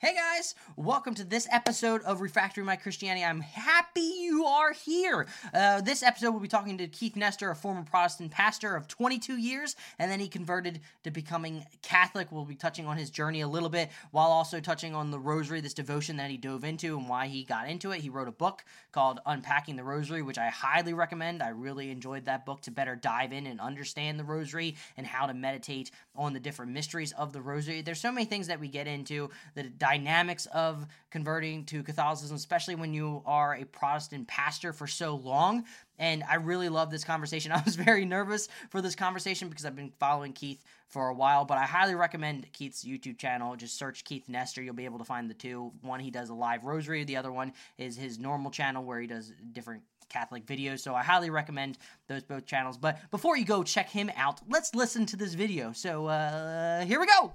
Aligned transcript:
Hey 0.00 0.14
guys, 0.14 0.54
welcome 0.76 1.16
to 1.16 1.24
this 1.24 1.48
episode 1.50 2.02
of 2.02 2.20
Refactoring 2.20 2.62
My 2.62 2.76
Christianity. 2.76 3.24
I'm 3.24 3.40
happy 3.40 4.00
you 4.00 4.44
are 4.44 4.72
here. 4.72 5.26
Uh, 5.52 5.80
this 5.80 6.04
episode, 6.04 6.30
we'll 6.30 6.38
be 6.38 6.46
talking 6.46 6.78
to 6.78 6.86
Keith 6.86 7.16
Nester, 7.16 7.50
a 7.50 7.56
former 7.56 7.82
Protestant 7.82 8.30
pastor 8.30 8.76
of 8.76 8.86
22 8.86 9.38
years, 9.38 9.74
and 9.98 10.08
then 10.08 10.20
he 10.20 10.28
converted 10.28 10.82
to 11.02 11.10
becoming 11.10 11.66
Catholic. 11.82 12.30
We'll 12.30 12.44
be 12.44 12.54
touching 12.54 12.86
on 12.86 12.96
his 12.96 13.10
journey 13.10 13.40
a 13.40 13.48
little 13.48 13.70
bit 13.70 13.90
while 14.12 14.28
also 14.28 14.60
touching 14.60 14.94
on 14.94 15.10
the 15.10 15.18
Rosary, 15.18 15.60
this 15.60 15.74
devotion 15.74 16.18
that 16.18 16.30
he 16.30 16.36
dove 16.36 16.62
into 16.62 16.96
and 16.96 17.08
why 17.08 17.26
he 17.26 17.42
got 17.42 17.68
into 17.68 17.90
it. 17.90 18.00
He 18.00 18.08
wrote 18.08 18.28
a 18.28 18.32
book 18.32 18.64
called 18.92 19.18
Unpacking 19.26 19.74
the 19.74 19.82
Rosary, 19.82 20.22
which 20.22 20.38
I 20.38 20.46
highly 20.46 20.94
recommend. 20.94 21.42
I 21.42 21.48
really 21.48 21.90
enjoyed 21.90 22.26
that 22.26 22.46
book 22.46 22.60
to 22.62 22.70
better 22.70 22.94
dive 22.94 23.32
in 23.32 23.48
and 23.48 23.60
understand 23.60 24.20
the 24.20 24.24
Rosary 24.24 24.76
and 24.96 25.08
how 25.08 25.26
to 25.26 25.34
meditate 25.34 25.90
on 26.14 26.34
the 26.34 26.40
different 26.40 26.70
mysteries 26.70 27.10
of 27.10 27.32
the 27.32 27.40
Rosary. 27.40 27.82
There's 27.82 28.00
so 28.00 28.12
many 28.12 28.26
things 28.26 28.46
that 28.46 28.60
we 28.60 28.68
get 28.68 28.86
into 28.86 29.30
that 29.56 29.76
dynamics 29.88 30.44
of 30.46 30.86
converting 31.10 31.64
to 31.64 31.82
Catholicism, 31.82 32.36
especially 32.36 32.74
when 32.74 32.92
you 32.92 33.22
are 33.24 33.54
a 33.54 33.64
Protestant 33.64 34.28
pastor 34.28 34.74
for 34.74 34.86
so 34.86 35.16
long. 35.16 35.64
And 35.98 36.22
I 36.28 36.36
really 36.36 36.68
love 36.68 36.90
this 36.90 37.04
conversation. 37.04 37.52
I 37.58 37.62
was 37.64 37.74
very 37.74 38.04
nervous 38.04 38.48
for 38.68 38.82
this 38.82 38.94
conversation 38.94 39.48
because 39.48 39.64
I've 39.64 39.76
been 39.76 39.92
following 39.98 40.34
Keith 40.34 40.62
for 40.88 41.08
a 41.08 41.14
while, 41.14 41.46
but 41.46 41.56
I 41.56 41.64
highly 41.64 41.94
recommend 41.94 42.52
Keith's 42.52 42.84
YouTube 42.84 43.18
channel. 43.18 43.56
Just 43.56 43.78
search 43.78 44.04
Keith 44.04 44.28
Nester. 44.28 44.62
You'll 44.62 44.74
be 44.74 44.84
able 44.84 44.98
to 44.98 45.04
find 45.04 45.28
the 45.30 45.34
two. 45.34 45.72
One, 45.80 46.00
he 46.00 46.10
does 46.10 46.28
a 46.28 46.34
live 46.34 46.64
rosary, 46.64 47.04
the 47.04 47.16
other 47.16 47.32
one 47.32 47.52
is 47.78 47.96
his 47.96 48.18
normal 48.18 48.50
channel 48.50 48.84
where 48.84 49.00
he 49.00 49.06
does 49.06 49.32
different 49.52 49.82
Catholic 50.10 50.46
videos. 50.46 50.80
So 50.80 50.94
I 50.94 51.02
highly 51.02 51.30
recommend 51.30 51.78
those 52.08 52.22
both 52.22 52.46
channels. 52.46 52.76
But 52.76 52.98
before 53.10 53.36
you 53.36 53.44
go 53.44 53.62
check 53.62 53.88
him 53.88 54.10
out, 54.16 54.40
let's 54.48 54.74
listen 54.74 55.06
to 55.06 55.16
this 55.16 55.34
video. 55.34 55.72
So 55.72 56.06
uh, 56.06 56.84
here 56.84 57.00
we 57.00 57.06
go. 57.06 57.32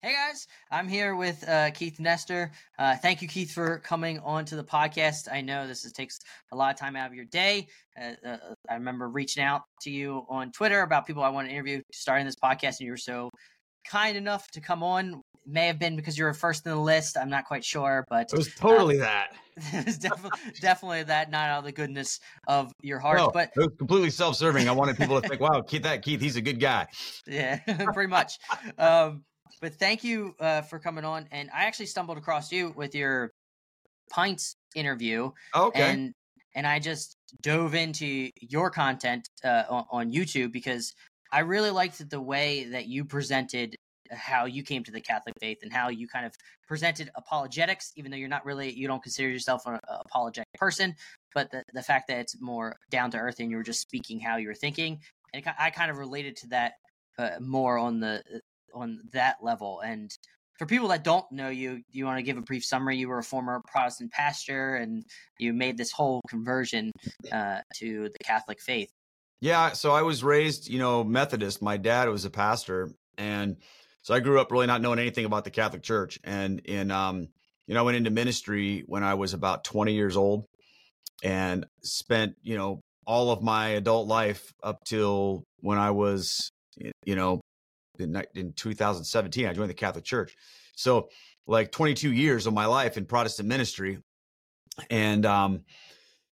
Hey 0.00 0.14
guys, 0.14 0.46
I'm 0.70 0.86
here 0.86 1.16
with 1.16 1.46
uh, 1.48 1.72
Keith 1.72 1.98
Nester. 1.98 2.52
Uh, 2.78 2.94
thank 2.94 3.20
you, 3.20 3.26
Keith, 3.26 3.50
for 3.50 3.80
coming 3.80 4.20
on 4.20 4.44
to 4.44 4.54
the 4.54 4.62
podcast. 4.62 5.26
I 5.28 5.40
know 5.40 5.66
this 5.66 5.84
is, 5.84 5.90
takes 5.90 6.20
a 6.52 6.56
lot 6.56 6.72
of 6.72 6.78
time 6.78 6.94
out 6.94 7.08
of 7.08 7.14
your 7.14 7.24
day. 7.24 7.66
Uh, 8.00 8.12
uh 8.24 8.36
I 8.70 8.74
remember 8.74 9.08
reaching 9.08 9.42
out 9.42 9.62
to 9.80 9.90
you 9.90 10.24
on 10.28 10.52
Twitter 10.52 10.82
about 10.82 11.04
people 11.04 11.24
I 11.24 11.30
want 11.30 11.48
to 11.48 11.52
interview 11.52 11.82
starting 11.92 12.26
this 12.26 12.36
podcast, 12.36 12.78
and 12.78 12.82
you 12.82 12.92
were 12.92 12.96
so 12.96 13.28
kind 13.84 14.16
enough 14.16 14.48
to 14.52 14.60
come 14.60 14.84
on. 14.84 15.14
It 15.14 15.52
may 15.52 15.66
have 15.66 15.80
been 15.80 15.96
because 15.96 16.16
you 16.16 16.26
were 16.26 16.34
first 16.34 16.64
in 16.64 16.70
the 16.70 16.78
list. 16.78 17.18
I'm 17.18 17.30
not 17.30 17.46
quite 17.46 17.64
sure, 17.64 18.04
but 18.08 18.32
it 18.32 18.36
was 18.36 18.54
totally 18.54 19.00
uh, 19.00 19.04
that. 19.04 19.32
it 19.56 19.84
was 19.84 19.98
definitely 19.98 20.38
definitely 20.60 21.02
that, 21.02 21.28
not 21.32 21.48
out 21.48 21.58
of 21.58 21.64
the 21.64 21.72
goodness 21.72 22.20
of 22.46 22.70
your 22.82 23.00
heart. 23.00 23.18
No, 23.18 23.30
but 23.34 23.50
it 23.56 23.58
was 23.58 23.74
completely 23.76 24.10
self-serving. 24.10 24.68
I 24.68 24.72
wanted 24.72 24.96
people 24.96 25.20
to 25.20 25.28
think, 25.28 25.40
"Wow, 25.40 25.62
Keith, 25.62 25.82
that 25.82 26.02
Keith, 26.02 26.20
he's 26.20 26.36
a 26.36 26.40
good 26.40 26.60
guy." 26.60 26.86
Yeah, 27.26 27.58
pretty 27.92 28.08
much. 28.08 28.38
Um, 28.78 29.24
but 29.60 29.74
thank 29.74 30.04
you 30.04 30.34
uh, 30.40 30.62
for 30.62 30.78
coming 30.78 31.04
on. 31.04 31.26
And 31.30 31.50
I 31.54 31.64
actually 31.64 31.86
stumbled 31.86 32.18
across 32.18 32.52
you 32.52 32.72
with 32.76 32.94
your 32.94 33.32
pints 34.10 34.56
interview. 34.74 35.30
Okay. 35.54 35.80
And 35.80 36.14
and 36.54 36.66
I 36.66 36.78
just 36.78 37.16
dove 37.42 37.74
into 37.74 38.30
your 38.40 38.70
content 38.70 39.28
uh, 39.44 39.64
on, 39.68 39.84
on 39.90 40.12
YouTube 40.12 40.50
because 40.50 40.94
I 41.30 41.40
really 41.40 41.70
liked 41.70 42.08
the 42.08 42.20
way 42.20 42.64
that 42.64 42.86
you 42.86 43.04
presented 43.04 43.76
how 44.10 44.46
you 44.46 44.62
came 44.62 44.82
to 44.84 44.90
the 44.90 45.00
Catholic 45.00 45.34
faith 45.40 45.58
and 45.62 45.72
how 45.72 45.88
you 45.88 46.08
kind 46.08 46.24
of 46.24 46.32
presented 46.66 47.10
apologetics, 47.14 47.92
even 47.96 48.10
though 48.10 48.16
you're 48.16 48.28
not 48.28 48.44
really, 48.44 48.72
you 48.72 48.88
don't 48.88 49.02
consider 49.02 49.28
yourself 49.28 49.66
an 49.66 49.78
apologetic 49.88 50.48
person, 50.54 50.94
but 51.34 51.50
the, 51.50 51.62
the 51.74 51.82
fact 51.82 52.08
that 52.08 52.18
it's 52.18 52.40
more 52.40 52.76
down 52.90 53.10
to 53.10 53.18
earth 53.18 53.36
and 53.38 53.50
you 53.50 53.56
were 53.56 53.62
just 53.62 53.80
speaking 53.80 54.18
how 54.18 54.36
you 54.36 54.48
were 54.48 54.54
thinking. 54.54 54.98
And 55.34 55.44
I 55.58 55.70
kind 55.70 55.90
of 55.90 55.98
related 55.98 56.36
to 56.36 56.48
that 56.48 56.72
uh, 57.18 57.30
more 57.40 57.78
on 57.78 58.00
the 58.00 58.22
on 58.82 59.00
that 59.12 59.36
level. 59.42 59.80
And 59.80 60.10
for 60.58 60.66
people 60.66 60.88
that 60.88 61.04
don't 61.04 61.30
know 61.30 61.48
you, 61.48 61.82
you 61.90 62.04
want 62.04 62.18
to 62.18 62.22
give 62.22 62.36
a 62.36 62.42
brief 62.42 62.64
summary? 62.64 62.96
You 62.96 63.08
were 63.08 63.18
a 63.18 63.24
former 63.24 63.62
Protestant 63.70 64.10
pastor, 64.12 64.76
and 64.76 65.04
you 65.38 65.52
made 65.52 65.76
this 65.76 65.92
whole 65.92 66.20
conversion 66.28 66.90
uh, 67.32 67.60
to 67.76 68.08
the 68.08 68.24
Catholic 68.24 68.60
faith. 68.60 68.90
Yeah, 69.40 69.72
so 69.72 69.92
I 69.92 70.02
was 70.02 70.24
raised, 70.24 70.68
you 70.68 70.80
know, 70.80 71.04
Methodist. 71.04 71.62
My 71.62 71.76
dad 71.76 72.08
was 72.08 72.24
a 72.24 72.30
pastor, 72.30 72.90
and 73.16 73.56
so 74.02 74.14
I 74.14 74.20
grew 74.20 74.40
up 74.40 74.50
really 74.50 74.66
not 74.66 74.82
knowing 74.82 74.98
anything 74.98 75.24
about 75.24 75.44
the 75.44 75.50
Catholic 75.50 75.82
Church. 75.82 76.18
And 76.24 76.58
in, 76.60 76.90
um, 76.90 77.28
you 77.68 77.74
know, 77.74 77.80
I 77.80 77.82
went 77.84 77.96
into 77.96 78.10
ministry 78.10 78.82
when 78.86 79.04
I 79.04 79.14
was 79.14 79.34
about 79.34 79.62
20 79.62 79.94
years 79.94 80.16
old, 80.16 80.44
and 81.22 81.66
spent, 81.82 82.34
you 82.42 82.56
know, 82.56 82.80
all 83.06 83.30
of 83.30 83.42
my 83.42 83.68
adult 83.68 84.08
life 84.08 84.52
up 84.62 84.84
till 84.84 85.44
when 85.60 85.78
I 85.78 85.92
was, 85.92 86.50
you 87.04 87.14
know, 87.14 87.40
in, 88.00 88.22
in 88.34 88.52
2017. 88.52 89.46
I 89.46 89.52
joined 89.52 89.70
the 89.70 89.74
Catholic 89.74 90.04
Church. 90.04 90.36
So, 90.76 91.08
like 91.46 91.72
22 91.72 92.12
years 92.12 92.46
of 92.46 92.52
my 92.52 92.66
life 92.66 92.96
in 92.96 93.06
Protestant 93.06 93.48
ministry. 93.48 93.98
And 94.90 95.24
um, 95.24 95.64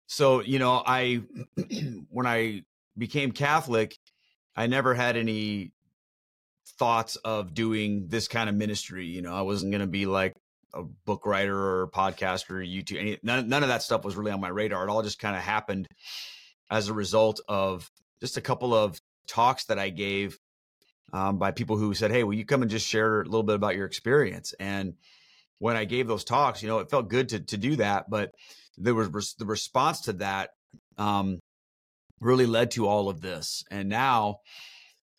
so, 0.08 0.42
you 0.42 0.60
know, 0.60 0.82
I, 0.86 1.22
when 2.10 2.26
I 2.26 2.64
became 2.98 3.32
Catholic, 3.32 3.98
I 4.56 4.68
never 4.68 4.94
had 4.94 5.16
any 5.16 5.72
thoughts 6.78 7.16
of 7.18 7.54
doing 7.54 8.08
this 8.08 8.28
kind 8.28 8.50
of 8.50 8.56
ministry. 8.56 9.06
You 9.06 9.22
know, 9.22 9.34
I 9.34 9.42
wasn't 9.42 9.72
going 9.72 9.82
to 9.82 9.88
be 9.88 10.06
like 10.06 10.36
a 10.74 10.84
book 10.84 11.26
writer 11.26 11.56
or 11.56 11.88
podcaster, 11.88 12.52
or 12.52 12.64
YouTube. 12.64 13.00
Any, 13.00 13.20
none, 13.24 13.48
none 13.48 13.64
of 13.64 13.70
that 13.70 13.84
stuff 13.84 14.04
was 14.04 14.16
really 14.16 14.32
on 14.32 14.42
my 14.42 14.50
radar. 14.50 14.84
It 14.84 14.90
all 14.90 15.04
just 15.04 15.20
kind 15.20 15.36
of 15.36 15.42
happened 15.42 15.88
as 16.70 16.90
a 16.90 16.94
result 16.94 17.40
of 17.48 17.90
just 18.20 18.38
a 18.38 18.42
couple 18.42 18.74
of 18.74 19.00
talks 19.28 19.66
that 19.66 19.80
I 19.80 19.90
gave 19.90 20.40
um, 21.14 21.38
by 21.38 21.52
people 21.52 21.78
who 21.78 21.94
said, 21.94 22.12
"Hey, 22.12 22.24
will 22.24 22.34
you 22.34 22.46
come 22.46 22.62
and 22.62 22.72
just 22.72 22.88
share 22.88 23.22
a 23.22 23.26
little 23.26 23.44
bit 23.44 23.56
about 23.56 23.76
your 23.76 23.86
experience?" 23.86 24.54
And 24.60 24.96
when 25.60 25.78
I 25.78 25.86
gave 25.86 26.08
those 26.08 26.26
talks, 26.26 26.62
you 26.62 26.68
know, 26.68 26.80
it 26.80 26.90
felt 26.90 27.08
good 27.08 27.30
to 27.30 27.40
to 27.40 27.58
do 27.58 27.78
that, 27.78 28.10
but 28.10 28.32
there 28.78 28.96
was 28.96 29.36
the 29.36 29.46
response 29.46 30.02
to 30.02 30.14
that 30.14 30.50
um, 30.98 31.40
really 32.20 32.46
led 32.46 32.72
to 32.72 32.88
all 32.88 33.10
of 33.10 33.22
this. 33.22 33.64
And 33.70 33.90
now, 33.90 34.40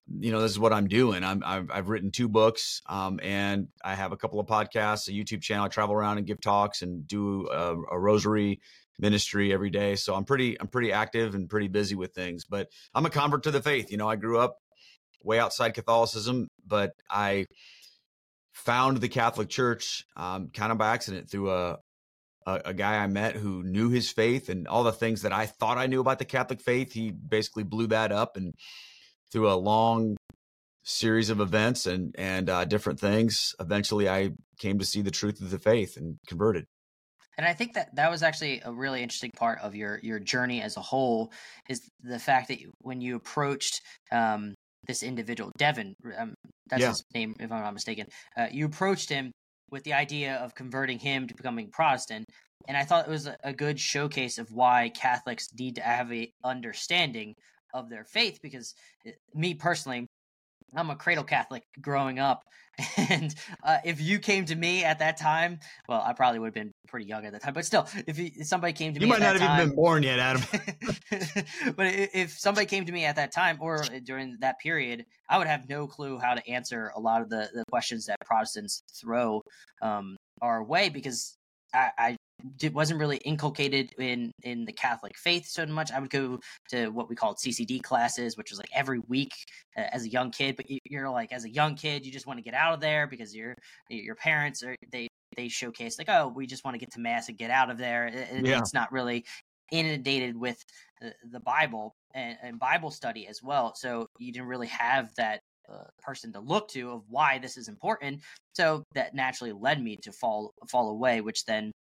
you 0.08 0.32
know, 0.32 0.40
this 0.40 0.50
is 0.50 0.58
what 0.58 0.72
I'm 0.72 0.88
doing. 0.88 1.22
I'm 1.24 1.42
I've, 1.44 1.70
I've 1.70 1.88
written 1.88 2.10
two 2.10 2.28
books, 2.28 2.82
um, 2.86 3.20
and 3.22 3.68
I 3.82 3.94
have 3.94 4.12
a 4.12 4.16
couple 4.16 4.40
of 4.40 4.46
podcasts, 4.46 5.08
a 5.08 5.12
YouTube 5.12 5.42
channel. 5.42 5.64
I 5.64 5.68
travel 5.68 5.94
around 5.94 6.18
and 6.18 6.26
give 6.26 6.40
talks 6.40 6.82
and 6.82 7.06
do 7.06 7.48
a, 7.48 7.76
a 7.92 7.98
rosary 7.98 8.60
ministry 8.98 9.52
every 9.52 9.70
day. 9.70 9.96
So 9.96 10.14
I'm 10.14 10.24
pretty 10.24 10.60
I'm 10.60 10.68
pretty 10.68 10.92
active 10.92 11.34
and 11.34 11.48
pretty 11.48 11.68
busy 11.68 11.94
with 11.94 12.12
things. 12.14 12.44
But 12.44 12.68
I'm 12.94 13.06
a 13.06 13.10
convert 13.10 13.44
to 13.44 13.50
the 13.50 13.62
faith. 13.62 13.90
You 13.90 13.96
know, 13.96 14.08
I 14.08 14.16
grew 14.16 14.38
up 14.38 14.58
way 15.24 15.38
outside 15.38 15.74
Catholicism, 15.74 16.48
but 16.66 16.92
I 17.10 17.46
found 18.52 18.98
the 18.98 19.08
Catholic 19.08 19.48
Church 19.48 20.04
um, 20.16 20.50
kind 20.54 20.72
of 20.72 20.78
by 20.78 20.92
accident 20.92 21.30
through 21.30 21.50
a, 21.50 21.78
a, 22.46 22.60
a 22.66 22.74
guy 22.74 23.02
I 23.02 23.06
met 23.06 23.36
who 23.36 23.62
knew 23.62 23.90
his 23.90 24.10
faith 24.10 24.48
and 24.48 24.68
all 24.68 24.84
the 24.84 24.92
things 24.92 25.22
that 25.22 25.32
I 25.32 25.46
thought 25.46 25.78
I 25.78 25.86
knew 25.86 26.00
about 26.00 26.18
the 26.18 26.24
Catholic 26.24 26.60
faith. 26.60 26.92
He 26.92 27.10
basically 27.10 27.64
blew 27.64 27.88
that 27.88 28.12
up 28.12 28.36
and 28.36 28.52
through 29.32 29.50
a 29.50 29.54
long 29.54 30.16
series 30.84 31.30
of 31.30 31.40
events 31.40 31.86
and 31.86 32.14
and 32.16 32.48
uh, 32.48 32.64
different 32.64 33.00
things. 33.00 33.54
Eventually, 33.58 34.08
I 34.08 34.30
came 34.58 34.78
to 34.78 34.84
see 34.84 35.02
the 35.02 35.10
truth 35.10 35.40
of 35.40 35.50
the 35.50 35.58
faith 35.58 35.96
and 35.96 36.18
converted. 36.28 36.66
And 37.36 37.46
I 37.46 37.52
think 37.52 37.74
that 37.74 37.96
that 37.96 38.10
was 38.10 38.22
actually 38.22 38.60
a 38.64 38.72
really 38.72 39.02
interesting 39.02 39.30
part 39.36 39.58
of 39.60 39.74
your 39.74 39.98
your 40.02 40.20
journey 40.20 40.62
as 40.62 40.76
a 40.76 40.80
whole 40.80 41.32
is 41.68 41.88
the 42.00 42.18
fact 42.18 42.48
that 42.48 42.58
when 42.78 43.00
you 43.00 43.16
approached 43.16 43.80
um, 44.12 44.54
this 44.86 45.02
individual, 45.02 45.50
Devin. 45.58 45.94
Um, 46.16 46.34
that's 46.68 46.82
yeah. 46.82 46.88
his 46.88 47.04
name, 47.14 47.34
if 47.38 47.50
I'm 47.52 47.62
not 47.62 47.74
mistaken. 47.74 48.06
Uh, 48.36 48.46
you 48.50 48.66
approached 48.66 49.08
him 49.08 49.32
with 49.70 49.82
the 49.84 49.92
idea 49.92 50.36
of 50.36 50.54
converting 50.54 50.98
him 50.98 51.26
to 51.26 51.34
becoming 51.34 51.70
Protestant, 51.70 52.26
and 52.68 52.76
I 52.76 52.84
thought 52.84 53.06
it 53.06 53.10
was 53.10 53.26
a, 53.26 53.36
a 53.44 53.52
good 53.52 53.78
showcase 53.78 54.38
of 54.38 54.50
why 54.52 54.90
Catholics 54.90 55.48
need 55.58 55.76
to 55.76 55.82
have 55.82 56.12
a 56.12 56.32
understanding 56.44 57.34
of 57.72 57.90
their 57.90 58.04
faith. 58.04 58.38
Because 58.42 58.74
uh, 59.06 59.10
me 59.34 59.54
personally, 59.54 60.06
I'm 60.76 60.90
a 60.90 60.96
cradle 60.96 61.24
Catholic 61.24 61.64
growing 61.80 62.18
up, 62.18 62.44
and 62.96 63.34
uh, 63.62 63.78
if 63.84 64.00
you 64.00 64.18
came 64.18 64.44
to 64.46 64.54
me 64.54 64.84
at 64.84 64.98
that 64.98 65.16
time, 65.16 65.60
well, 65.88 66.02
I 66.04 66.12
probably 66.12 66.40
would 66.40 66.48
have 66.48 66.54
been 66.54 66.72
pretty 66.88 67.06
young 67.06 67.24
at 67.24 67.32
that 67.32 67.42
time, 67.42 67.54
but 67.54 67.64
still, 67.64 67.88
if, 68.06 68.18
you, 68.18 68.30
if 68.34 68.46
somebody 68.46 68.72
came 68.72 68.94
to 68.94 69.00
you 69.00 69.06
me, 69.06 69.12
you 69.12 69.20
might 69.20 69.24
not 69.24 69.40
have 69.40 69.58
even 69.58 69.68
been 69.68 69.76
born 69.76 70.02
yet, 70.02 70.18
Adam. 70.18 70.42
but 71.76 71.86
if 71.86 72.32
somebody 72.32 72.66
came 72.66 72.84
to 72.86 72.92
me 72.92 73.04
at 73.04 73.16
that 73.16 73.32
time 73.32 73.58
or 73.60 73.84
during 74.04 74.36
that 74.40 74.58
period, 74.58 75.04
I 75.28 75.38
would 75.38 75.46
have 75.46 75.68
no 75.68 75.86
clue 75.86 76.18
how 76.18 76.34
to 76.34 76.48
answer 76.48 76.92
a 76.96 77.00
lot 77.00 77.22
of 77.22 77.30
the, 77.30 77.48
the 77.54 77.64
questions 77.70 78.06
that 78.06 78.18
Protestants 78.24 78.82
throw 79.00 79.42
um, 79.82 80.16
our 80.42 80.64
way 80.64 80.88
because 80.88 81.36
I, 81.72 81.90
I 81.98 82.16
it 82.62 82.74
wasn't 82.74 83.00
really 83.00 83.18
inculcated 83.18 83.92
in 83.98 84.32
in 84.42 84.64
the 84.64 84.72
Catholic 84.72 85.16
faith 85.16 85.46
so 85.46 85.64
much. 85.66 85.92
I 85.92 86.00
would 86.00 86.10
go 86.10 86.38
to 86.70 86.88
what 86.88 87.08
we 87.08 87.16
called 87.16 87.38
CCD 87.38 87.82
classes, 87.82 88.36
which 88.36 88.50
was 88.50 88.58
like 88.58 88.70
every 88.74 89.00
week 89.08 89.32
uh, 89.76 89.84
as 89.92 90.04
a 90.04 90.08
young 90.08 90.30
kid. 90.30 90.56
But 90.56 90.66
you're 90.84 91.10
like 91.10 91.32
as 91.32 91.44
a 91.44 91.50
young 91.50 91.74
kid, 91.74 92.04
you 92.04 92.12
just 92.12 92.26
want 92.26 92.38
to 92.38 92.42
get 92.42 92.54
out 92.54 92.74
of 92.74 92.80
there 92.80 93.06
because 93.06 93.34
your 93.34 93.54
your 93.88 94.14
parents 94.14 94.62
are 94.62 94.76
they 94.92 95.08
they 95.36 95.48
showcase 95.48 95.98
like 95.98 96.08
oh 96.08 96.28
we 96.28 96.46
just 96.46 96.64
want 96.64 96.74
to 96.74 96.78
get 96.78 96.92
to 96.92 97.00
mass 97.00 97.28
and 97.28 97.38
get 97.38 97.50
out 97.50 97.70
of 97.70 97.78
there. 97.78 98.06
It, 98.06 98.46
yeah. 98.46 98.58
It's 98.58 98.74
not 98.74 98.92
really 98.92 99.24
inundated 99.72 100.36
with 100.36 100.62
the, 101.00 101.12
the 101.30 101.40
Bible 101.40 101.94
and, 102.14 102.36
and 102.42 102.58
Bible 102.58 102.90
study 102.90 103.26
as 103.26 103.42
well. 103.42 103.74
So 103.74 104.06
you 104.18 104.32
didn't 104.32 104.48
really 104.48 104.68
have 104.68 105.10
that 105.16 105.40
uh, 105.72 105.84
person 106.02 106.32
to 106.32 106.40
look 106.40 106.68
to 106.68 106.90
of 106.90 107.02
why 107.08 107.38
this 107.38 107.56
is 107.56 107.68
important. 107.68 108.20
So 108.52 108.84
that 108.94 109.14
naturally 109.14 109.52
led 109.52 109.82
me 109.82 109.96
to 110.02 110.12
fall 110.12 110.52
fall 110.68 110.90
away, 110.90 111.20
which 111.20 111.44
then 111.46 111.72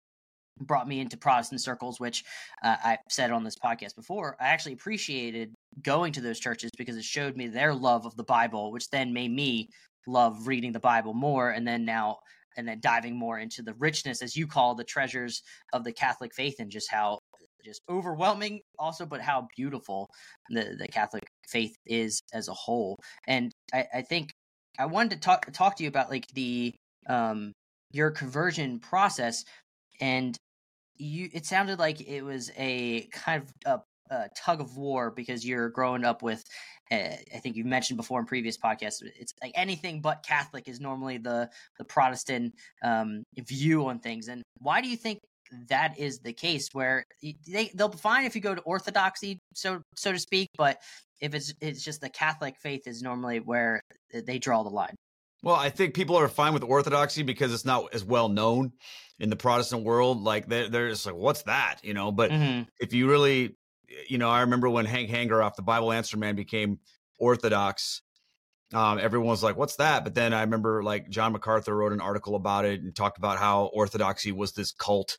brought 0.60 0.88
me 0.88 1.00
into 1.00 1.16
Protestant 1.16 1.60
circles, 1.60 2.00
which 2.00 2.24
uh, 2.62 2.76
I 2.82 2.98
said 3.08 3.30
on 3.30 3.44
this 3.44 3.56
podcast 3.56 3.96
before. 3.96 4.36
I 4.40 4.48
actually 4.48 4.74
appreciated 4.74 5.54
going 5.82 6.12
to 6.14 6.20
those 6.20 6.38
churches 6.38 6.70
because 6.76 6.96
it 6.96 7.04
showed 7.04 7.36
me 7.36 7.48
their 7.48 7.74
love 7.74 8.06
of 8.06 8.16
the 8.16 8.24
Bible, 8.24 8.72
which 8.72 8.88
then 8.90 9.12
made 9.12 9.32
me 9.32 9.68
love 10.06 10.46
reading 10.46 10.72
the 10.72 10.80
Bible 10.80 11.14
more. 11.14 11.50
And 11.50 11.66
then 11.66 11.84
now, 11.84 12.18
and 12.56 12.68
then 12.68 12.80
diving 12.80 13.16
more 13.16 13.38
into 13.38 13.62
the 13.62 13.74
richness, 13.74 14.22
as 14.22 14.36
you 14.36 14.46
call 14.46 14.74
the 14.74 14.84
treasures 14.84 15.42
of 15.72 15.84
the 15.84 15.92
Catholic 15.92 16.34
faith, 16.34 16.56
and 16.58 16.70
just 16.70 16.90
how 16.90 17.18
just 17.64 17.80
overwhelming, 17.88 18.60
also, 18.78 19.06
but 19.06 19.20
how 19.20 19.46
beautiful 19.56 20.08
the 20.50 20.76
the 20.78 20.88
Catholic 20.88 21.22
faith 21.48 21.74
is 21.86 22.20
as 22.32 22.48
a 22.48 22.54
whole. 22.54 22.98
And 23.26 23.52
I, 23.72 23.86
I 23.94 24.02
think 24.02 24.30
I 24.78 24.86
wanted 24.86 25.12
to 25.12 25.20
talk 25.20 25.50
talk 25.52 25.76
to 25.76 25.82
you 25.82 25.88
about 25.88 26.10
like 26.10 26.26
the 26.34 26.74
um 27.08 27.52
your 27.92 28.10
conversion 28.10 28.80
process 28.80 29.44
and 30.00 30.36
you 30.96 31.28
it 31.32 31.46
sounded 31.46 31.78
like 31.78 32.00
it 32.00 32.22
was 32.22 32.50
a 32.56 33.08
kind 33.12 33.42
of 33.42 33.82
a, 34.10 34.14
a 34.14 34.28
tug 34.36 34.60
of 34.60 34.76
war 34.76 35.10
because 35.10 35.44
you're 35.44 35.70
growing 35.70 36.04
up 36.04 36.22
with 36.22 36.42
uh, 36.90 37.16
I 37.34 37.38
think 37.38 37.56
you 37.56 37.64
mentioned 37.64 37.96
before 37.96 38.20
in 38.20 38.26
previous 38.26 38.58
podcasts 38.58 39.02
it's 39.02 39.32
like 39.42 39.52
anything 39.54 40.00
but 40.00 40.24
Catholic 40.26 40.68
is 40.68 40.80
normally 40.80 41.18
the 41.18 41.50
the 41.78 41.84
Protestant 41.84 42.54
um, 42.82 43.24
view 43.38 43.86
on 43.86 43.98
things 43.98 44.28
and 44.28 44.42
why 44.58 44.80
do 44.80 44.88
you 44.88 44.96
think 44.96 45.18
that 45.68 45.98
is 45.98 46.20
the 46.20 46.32
case 46.32 46.68
where 46.72 47.04
they 47.46 47.70
they'll 47.74 47.88
be 47.88 47.98
fine 47.98 48.24
if 48.24 48.34
you 48.34 48.40
go 48.40 48.54
to 48.54 48.62
orthodoxy 48.62 49.38
so 49.54 49.80
so 49.94 50.12
to 50.12 50.18
speak 50.18 50.48
but 50.56 50.78
if 51.20 51.34
it's 51.34 51.52
it's 51.60 51.84
just 51.84 52.00
the 52.00 52.08
Catholic 52.08 52.56
faith 52.60 52.86
is 52.86 53.02
normally 53.02 53.40
where 53.40 53.80
they 54.26 54.38
draw 54.38 54.62
the 54.62 54.70
line 54.70 54.94
well, 55.42 55.56
I 55.56 55.70
think 55.70 55.94
people 55.94 56.16
are 56.16 56.28
fine 56.28 56.54
with 56.54 56.62
orthodoxy 56.62 57.22
because 57.22 57.52
it's 57.52 57.64
not 57.64 57.92
as 57.92 58.04
well 58.04 58.28
known 58.28 58.72
in 59.18 59.28
the 59.28 59.36
Protestant 59.36 59.84
world. 59.84 60.22
Like 60.22 60.46
they're, 60.46 60.68
they're 60.68 60.90
just 60.90 61.04
like, 61.04 61.16
what's 61.16 61.42
that? 61.42 61.78
You 61.82 61.94
know, 61.94 62.12
but 62.12 62.30
mm-hmm. 62.30 62.62
if 62.80 62.92
you 62.92 63.10
really, 63.10 63.56
you 64.08 64.18
know, 64.18 64.30
I 64.30 64.40
remember 64.40 64.70
when 64.70 64.86
Hank 64.86 65.10
Hanegraaff 65.10 65.56
the 65.56 65.62
Bible 65.62 65.92
Answer 65.92 66.16
Man 66.16 66.36
became 66.36 66.78
Orthodox, 67.18 68.02
um, 68.72 68.98
everyone 68.98 69.28
was 69.28 69.42
like, 69.42 69.56
what's 69.56 69.76
that? 69.76 70.04
But 70.04 70.14
then 70.14 70.32
I 70.32 70.40
remember 70.42 70.82
like 70.82 71.10
John 71.10 71.32
MacArthur 71.32 71.76
wrote 71.76 71.92
an 71.92 72.00
article 72.00 72.36
about 72.36 72.64
it 72.64 72.80
and 72.80 72.94
talked 72.94 73.18
about 73.18 73.38
how 73.38 73.64
Orthodoxy 73.66 74.32
was 74.32 74.52
this 74.52 74.72
cult 74.72 75.18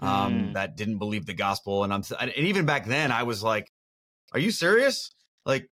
um, 0.00 0.32
mm. 0.32 0.54
that 0.54 0.76
didn't 0.76 0.98
believe 0.98 1.24
the 1.24 1.34
gospel. 1.34 1.84
And 1.84 1.92
I'm, 1.92 2.02
and 2.20 2.32
even 2.36 2.66
back 2.66 2.86
then 2.86 3.12
I 3.12 3.22
was 3.22 3.42
like, 3.42 3.70
are 4.32 4.40
you 4.40 4.50
serious? 4.50 5.10
Like 5.46 5.68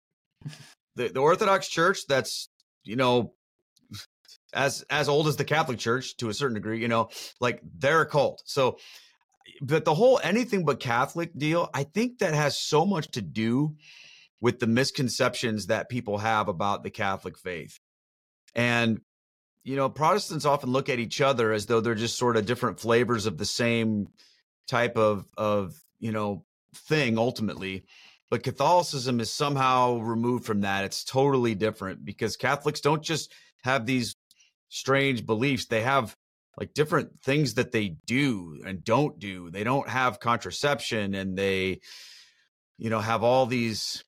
the, 0.95 1.09
the 1.09 1.19
Orthodox 1.19 1.67
church 1.67 2.05
that's, 2.07 2.49
you 2.83 2.95
know, 2.95 3.33
as 4.53 4.83
as 4.89 5.09
old 5.09 5.27
as 5.27 5.35
the 5.35 5.45
Catholic 5.45 5.79
Church 5.79 6.17
to 6.17 6.29
a 6.29 6.33
certain 6.33 6.55
degree, 6.55 6.81
you 6.81 6.87
know, 6.87 7.09
like 7.39 7.61
they're 7.77 8.01
a 8.01 8.05
cult. 8.05 8.41
So 8.45 8.77
but 9.61 9.85
the 9.85 9.95
whole 9.95 10.19
anything 10.23 10.65
but 10.65 10.79
Catholic 10.79 11.37
deal, 11.37 11.69
I 11.73 11.83
think 11.83 12.19
that 12.19 12.33
has 12.33 12.57
so 12.57 12.85
much 12.85 13.09
to 13.11 13.21
do 13.21 13.75
with 14.41 14.59
the 14.59 14.67
misconceptions 14.67 15.67
that 15.67 15.89
people 15.89 16.19
have 16.19 16.47
about 16.47 16.83
the 16.83 16.89
Catholic 16.89 17.37
faith. 17.37 17.79
And 18.55 19.01
you 19.63 19.75
know, 19.75 19.89
Protestants 19.89 20.45
often 20.45 20.71
look 20.71 20.89
at 20.89 20.99
each 20.99 21.21
other 21.21 21.51
as 21.51 21.65
though 21.65 21.81
they're 21.81 21.95
just 21.95 22.17
sort 22.17 22.37
of 22.37 22.45
different 22.45 22.79
flavors 22.79 23.25
of 23.25 23.37
the 23.37 23.45
same 23.45 24.07
type 24.67 24.97
of 24.97 25.25
of, 25.37 25.73
you 25.99 26.11
know, 26.11 26.45
thing 26.73 27.17
ultimately. 27.17 27.85
But 28.29 28.43
Catholicism 28.43 29.19
is 29.19 29.31
somehow 29.31 29.97
removed 29.97 30.45
from 30.45 30.61
that. 30.61 30.85
It's 30.85 31.03
totally 31.03 31.55
different 31.55 32.05
because 32.05 32.37
Catholics 32.37 32.79
don't 32.79 33.03
just 33.03 33.31
have 33.63 33.85
these 33.85 34.15
strange 34.69 35.25
beliefs. 35.25 35.65
They 35.65 35.81
have 35.81 36.15
like 36.57 36.73
different 36.73 37.21
things 37.21 37.55
that 37.55 37.71
they 37.71 37.95
do 38.05 38.61
and 38.65 38.83
don't 38.83 39.19
do. 39.19 39.49
They 39.49 39.63
don't 39.63 39.87
have 39.89 40.19
contraception 40.19 41.15
and 41.15 41.37
they, 41.37 41.81
you 42.77 42.89
know, 42.89 42.99
have 42.99 43.23
all 43.23 43.45
these 43.45 44.03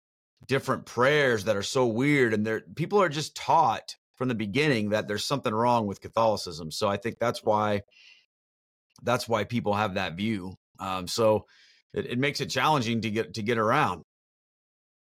different 0.48 0.86
prayers 0.86 1.46
that 1.46 1.56
are 1.56 1.63
so 1.63 1.88
weird. 1.88 2.34
And 2.34 2.46
they're 2.46 2.62
people 2.75 3.02
are 3.02 3.10
just 3.10 3.36
taught 3.36 3.96
from 4.16 4.28
the 4.28 4.36
beginning 4.36 4.90
that 4.90 5.08
there's 5.08 5.25
something 5.25 5.54
wrong 5.54 5.88
with 5.88 6.02
Catholicism. 6.02 6.72
So 6.72 6.88
I 6.88 6.98
think 6.98 7.18
that's 7.19 7.44
why 7.44 7.81
that's 9.02 9.28
why 9.28 9.46
people 9.46 9.74
have 9.74 9.96
that 9.96 10.16
view. 10.16 10.56
Um, 10.80 11.08
so 11.08 11.46
it, 11.94 12.06
it 12.06 12.19
makes 12.19 12.42
it 12.42 12.48
challenging 12.48 13.02
to 13.02 13.10
get 13.10 13.34
to 13.36 13.42
get 13.42 13.58
around. 13.58 14.04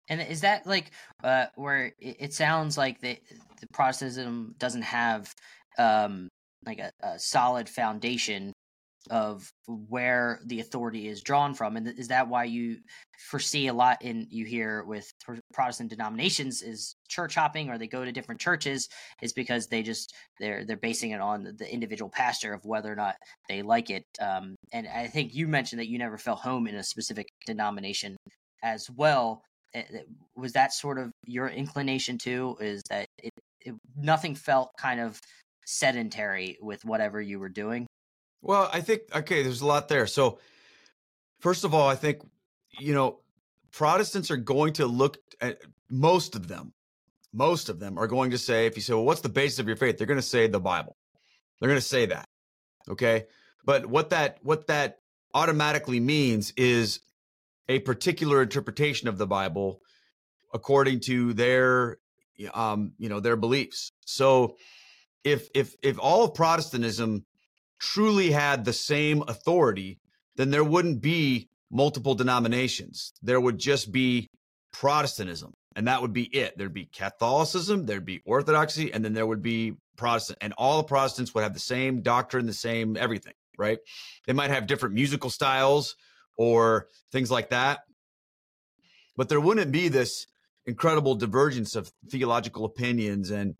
And 0.08 0.22
is 0.22 0.42
that 0.42 0.66
like 0.66 0.92
uh, 1.24 1.46
where 1.56 1.94
it, 2.00 2.34
sounds 2.34 2.78
like 2.78 3.00
the, 3.00 3.20
the 3.60 3.68
Protestantism 3.74 4.56
doesn't 4.58 4.84
have 4.84 5.34
um, 5.78 6.28
like 6.66 6.80
a, 6.80 6.92
a, 7.02 7.20
solid 7.20 7.70
foundation 7.70 8.54
of 9.10 9.50
where 9.68 10.40
the 10.46 10.60
authority 10.60 11.08
is 11.08 11.22
drawn 11.22 11.54
from, 11.54 11.78
and 11.78 11.88
is 11.88 12.10
that 12.10 12.28
why 12.28 12.44
you 12.44 12.78
foresee 13.30 13.68
a 13.68 13.74
lot 13.74 14.02
in 14.02 14.28
you 14.30 14.46
hear 14.46 14.84
with 14.84 15.10
Protestant 15.54 15.90
denominations 15.90 16.62
is 16.62 16.96
church 17.08 17.36
hopping, 17.36 17.70
or 17.70 17.78
they 17.78 17.88
go 17.88 18.04
to 18.04 18.12
different 18.12 18.42
churches, 18.42 18.88
is 19.22 19.34
because 19.34 19.68
they 19.68 19.82
just 19.82 20.14
they're 20.40 20.66
they're 20.66 20.78
basing 20.78 21.12
it 21.12 21.22
on 21.22 21.56
the 21.58 21.74
individual 21.74 22.10
pastor 22.10 22.54
of 22.54 22.66
whether 22.66 22.92
or 22.92 22.96
not 22.96 23.16
they 23.48 23.62
like 23.62 23.90
it. 23.90 24.04
Um, 24.22 24.56
and 24.74 24.88
I 24.88 25.08
think 25.08 25.34
you 25.34 25.48
mentioned 25.48 25.80
that 25.80 25.90
you 25.90 25.98
never 25.98 26.18
felt 26.18 26.40
home 26.40 26.68
in 26.68 26.76
a 26.76 26.84
specific 26.84 27.28
denomination 27.46 28.18
as 28.64 28.90
well. 28.90 29.42
Eh, 29.74 29.84
eh, 29.94 30.00
was 30.36 30.54
that 30.54 30.74
sort 30.74 30.98
of 30.98 31.12
your 31.26 31.48
inclination 31.48 32.18
too? 32.18 32.58
Is 32.60 32.82
that 32.90 33.08
it, 33.20 33.32
it, 33.62 33.76
nothing 33.98 34.36
felt 34.36 34.72
kind 34.78 35.00
of 35.00 35.20
sedentary 35.66 36.58
with 36.62 36.84
whatever 36.84 37.22
you 37.22 37.40
were 37.40 37.50
doing? 37.50 37.88
Well, 38.42 38.70
I 38.72 38.82
think 38.82 39.02
okay, 39.14 39.44
there's 39.44 39.62
a 39.62 39.68
lot 39.68 39.88
there. 39.88 40.08
So, 40.08 40.40
first 41.40 41.64
of 41.64 41.74
all, 41.74 41.88
I 41.88 41.96
think 41.96 42.22
you 42.80 42.94
know 42.94 43.20
Protestants 43.72 44.32
are 44.32 44.38
going 44.38 44.74
to 44.74 44.86
look 44.86 45.18
at 45.42 45.60
most 45.90 46.36
of 46.36 46.48
them. 46.48 46.74
Most 47.32 47.70
of 47.70 47.80
them 47.80 48.00
are 48.00 48.08
going 48.08 48.32
to 48.32 48.38
say, 48.38 48.66
if 48.66 48.76
you 48.76 48.82
say, 48.82 48.94
"Well, 48.94 49.06
what's 49.06 49.22
the 49.22 49.30
basis 49.30 49.60
of 49.60 49.68
your 49.68 49.76
faith?" 49.76 49.98
They're 49.98 50.08
going 50.08 50.18
to 50.18 50.24
say 50.26 50.48
the 50.48 50.60
Bible. 50.60 50.96
They're 51.60 51.70
going 51.70 51.82
to 51.82 51.86
say 51.86 52.08
that. 52.08 52.26
Okay, 52.90 53.26
but 53.66 53.86
what 53.86 54.10
that 54.12 54.40
what 54.42 54.68
that 54.68 55.00
automatically 55.34 56.00
means 56.00 56.52
is 56.58 57.02
a 57.68 57.80
particular 57.80 58.42
interpretation 58.42 59.08
of 59.08 59.18
the 59.18 59.28
Bible 59.28 59.82
according 60.54 61.02
to 61.02 61.34
their 61.34 61.98
um, 62.54 62.94
you 62.98 63.10
know 63.10 63.20
their 63.20 63.36
beliefs. 63.36 63.92
So 64.06 64.56
if 65.24 65.50
if 65.54 65.76
if 65.84 66.00
all 66.00 66.24
of 66.24 66.34
Protestantism 66.34 67.26
truly 67.80 68.32
had 68.32 68.66
the 68.66 68.74
same 68.74 69.24
authority, 69.28 70.00
then 70.36 70.52
there 70.52 70.64
wouldn't 70.64 71.02
be 71.02 71.50
multiple 71.72 72.16
denominations. 72.16 73.14
There 73.22 73.40
would 73.40 73.58
just 73.58 73.92
be 73.92 74.30
Protestantism, 74.72 75.54
and 75.76 75.88
that 75.88 76.02
would 76.02 76.14
be 76.14 76.24
it. 76.24 76.58
There'd 76.58 76.74
be 76.74 76.86
Catholicism, 76.86 77.86
there'd 77.86 78.06
be 78.06 78.22
Orthodoxy, 78.26 78.94
and 78.94 79.04
then 79.04 79.14
there 79.14 79.26
would 79.26 79.42
be 79.42 79.74
Protestant, 79.98 80.40
and 80.42 80.54
all 80.58 80.78
the 80.78 80.84
Protestants 80.84 81.34
would 81.34 81.44
have 81.44 81.54
the 81.54 81.60
same 81.60 82.02
doctrine, 82.02 82.46
the 82.46 82.54
same 82.54 82.98
everything. 82.98 83.34
Right? 83.58 83.80
They 84.26 84.34
might 84.34 84.52
have 84.52 84.68
different 84.68 84.96
musical 84.96 85.30
styles 85.30 85.96
or 86.38 86.88
things 87.12 87.30
like 87.30 87.50
that. 87.50 87.80
But 89.18 89.28
there 89.28 89.42
wouldn't 89.42 89.74
be 89.74 89.90
this 89.90 90.28
incredible 90.70 91.16
divergence 91.16 91.76
of 91.76 91.92
theological 92.10 92.64
opinions 92.64 93.32
and 93.32 93.56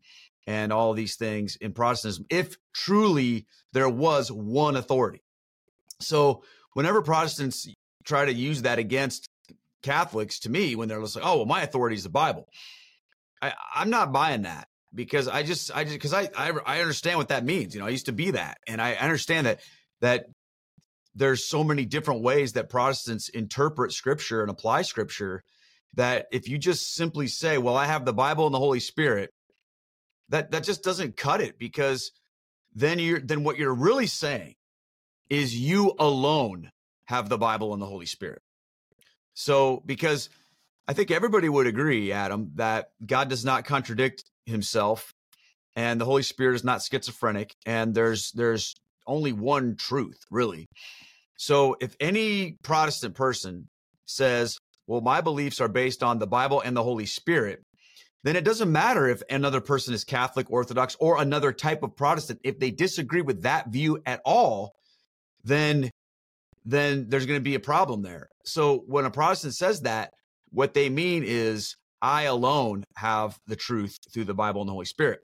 and 0.48 0.72
all 0.72 0.94
these 0.94 1.16
things 1.16 1.58
in 1.58 1.74
Protestantism 1.74 2.26
if 2.30 2.56
truly 2.74 3.46
there 3.74 3.90
was 3.90 4.32
one 4.32 4.76
authority. 4.76 5.22
So 6.00 6.44
whenever 6.74 7.02
Protestants 7.02 7.68
try 8.04 8.26
to 8.26 8.34
use 8.34 8.62
that 8.62 8.80
against 8.80 9.28
Catholics, 9.84 10.40
to 10.40 10.50
me, 10.50 10.76
when 10.76 10.88
they're 10.88 11.02
like, 11.02 11.24
"Oh, 11.24 11.38
well, 11.38 11.46
my 11.46 11.62
authority 11.62 11.96
is 11.96 12.04
the 12.04 12.10
Bible," 12.10 12.48
I, 13.42 13.54
I'm 13.76 13.90
not 13.90 14.12
buying 14.12 14.44
that 14.44 14.68
because 14.94 15.28
I 15.28 15.44
just 15.44 15.76
I 15.76 15.84
just 15.84 15.96
because 15.96 16.14
I, 16.14 16.30
I 16.36 16.52
I 16.66 16.82
understand 16.82 17.18
what 17.18 17.30
that 17.30 17.46
means. 17.46 17.74
You 17.74 17.82
know, 17.82 17.88
I 17.88 17.90
used 17.90 18.08
to 18.08 18.12
be 18.12 18.32
that, 18.32 18.58
and 18.68 18.82
I 18.82 18.94
understand 18.96 19.48
that 19.48 19.60
that 20.02 20.26
there's 21.16 21.46
so 21.46 21.64
many 21.64 21.86
different 21.86 22.22
ways 22.22 22.54
that 22.54 22.70
Protestants 22.70 23.30
interpret 23.30 23.94
scripture 23.94 24.42
and 24.42 24.50
apply 24.50 24.84
scripture 24.84 25.44
that 25.96 26.28
if 26.32 26.48
you 26.48 26.58
just 26.58 26.94
simply 26.94 27.28
say, 27.28 27.58
well, 27.58 27.76
I 27.76 27.86
have 27.86 28.06
the 28.06 28.14
Bible 28.14 28.46
and 28.46 28.54
the 28.54 28.60
Holy 28.60 28.80
Spirit, 28.80 29.32
that 30.30 30.52
that 30.52 30.64
just 30.64 30.84
doesn't 30.84 31.18
cut 31.18 31.42
it 31.42 31.58
because 31.58 32.12
then 32.74 33.00
you're 33.00 33.20
then 33.20 33.44
what 33.44 33.58
you're 33.58 33.74
really 33.74 34.08
saying 34.08 34.54
is 35.30 35.56
you 35.56 35.94
alone 36.00 36.70
have 37.06 37.30
the 37.30 37.38
Bible 37.38 37.74
and 37.74 37.82
the 37.82 37.88
Holy 37.88 38.06
Spirit. 38.06 38.42
So 39.34 39.82
because 39.86 40.30
I 40.88 40.94
think 40.94 41.12
everybody 41.12 41.50
would 41.50 41.68
agree, 41.68 42.12
Adam, 42.12 42.52
that 42.56 42.90
God 43.06 43.30
does 43.30 43.46
not 43.46 43.66
contradict 43.66 44.24
himself 44.46 45.14
and 45.76 46.00
the 46.00 46.06
Holy 46.06 46.24
Spirit 46.24 46.56
is 46.56 46.64
not 46.64 46.82
schizophrenic 46.84 47.54
and 47.66 47.94
there's 47.94 48.32
there's 48.32 48.76
only 49.08 49.34
one 49.34 49.76
truth, 49.76 50.20
really. 50.30 50.68
So 51.38 51.78
if 51.80 51.96
any 52.00 52.58
Protestant 52.64 53.16
person 53.16 53.70
says, 54.06 54.58
well, 54.90 55.02
my 55.02 55.22
beliefs 55.22 55.62
are 55.62 55.68
based 55.68 56.02
on 56.02 56.18
the 56.18 56.26
Bible 56.26 56.62
and 56.62 56.76
the 56.76 56.82
Holy 56.82 57.06
Spirit, 57.06 57.64
then 58.24 58.36
it 58.36 58.44
doesn't 58.44 58.72
matter 58.72 59.08
if 59.08 59.22
another 59.30 59.62
person 59.62 59.94
is 59.94 60.04
Catholic, 60.04 60.50
Orthodox, 60.50 60.98
or 61.00 61.22
another 61.22 61.54
type 61.54 61.84
of 61.84 61.96
Protestant. 61.96 62.40
If 62.44 62.58
they 62.58 62.72
disagree 62.72 63.22
with 63.22 63.44
that 63.44 63.70
view 63.70 64.02
at 64.08 64.20
all, 64.26 64.74
then 65.44 65.92
then 66.66 67.06
there's 67.08 67.28
going 67.28 67.40
to 67.40 67.44
be 67.44 67.54
a 67.54 67.60
problem 67.60 68.02
there. 68.02 68.30
So 68.46 68.84
when 68.88 69.06
a 69.06 69.12
Protestant 69.12 69.54
says 69.54 69.82
that, 69.82 70.10
what 70.50 70.74
they 70.74 70.90
mean 70.90 71.24
is 71.24 71.76
I 72.02 72.24
alone 72.24 72.84
have 72.98 73.38
the 73.46 73.56
truth 73.56 73.96
through 74.12 74.26
the 74.26 74.34
Bible 74.34 74.62
and 74.62 74.68
the 74.68 74.74
Holy 74.74 74.86
Spirit. 74.86 75.20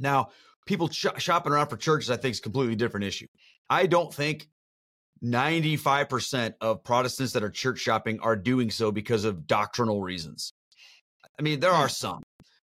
Now, 0.00 0.30
people 0.66 0.88
sh- 0.88 1.06
shopping 1.18 1.52
around 1.52 1.68
for 1.68 1.76
churches, 1.76 2.10
I 2.10 2.16
think, 2.16 2.32
is 2.32 2.40
completely 2.40 2.74
different 2.74 3.06
issue. 3.06 3.26
I 3.70 3.86
don't 3.86 4.12
think 4.12 4.48
95% 5.22 6.54
of 6.60 6.84
Protestants 6.84 7.32
that 7.32 7.42
are 7.42 7.50
church 7.50 7.78
shopping 7.78 8.20
are 8.20 8.36
doing 8.36 8.70
so 8.70 8.92
because 8.92 9.24
of 9.24 9.46
doctrinal 9.46 10.02
reasons. 10.02 10.52
I 11.38 11.42
mean, 11.42 11.60
there 11.60 11.72
are 11.72 11.88
hmm. 11.88 11.92
some, 11.92 12.22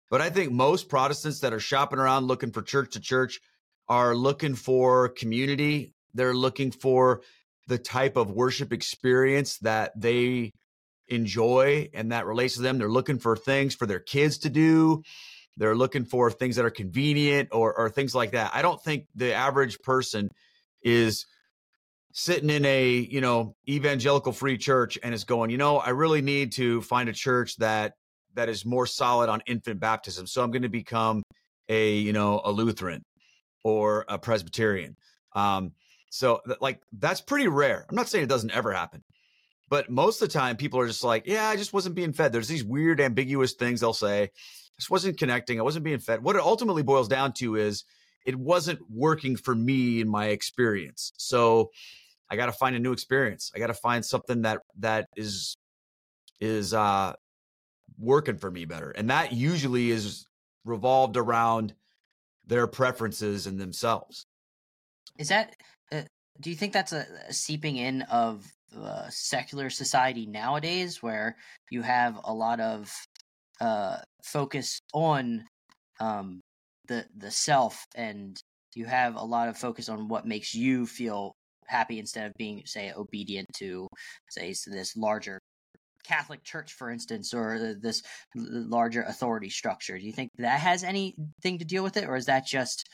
but 0.09 0.21
I 0.21 0.29
think 0.29 0.51
most 0.51 0.89
Protestants 0.89 1.41
that 1.41 1.53
are 1.53 1.59
shopping 1.59 1.99
around 1.99 2.27
looking 2.27 2.51
for 2.51 2.61
church 2.61 2.93
to 2.93 2.99
church 2.99 3.39
are 3.87 4.15
looking 4.15 4.55
for 4.55 5.09
community. 5.09 5.93
They're 6.13 6.33
looking 6.33 6.71
for 6.71 7.21
the 7.67 7.77
type 7.77 8.15
of 8.15 8.31
worship 8.31 8.71
experience 8.71 9.57
that 9.59 9.91
they 9.99 10.51
enjoy 11.07 11.89
and 11.93 12.11
that 12.11 12.25
relates 12.25 12.55
to 12.55 12.61
them. 12.61 12.77
They're 12.77 12.89
looking 12.89 13.19
for 13.19 13.35
things 13.35 13.75
for 13.75 13.85
their 13.85 13.99
kids 13.99 14.39
to 14.39 14.49
do. 14.49 15.03
They're 15.57 15.75
looking 15.75 16.05
for 16.05 16.31
things 16.31 16.57
that 16.57 16.65
are 16.65 16.71
convenient 16.71 17.49
or, 17.51 17.73
or 17.77 17.89
things 17.89 18.13
like 18.13 18.31
that. 18.31 18.51
I 18.53 18.61
don't 18.61 18.81
think 18.81 19.05
the 19.15 19.33
average 19.33 19.79
person 19.79 20.29
is 20.83 21.25
sitting 22.17 22.49
in 22.49 22.63
a 22.63 22.91
you 22.91 23.19
know 23.19 23.57
evangelical 23.67 24.31
free 24.31 24.57
church 24.57 24.97
and 25.03 25.13
is 25.13 25.25
going 25.25 25.49
you 25.49 25.57
know 25.57 25.79
i 25.79 25.89
really 25.89 26.21
need 26.21 26.53
to 26.53 26.81
find 26.81 27.09
a 27.09 27.13
church 27.13 27.57
that 27.57 27.95
that 28.35 28.47
is 28.47 28.65
more 28.65 28.85
solid 28.85 29.29
on 29.29 29.41
infant 29.45 29.81
baptism. 29.81 30.25
So 30.25 30.41
i'm 30.41 30.49
going 30.49 30.61
to 30.61 30.69
become 30.69 31.23
a 31.67 31.95
you 31.95 32.13
know 32.13 32.41
a 32.43 32.51
lutheran 32.51 33.03
or 33.63 34.05
a 34.07 34.17
presbyterian. 34.17 34.95
Um 35.33 35.73
so 36.09 36.39
th- 36.47 36.61
like 36.61 36.81
that's 36.93 37.19
pretty 37.19 37.49
rare. 37.49 37.85
I'm 37.89 37.95
not 37.97 38.07
saying 38.07 38.23
it 38.23 38.29
doesn't 38.29 38.51
ever 38.55 38.71
happen 38.71 39.03
but 39.67 39.89
most 39.89 40.21
of 40.21 40.29
the 40.29 40.33
time 40.33 40.55
people 40.55 40.79
are 40.79 40.87
just 40.87 41.03
like 41.03 41.23
yeah 41.27 41.49
i 41.49 41.57
just 41.57 41.73
wasn't 41.73 41.95
being 41.95 42.13
fed. 42.13 42.31
There's 42.31 42.47
these 42.47 42.63
weird 42.63 43.01
ambiguous 43.01 43.53
things 43.53 43.81
they'll 43.81 43.91
say. 43.91 44.23
I 44.23 44.29
just 44.79 44.89
wasn't 44.89 45.19
connecting. 45.19 45.59
I 45.59 45.63
wasn't 45.63 45.83
being 45.83 45.99
fed. 45.99 46.23
What 46.23 46.37
it 46.37 46.41
ultimately 46.41 46.83
boils 46.83 47.09
down 47.09 47.33
to 47.33 47.57
is 47.57 47.83
it 48.25 48.35
wasn't 48.35 48.79
working 48.89 49.35
for 49.35 49.53
me 49.53 49.99
in 49.99 50.07
my 50.07 50.27
experience. 50.27 51.11
So 51.17 51.71
I 52.29 52.35
got 52.35 52.47
to 52.47 52.51
find 52.51 52.75
a 52.75 52.79
new 52.79 52.91
experience. 52.91 53.51
I 53.55 53.59
got 53.59 53.67
to 53.67 53.73
find 53.73 54.03
something 54.03 54.41
that 54.43 54.59
that 54.79 55.07
is 55.15 55.57
is 56.39 56.73
uh 56.73 57.13
working 57.97 58.37
for 58.37 58.51
me 58.51 58.65
better. 58.65 58.91
And 58.91 59.09
that 59.09 59.31
usually 59.31 59.91
is 59.91 60.25
revolved 60.63 61.17
around 61.17 61.73
their 62.45 62.67
preferences 62.67 63.47
and 63.47 63.59
themselves. 63.59 64.25
Is 65.17 65.29
that 65.29 65.55
uh, 65.91 66.01
do 66.41 66.49
you 66.49 66.55
think 66.55 66.73
that's 66.73 66.93
a, 66.93 67.05
a 67.27 67.33
seeping 67.33 67.77
in 67.77 68.01
of 68.03 68.45
uh, 68.75 69.07
secular 69.09 69.69
society 69.69 70.25
nowadays 70.25 71.01
where 71.01 71.37
you 71.69 71.81
have 71.81 72.19
a 72.23 72.33
lot 72.33 72.59
of 72.59 72.91
uh 73.61 73.97
focus 74.21 74.81
on 74.93 75.45
um 76.01 76.41
the 76.89 77.05
the 77.15 77.31
self 77.31 77.85
and 77.95 78.37
you 78.75 78.85
have 78.85 79.15
a 79.15 79.23
lot 79.23 79.47
of 79.47 79.57
focus 79.57 79.87
on 79.87 80.09
what 80.09 80.27
makes 80.27 80.53
you 80.53 80.85
feel 80.85 81.33
happy 81.67 81.99
instead 81.99 82.27
of 82.27 82.33
being, 82.37 82.63
say, 82.65 82.91
obedient 82.95 83.47
to, 83.57 83.87
say, 84.29 84.53
this 84.67 84.95
larger 84.95 85.39
Catholic 86.05 86.43
Church, 86.43 86.73
for 86.73 86.89
instance, 86.89 87.33
or 87.33 87.75
this 87.81 88.03
larger 88.35 89.03
authority 89.03 89.49
structure. 89.49 89.97
Do 89.97 90.05
you 90.05 90.13
think 90.13 90.29
that 90.37 90.59
has 90.59 90.83
anything 90.83 91.59
to 91.59 91.65
deal 91.65 91.83
with 91.83 91.97
it, 91.97 92.07
or 92.07 92.15
is 92.15 92.25
that 92.25 92.45
just 92.45 92.87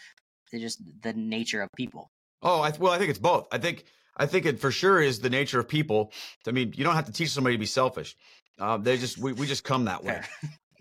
just 0.53 0.81
the 1.01 1.13
nature 1.13 1.61
of 1.61 1.69
people? 1.77 2.09
Oh, 2.41 2.61
I, 2.61 2.73
well, 2.77 2.91
I 2.91 2.97
think 2.97 3.09
it's 3.09 3.19
both. 3.19 3.47
I 3.51 3.57
think 3.57 3.85
I 4.17 4.25
think 4.25 4.45
it 4.45 4.59
for 4.59 4.71
sure 4.71 5.01
is 5.01 5.19
the 5.19 5.29
nature 5.29 5.59
of 5.59 5.67
people. 5.67 6.11
I 6.47 6.51
mean, 6.51 6.73
you 6.75 6.83
don't 6.83 6.95
have 6.95 7.05
to 7.05 7.11
teach 7.11 7.29
somebody 7.29 7.55
to 7.55 7.59
be 7.59 7.65
selfish. 7.65 8.15
Uh, 8.59 8.77
they 8.77 8.97
just 8.97 9.17
we, 9.17 9.33
we 9.33 9.47
just 9.47 9.63
come 9.63 9.85
that 9.85 10.03
way. 10.03 10.21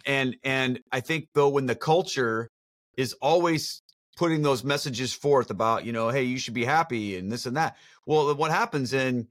and 0.07 0.37
and 0.43 0.81
I 0.93 1.01
think 1.01 1.29
though 1.35 1.49
when 1.49 1.67
the 1.67 1.75
culture 1.75 2.49
is 2.97 3.15
always 3.15 3.83
putting 4.21 4.43
those 4.43 4.63
messages 4.63 5.15
forth 5.15 5.49
about 5.49 5.87
you 5.87 5.93
know 5.93 6.11
hey 6.11 6.25
you 6.25 6.39
should 6.39 6.53
be 6.53 6.65
happy 6.65 7.17
and 7.17 7.33
this 7.33 7.47
and 7.47 7.57
that. 7.57 7.77
Well 8.07 8.35
what 8.35 8.51
happens 8.51 8.93
in 8.93 9.29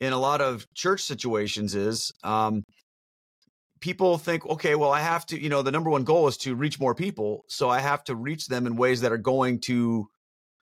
in 0.00 0.12
a 0.12 0.18
lot 0.18 0.40
of 0.40 0.66
church 0.74 1.02
situations 1.02 1.76
is 1.76 2.12
um 2.24 2.64
people 3.80 4.18
think 4.18 4.44
okay 4.46 4.74
well 4.74 4.90
i 4.90 5.00
have 5.00 5.24
to 5.26 5.40
you 5.40 5.48
know 5.48 5.62
the 5.62 5.70
number 5.70 5.90
one 5.90 6.02
goal 6.02 6.26
is 6.26 6.36
to 6.36 6.56
reach 6.56 6.80
more 6.80 6.94
people 6.94 7.44
so 7.48 7.68
i 7.70 7.78
have 7.78 8.02
to 8.04 8.16
reach 8.16 8.48
them 8.48 8.66
in 8.66 8.76
ways 8.76 9.00
that 9.02 9.12
are 9.12 9.18
going 9.18 9.60
to 9.60 10.08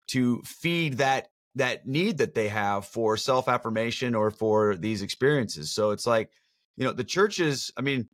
to 0.07 0.41
feed 0.43 0.97
that 0.97 1.27
that 1.53 1.87
need 1.87 2.17
that 2.17 2.33
they 2.33 2.47
have 2.47 2.85
for 2.85 3.15
self 3.15 3.47
affirmation 3.47 4.15
or 4.15 4.31
for 4.31 4.75
these 4.75 5.01
experiences. 5.01 5.71
So 5.71 5.91
it's 5.91 6.07
like 6.07 6.31
you 6.77 6.85
know 6.85 6.93
the 6.93 7.03
churches 7.03 7.71
i 7.75 7.81
mean 7.81 8.07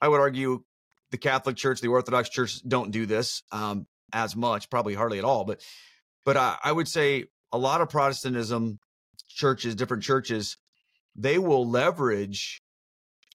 i 0.00 0.06
would 0.06 0.20
argue 0.20 0.62
the 1.10 1.18
catholic 1.18 1.56
church 1.56 1.80
the 1.80 1.88
orthodox 1.88 2.28
church 2.28 2.62
don't 2.68 2.92
do 2.92 3.06
this 3.06 3.42
um, 3.50 3.86
as 4.12 4.36
much, 4.36 4.70
probably 4.70 4.94
hardly 4.94 5.18
at 5.18 5.24
all. 5.24 5.44
But 5.44 5.62
but 6.24 6.36
I, 6.36 6.56
I 6.62 6.72
would 6.72 6.88
say 6.88 7.24
a 7.52 7.58
lot 7.58 7.80
of 7.80 7.88
Protestantism 7.88 8.78
churches, 9.28 9.74
different 9.74 10.02
churches, 10.02 10.56
they 11.16 11.38
will 11.38 11.68
leverage 11.68 12.62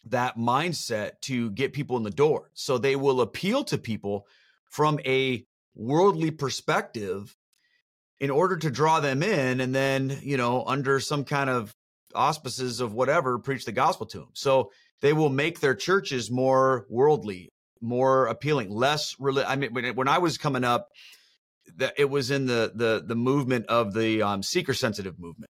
that 0.06 0.38
mindset 0.38 1.14
to 1.22 1.50
get 1.52 1.74
people 1.74 1.98
in 1.98 2.04
the 2.04 2.12
door. 2.12 2.52
So 2.54 2.78
they 2.78 2.96
will 2.96 3.22
appeal 3.22 3.64
to 3.66 3.78
people 3.78 4.28
from 4.70 5.00
a 5.06 5.46
worldly 5.74 6.32
perspective 6.32 7.36
in 8.20 8.30
order 8.30 8.56
to 8.58 8.70
draw 8.70 9.00
them 9.00 9.24
in 9.24 9.60
and 9.60 9.74
then, 9.74 10.20
you 10.22 10.38
know, 10.38 10.64
under 10.66 11.00
some 11.00 11.24
kind 11.26 11.50
of 11.50 11.74
auspices 12.14 12.80
of 12.80 12.94
whatever, 12.94 13.40
preach 13.40 13.66
the 13.66 13.72
gospel 13.72 14.06
to 14.08 14.20
them. 14.20 14.30
So 14.34 14.72
they 15.02 15.12
will 15.12 15.30
make 15.30 15.60
their 15.60 15.76
churches 15.76 16.32
more 16.32 16.86
worldly, 16.90 17.50
more 17.86 18.26
appealing, 18.28 18.70
less. 18.70 19.16
Reli- 19.16 19.46
I 19.48 19.56
mean, 19.56 19.74
when, 19.74 19.96
when 19.96 20.08
I 20.08 20.18
was 20.18 20.38
coming 20.38 20.64
up, 20.64 20.90
that 21.78 21.94
it 21.98 22.10
was 22.10 22.32
in 22.32 22.46
the 22.46 22.72
the 22.76 23.04
the 23.06 23.16
movement 23.16 23.66
of 23.68 23.94
the 23.94 24.22
um, 24.22 24.44
seeker 24.44 24.74
sensitive 24.74 25.20
movement, 25.20 25.50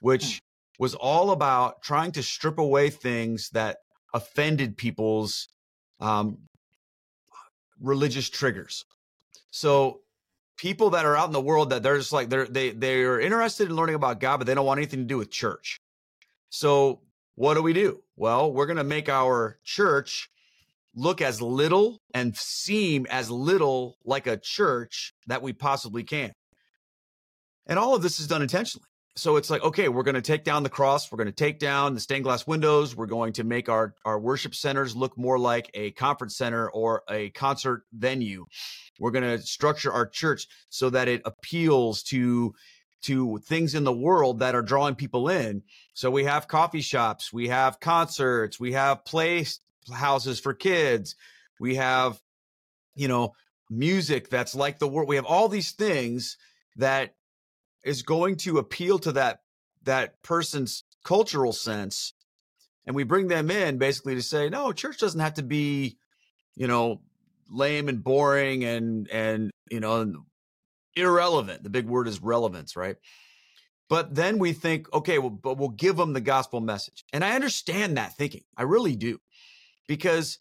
which 0.00 0.24
hmm. 0.24 0.82
was 0.82 0.94
all 0.94 1.30
about 1.30 1.82
trying 1.82 2.12
to 2.12 2.22
strip 2.22 2.58
away 2.58 2.90
things 2.90 3.50
that 3.50 3.78
offended 4.14 4.76
people's 4.76 5.48
um, 6.00 6.38
religious 7.80 8.30
triggers. 8.30 8.84
So 9.50 10.00
people 10.56 10.90
that 10.90 11.04
are 11.04 11.16
out 11.16 11.26
in 11.26 11.32
the 11.32 11.40
world 11.40 11.70
that 11.70 11.82
they're 11.82 11.98
just 11.98 12.12
like 12.12 12.28
they're 12.28 12.46
they 12.46 12.70
they're 12.70 13.20
interested 13.20 13.68
in 13.68 13.76
learning 13.76 13.96
about 13.96 14.20
God, 14.20 14.38
but 14.38 14.46
they 14.46 14.54
don't 14.54 14.66
want 14.66 14.78
anything 14.78 15.00
to 15.00 15.06
do 15.06 15.18
with 15.18 15.30
church. 15.30 15.80
So 16.50 17.00
what 17.34 17.54
do 17.54 17.62
we 17.62 17.72
do? 17.72 18.02
Well, 18.16 18.52
we're 18.52 18.66
going 18.66 18.76
to 18.76 18.84
make 18.84 19.08
our 19.08 19.58
church 19.64 20.30
look 20.94 21.20
as 21.20 21.42
little 21.42 22.00
and 22.12 22.36
seem 22.36 23.06
as 23.10 23.30
little 23.30 23.96
like 24.04 24.26
a 24.26 24.36
church 24.36 25.12
that 25.26 25.42
we 25.42 25.52
possibly 25.52 26.04
can. 26.04 26.32
And 27.66 27.78
all 27.78 27.94
of 27.94 28.02
this 28.02 28.20
is 28.20 28.26
done 28.26 28.42
intentionally. 28.42 28.86
So 29.16 29.36
it's 29.36 29.48
like, 29.48 29.62
okay, 29.62 29.88
we're 29.88 30.02
going 30.02 30.16
to 30.16 30.22
take 30.22 30.42
down 30.42 30.64
the 30.64 30.68
cross. 30.68 31.10
We're 31.10 31.18
going 31.18 31.28
to 31.28 31.32
take 31.32 31.60
down 31.60 31.94
the 31.94 32.00
stained 32.00 32.24
glass 32.24 32.48
windows. 32.48 32.96
We're 32.96 33.06
going 33.06 33.32
to 33.34 33.44
make 33.44 33.68
our, 33.68 33.94
our 34.04 34.18
worship 34.18 34.56
centers 34.56 34.96
look 34.96 35.16
more 35.16 35.38
like 35.38 35.70
a 35.72 35.92
conference 35.92 36.36
center 36.36 36.68
or 36.70 37.04
a 37.08 37.30
concert 37.30 37.84
venue. 37.92 38.44
We're 38.98 39.12
going 39.12 39.38
to 39.38 39.38
structure 39.38 39.92
our 39.92 40.06
church 40.06 40.48
so 40.68 40.90
that 40.90 41.06
it 41.08 41.22
appeals 41.24 42.02
to 42.04 42.54
to 43.02 43.38
things 43.44 43.74
in 43.74 43.84
the 43.84 43.92
world 43.92 44.38
that 44.38 44.54
are 44.54 44.62
drawing 44.62 44.94
people 44.94 45.28
in. 45.28 45.62
So 45.92 46.10
we 46.10 46.24
have 46.24 46.48
coffee 46.48 46.80
shops, 46.80 47.30
we 47.30 47.48
have 47.48 47.78
concerts, 47.78 48.58
we 48.58 48.72
have 48.72 49.04
place 49.04 49.60
houses 49.92 50.40
for 50.40 50.54
kids. 50.54 51.16
We 51.60 51.76
have, 51.76 52.20
you 52.94 53.08
know, 53.08 53.34
music 53.70 54.28
that's 54.28 54.54
like 54.54 54.78
the 54.78 54.88
world. 54.88 55.08
We 55.08 55.16
have 55.16 55.24
all 55.24 55.48
these 55.48 55.72
things 55.72 56.36
that 56.76 57.14
is 57.84 58.02
going 58.02 58.36
to 58.36 58.58
appeal 58.58 58.98
to 59.00 59.12
that 59.12 59.40
that 59.84 60.22
person's 60.22 60.84
cultural 61.04 61.52
sense 61.52 62.14
and 62.86 62.96
we 62.96 63.04
bring 63.04 63.28
them 63.28 63.50
in 63.50 63.78
basically 63.78 64.14
to 64.14 64.22
say 64.22 64.48
no 64.48 64.72
church 64.72 64.98
doesn't 64.98 65.20
have 65.20 65.34
to 65.34 65.42
be 65.42 65.98
you 66.56 66.66
know 66.66 67.00
lame 67.50 67.88
and 67.88 68.02
boring 68.02 68.64
and 68.64 69.08
and 69.10 69.50
you 69.70 69.80
know 69.80 70.24
irrelevant 70.96 71.62
the 71.62 71.70
big 71.70 71.86
word 71.86 72.08
is 72.08 72.22
relevance 72.22 72.76
right 72.76 72.96
but 73.90 74.14
then 74.14 74.38
we 74.38 74.52
think 74.52 74.90
okay 74.94 75.18
well 75.18 75.30
but 75.30 75.58
we'll 75.58 75.68
give 75.68 75.96
them 75.96 76.14
the 76.14 76.20
gospel 76.20 76.60
message 76.60 77.04
and 77.12 77.22
i 77.22 77.34
understand 77.34 77.96
that 77.96 78.16
thinking 78.16 78.42
i 78.56 78.62
really 78.62 78.96
do 78.96 79.20
because 79.86 80.38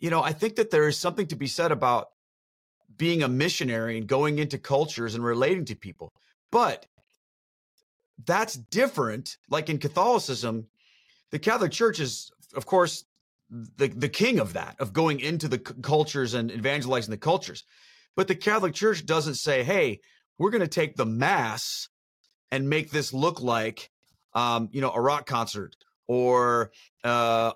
you 0.00 0.10
know 0.10 0.22
i 0.22 0.32
think 0.32 0.56
that 0.56 0.70
there 0.70 0.88
is 0.88 0.96
something 0.96 1.26
to 1.26 1.36
be 1.36 1.46
said 1.46 1.72
about 1.72 2.08
being 2.96 3.22
a 3.22 3.28
missionary 3.28 3.96
and 3.98 4.06
going 4.06 4.38
into 4.38 4.58
cultures 4.58 5.14
and 5.14 5.24
relating 5.24 5.64
to 5.64 5.74
people 5.74 6.12
but 6.50 6.86
that's 8.24 8.54
different 8.54 9.36
like 9.50 9.68
in 9.68 9.78
catholicism 9.78 10.66
the 11.30 11.38
catholic 11.38 11.72
church 11.72 12.00
is 12.00 12.30
of 12.54 12.66
course 12.66 13.04
the 13.50 13.88
the 13.88 14.08
king 14.08 14.38
of 14.38 14.52
that 14.52 14.76
of 14.78 14.92
going 14.92 15.20
into 15.20 15.48
the 15.48 15.58
cultures 15.58 16.34
and 16.34 16.50
evangelizing 16.50 17.10
the 17.10 17.16
cultures 17.16 17.64
but 18.16 18.28
the 18.28 18.34
catholic 18.34 18.74
church 18.74 19.06
doesn't 19.06 19.36
say 19.36 19.62
hey 19.62 20.00
we're 20.38 20.50
going 20.50 20.60
to 20.60 20.68
take 20.68 20.96
the 20.96 21.06
mass 21.06 21.88
and 22.50 22.68
make 22.68 22.90
this 22.90 23.12
look 23.12 23.40
like 23.40 23.90
um, 24.34 24.68
you 24.72 24.80
know 24.80 24.90
a 24.92 25.00
rock 25.00 25.26
concert 25.26 25.76
or 26.06 26.70
uh, 27.04 27.52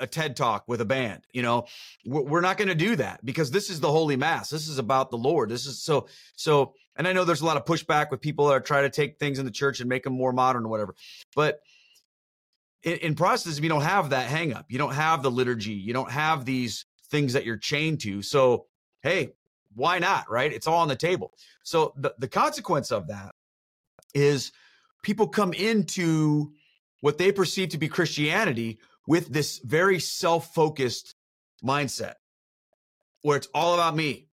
a 0.00 0.06
ted 0.06 0.36
talk 0.36 0.64
with 0.66 0.80
a 0.80 0.84
band 0.84 1.22
you 1.32 1.42
know 1.42 1.66
we're 2.04 2.40
not 2.40 2.56
going 2.56 2.68
to 2.68 2.74
do 2.74 2.96
that 2.96 3.24
because 3.24 3.50
this 3.50 3.70
is 3.70 3.80
the 3.80 3.90
holy 3.90 4.16
mass 4.16 4.50
this 4.50 4.68
is 4.68 4.78
about 4.78 5.10
the 5.10 5.16
lord 5.16 5.48
this 5.48 5.66
is 5.66 5.82
so 5.82 6.06
so 6.34 6.74
and 6.96 7.06
i 7.08 7.12
know 7.12 7.24
there's 7.24 7.40
a 7.40 7.46
lot 7.46 7.56
of 7.56 7.64
pushback 7.64 8.10
with 8.10 8.20
people 8.20 8.46
that 8.46 8.52
are 8.52 8.60
trying 8.60 8.84
to 8.84 8.90
take 8.90 9.18
things 9.18 9.38
in 9.38 9.44
the 9.44 9.50
church 9.50 9.80
and 9.80 9.88
make 9.88 10.02
them 10.04 10.12
more 10.12 10.32
modern 10.32 10.64
or 10.64 10.68
whatever 10.68 10.94
but 11.34 11.60
in, 12.86 12.98
in 12.98 13.14
Protestantism, 13.14 13.64
you 13.64 13.68
don't 13.68 13.82
have 13.82 14.10
that 14.10 14.28
hang 14.28 14.54
up. 14.54 14.66
You 14.68 14.78
don't 14.78 14.94
have 14.94 15.22
the 15.22 15.30
liturgy. 15.30 15.72
You 15.72 15.92
don't 15.92 16.10
have 16.10 16.44
these 16.44 16.86
things 17.10 17.32
that 17.34 17.44
you're 17.44 17.58
chained 17.58 18.00
to. 18.02 18.22
So, 18.22 18.66
hey, 19.02 19.32
why 19.74 19.98
not? 19.98 20.30
Right? 20.30 20.52
It's 20.52 20.66
all 20.66 20.78
on 20.78 20.88
the 20.88 20.96
table. 20.96 21.34
So 21.64 21.92
the, 21.96 22.14
the 22.18 22.28
consequence 22.28 22.92
of 22.92 23.08
that 23.08 23.32
is 24.14 24.52
people 25.02 25.28
come 25.28 25.52
into 25.52 26.52
what 27.00 27.18
they 27.18 27.32
perceive 27.32 27.70
to 27.70 27.78
be 27.78 27.88
Christianity 27.88 28.78
with 29.06 29.28
this 29.28 29.58
very 29.58 30.00
self-focused 30.00 31.14
mindset 31.64 32.14
where 33.22 33.36
it's 33.36 33.48
all 33.54 33.74
about 33.74 33.96
me, 33.96 34.28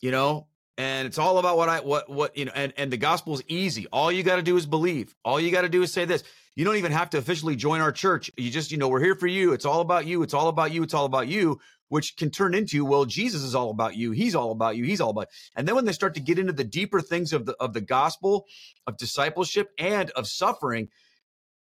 you 0.00 0.10
know, 0.10 0.46
and 0.78 1.06
it's 1.06 1.18
all 1.18 1.38
about 1.38 1.56
what 1.56 1.68
I 1.68 1.80
what 1.80 2.08
what 2.08 2.36
you 2.36 2.46
know, 2.46 2.52
and 2.54 2.72
and 2.76 2.90
the 2.90 2.96
gospel 2.96 3.34
is 3.34 3.42
easy. 3.48 3.86
All 3.92 4.10
you 4.10 4.22
got 4.22 4.36
to 4.36 4.42
do 4.42 4.56
is 4.56 4.66
believe. 4.66 5.14
All 5.24 5.38
you 5.38 5.50
got 5.50 5.62
to 5.62 5.68
do 5.68 5.82
is 5.82 5.92
say 5.92 6.04
this. 6.06 6.24
You 6.56 6.64
don't 6.64 6.76
even 6.76 6.92
have 6.92 7.10
to 7.10 7.18
officially 7.18 7.56
join 7.56 7.80
our 7.80 7.92
church. 7.92 8.30
You 8.36 8.50
just, 8.50 8.72
you 8.72 8.78
know, 8.78 8.88
we're 8.88 9.02
here 9.02 9.14
for 9.14 9.26
you. 9.26 9.52
It's 9.52 9.64
all 9.64 9.80
about 9.80 10.06
you. 10.06 10.22
It's 10.22 10.34
all 10.34 10.48
about 10.48 10.72
you. 10.72 10.82
It's 10.82 10.94
all 10.94 11.04
about 11.04 11.28
you, 11.28 11.60
which 11.88 12.16
can 12.16 12.30
turn 12.30 12.54
into, 12.54 12.84
well, 12.84 13.04
Jesus 13.04 13.42
is 13.42 13.54
all 13.54 13.70
about 13.70 13.96
you. 13.96 14.10
He's 14.10 14.34
all 14.34 14.50
about 14.50 14.76
you. 14.76 14.84
He's 14.84 15.00
all 15.00 15.10
about. 15.10 15.28
And 15.54 15.66
then 15.66 15.76
when 15.76 15.84
they 15.84 15.92
start 15.92 16.14
to 16.14 16.20
get 16.20 16.38
into 16.38 16.52
the 16.52 16.64
deeper 16.64 17.00
things 17.00 17.32
of 17.32 17.46
the 17.46 17.54
of 17.60 17.72
the 17.72 17.80
gospel, 17.80 18.46
of 18.86 18.96
discipleship, 18.96 19.70
and 19.78 20.10
of 20.10 20.26
suffering, 20.26 20.88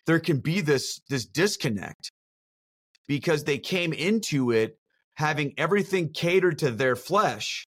there 0.05 0.19
can 0.19 0.39
be 0.39 0.62
this 0.62 1.01
this 1.10 1.25
disconnect 1.25 2.12
because 3.08 3.44
they 3.44 3.58
came 3.58 3.94
into 3.94 4.52
it 4.52 4.78
having 5.16 5.54
everything 5.58 6.10
catered 6.10 6.60
to 6.60 6.72
their 6.72 6.96
flesh. 6.96 7.68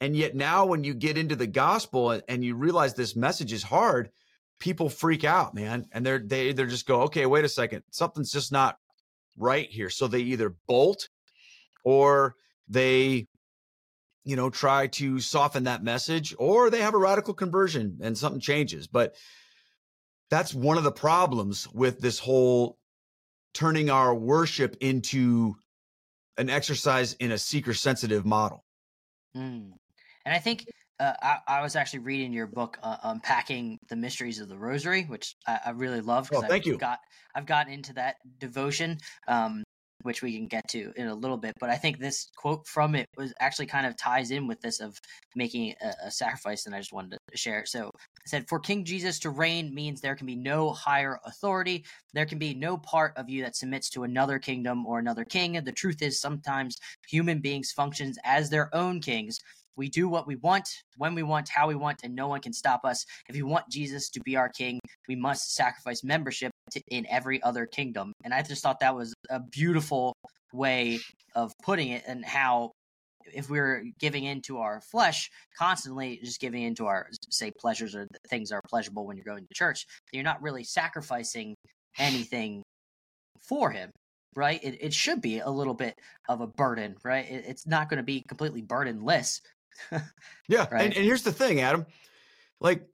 And 0.00 0.14
yet 0.14 0.34
now 0.34 0.66
when 0.66 0.84
you 0.84 0.94
get 0.94 1.18
into 1.18 1.36
the 1.36 1.46
gospel 1.46 2.20
and 2.28 2.44
you 2.44 2.54
realize 2.54 2.94
this 2.94 3.16
message 3.16 3.52
is 3.52 3.62
hard, 3.62 4.10
people 4.60 4.88
freak 4.88 5.24
out, 5.24 5.54
man, 5.54 5.86
and 5.92 6.04
they're 6.04 6.18
they 6.18 6.48
either 6.48 6.66
just 6.66 6.86
go, 6.86 7.02
okay, 7.02 7.26
wait 7.26 7.44
a 7.44 7.48
second, 7.48 7.82
something's 7.90 8.32
just 8.32 8.52
not 8.52 8.76
right 9.36 9.68
here. 9.70 9.90
So 9.90 10.06
they 10.06 10.20
either 10.20 10.54
bolt 10.68 11.08
or 11.84 12.36
they 12.68 13.26
you 14.24 14.36
know 14.36 14.50
try 14.50 14.86
to 14.86 15.20
soften 15.20 15.64
that 15.64 15.84
message 15.84 16.34
or 16.38 16.70
they 16.70 16.80
have 16.80 16.94
a 16.94 16.98
radical 16.98 17.34
conversion 17.34 17.98
and 18.02 18.16
something 18.16 18.40
changes 18.40 18.86
but 18.86 19.14
that's 20.30 20.54
one 20.54 20.78
of 20.78 20.84
the 20.84 20.90
problems 20.90 21.68
with 21.72 22.00
this 22.00 22.18
whole 22.18 22.78
turning 23.54 23.90
our 23.90 24.14
worship 24.14 24.76
into 24.80 25.54
an 26.36 26.50
exercise 26.50 27.14
in 27.14 27.32
a 27.32 27.38
seeker 27.38 27.74
sensitive 27.74 28.26
model 28.26 28.64
mm. 29.36 29.70
and 30.24 30.34
i 30.34 30.38
think 30.38 30.66
uh, 31.00 31.12
I, 31.22 31.38
I, 31.58 31.62
was 31.62 31.74
actually 31.74 32.00
reading 32.00 32.32
your 32.32 32.46
book, 32.46 32.78
uh, 32.82 32.96
unpacking 33.02 33.80
the 33.88 33.96
mysteries 33.96 34.38
of 34.38 34.48
the 34.48 34.56
Rosary, 34.56 35.02
which 35.02 35.34
I, 35.46 35.58
I 35.66 35.70
really 35.70 36.00
love. 36.00 36.30
Oh, 36.32 36.40
thank 36.40 36.52
I've 36.52 36.66
you. 36.66 36.78
Got 36.78 37.00
I've 37.34 37.46
gotten 37.46 37.72
into 37.72 37.92
that 37.94 38.16
devotion, 38.38 38.98
um, 39.26 39.63
which 40.04 40.22
we 40.22 40.36
can 40.36 40.46
get 40.46 40.68
to 40.68 40.92
in 40.96 41.08
a 41.08 41.14
little 41.14 41.36
bit. 41.36 41.54
But 41.58 41.70
I 41.70 41.76
think 41.76 41.98
this 41.98 42.30
quote 42.36 42.66
from 42.66 42.94
it 42.94 43.06
was 43.16 43.32
actually 43.40 43.66
kind 43.66 43.86
of 43.86 43.96
ties 43.96 44.30
in 44.30 44.46
with 44.46 44.60
this 44.60 44.80
of 44.80 44.96
making 45.34 45.74
a, 45.82 46.06
a 46.06 46.10
sacrifice, 46.10 46.66
and 46.66 46.74
I 46.74 46.78
just 46.78 46.92
wanted 46.92 47.18
to 47.30 47.36
share 47.36 47.60
it. 47.60 47.68
So 47.68 47.88
it 47.88 48.28
said, 48.28 48.48
"For 48.48 48.60
King 48.60 48.84
Jesus 48.84 49.18
to 49.20 49.30
reign 49.30 49.74
means 49.74 50.00
there 50.00 50.16
can 50.16 50.26
be 50.26 50.36
no 50.36 50.72
higher 50.72 51.18
authority. 51.24 51.84
There 52.12 52.26
can 52.26 52.38
be 52.38 52.54
no 52.54 52.76
part 52.76 53.16
of 53.16 53.28
you 53.28 53.42
that 53.42 53.56
submits 53.56 53.90
to 53.90 54.04
another 54.04 54.38
kingdom 54.38 54.86
or 54.86 54.98
another 54.98 55.24
king. 55.24 55.60
The 55.64 55.72
truth 55.72 56.02
is, 56.02 56.20
sometimes 56.20 56.76
human 57.08 57.40
beings 57.40 57.72
functions 57.72 58.18
as 58.24 58.50
their 58.50 58.74
own 58.74 59.00
kings." 59.00 59.38
We 59.76 59.88
do 59.88 60.08
what 60.08 60.26
we 60.26 60.36
want, 60.36 60.68
when 60.96 61.14
we 61.14 61.22
want, 61.22 61.48
how 61.48 61.68
we 61.68 61.74
want, 61.74 62.00
and 62.04 62.14
no 62.14 62.28
one 62.28 62.40
can 62.40 62.52
stop 62.52 62.84
us. 62.84 63.04
If 63.28 63.34
we 63.34 63.42
want 63.42 63.68
Jesus 63.68 64.10
to 64.10 64.20
be 64.20 64.36
our 64.36 64.48
king, 64.48 64.78
we 65.08 65.16
must 65.16 65.54
sacrifice 65.54 66.04
membership 66.04 66.52
to, 66.72 66.80
in 66.88 67.06
every 67.08 67.42
other 67.42 67.66
kingdom. 67.66 68.12
And 68.24 68.32
I 68.32 68.42
just 68.42 68.62
thought 68.62 68.80
that 68.80 68.94
was 68.94 69.12
a 69.30 69.40
beautiful 69.40 70.14
way 70.52 71.00
of 71.34 71.52
putting 71.62 71.88
it, 71.88 72.04
and 72.06 72.24
how 72.24 72.70
if 73.32 73.48
we're 73.48 73.84
giving 73.98 74.24
into 74.24 74.58
our 74.58 74.80
flesh 74.80 75.30
constantly, 75.58 76.20
just 76.22 76.40
giving 76.40 76.62
into 76.62 76.86
our 76.86 77.08
say 77.30 77.50
pleasures 77.58 77.94
or 77.94 78.06
things 78.28 78.52
are 78.52 78.60
pleasurable 78.68 79.06
when 79.06 79.16
you're 79.16 79.24
going 79.24 79.46
to 79.46 79.54
church, 79.54 79.86
you're 80.12 80.22
not 80.22 80.42
really 80.42 80.62
sacrificing 80.62 81.54
anything 81.98 82.62
for 83.48 83.70
Him 83.70 83.90
right? 84.36 84.62
It, 84.62 84.78
it 84.80 84.92
should 84.92 85.20
be 85.20 85.38
a 85.38 85.48
little 85.48 85.74
bit 85.74 85.94
of 86.28 86.40
a 86.40 86.46
burden, 86.46 86.96
right? 87.04 87.24
It, 87.30 87.44
it's 87.46 87.66
not 87.66 87.88
going 87.88 87.98
to 87.98 88.04
be 88.04 88.22
completely 88.28 88.62
burdenless 88.62 89.40
yeah. 90.48 90.66
Right? 90.70 90.86
And, 90.86 90.94
and 90.94 91.04
here's 91.04 91.22
the 91.22 91.32
thing, 91.32 91.60
Adam. 91.60 91.86
Like, 92.60 92.86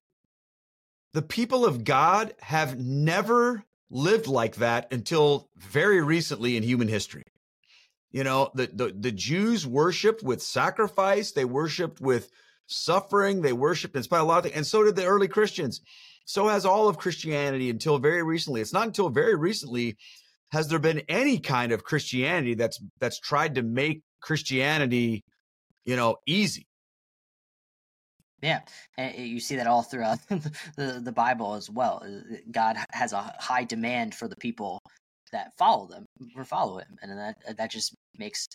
the 1.13 1.23
people 1.23 1.65
of 1.65 1.85
God 1.85 2.35
have 2.41 2.79
never 2.79 3.65
lived 3.91 4.29
like 4.29 4.57
that 4.57 4.93
until 4.93 5.51
very 5.57 6.01
recently 6.03 6.57
in 6.57 6.63
human 6.63 6.89
history. 6.89 7.25
You 8.13 8.25
know, 8.25 8.51
the, 8.55 8.69
the, 8.73 8.95
the 8.99 9.13
Jews 9.13 9.67
worshiped 9.67 10.23
with 10.23 10.43
sacrifice, 10.43 11.33
they 11.33 11.45
worshiped 11.45 12.01
with 12.01 12.31
suffering, 12.67 13.43
they 13.43 13.53
worshiped 13.53 13.97
in 13.97 14.03
spite 14.03 14.21
of 14.21 14.25
a 14.25 14.29
lot 14.29 14.39
of 14.39 14.45
things, 14.45 14.57
and 14.57 14.67
so 14.67 14.85
did 14.85 14.97
the 14.97 15.07
early 15.07 15.29
Christians. 15.29 15.81
So 16.25 16.49
has 16.49 16.65
all 16.65 16.89
of 16.89 16.99
Christianity 16.99 17.71
until 17.71 17.99
very 17.99 18.23
recently. 18.23 18.61
It's 18.61 18.73
not 18.73 18.87
until 18.87 19.09
very 19.09 19.35
recently 19.35 19.97
has 20.53 20.69
there 20.69 20.79
been 20.79 21.03
any 21.09 21.39
kind 21.39 21.73
of 21.73 21.85
Christianity 21.85 22.55
that's 22.55 22.81
that's 22.99 23.19
tried 23.19 23.55
to 23.57 23.63
make 23.63 24.03
Christianity, 24.21 25.25
you 25.85 25.97
know, 25.97 26.17
easy. 26.27 26.67
Yeah, 28.43 28.61
and 28.97 29.15
you 29.17 29.41
see 29.41 29.57
that 29.57 29.67
all 29.67 29.83
throughout 29.83 30.19
the 30.29 31.01
the 31.03 31.13
Bible 31.13 31.55
as 31.55 31.69
well. 31.69 32.05
God 32.51 32.77
has 32.93 33.13
a 33.13 33.35
high 33.39 33.65
demand 33.65 34.15
for 34.15 34.29
the 34.29 34.37
people 34.37 34.81
that 35.33 35.53
follow 35.59 35.87
them, 35.87 36.07
or 36.37 36.45
follow 36.45 36.79
Him, 36.79 36.97
and 37.03 37.19
that 37.19 37.57
that 37.57 37.71
just 37.71 37.95
makes 38.19 38.49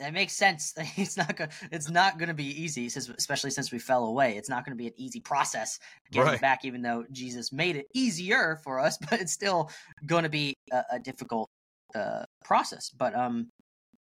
that 0.00 0.12
makes 0.12 0.32
sense. 0.32 0.74
It's 0.96 1.16
not 1.16 1.36
gonna 1.36 1.50
it's 1.70 1.90
not 1.90 2.18
going 2.18 2.28
to 2.28 2.34
be 2.34 2.62
easy, 2.62 2.86
especially 2.86 3.50
since 3.50 3.70
we 3.70 3.78
fell 3.78 4.06
away. 4.06 4.36
It's 4.36 4.48
not 4.48 4.64
going 4.64 4.76
to 4.76 4.82
be 4.82 4.88
an 4.88 4.94
easy 4.96 5.20
process 5.20 5.78
getting 6.10 6.32
right. 6.32 6.40
back, 6.40 6.64
even 6.64 6.82
though 6.82 7.04
Jesus 7.12 7.52
made 7.52 7.76
it 7.76 7.86
easier 7.94 8.60
for 8.64 8.80
us. 8.80 8.98
But 9.10 9.20
it's 9.20 9.32
still 9.32 9.70
going 10.06 10.24
to 10.24 10.28
be 10.28 10.54
a, 10.72 10.82
a 10.92 10.98
difficult 10.98 11.48
uh, 11.94 12.24
process. 12.44 12.90
But 12.90 13.14
um, 13.14 13.48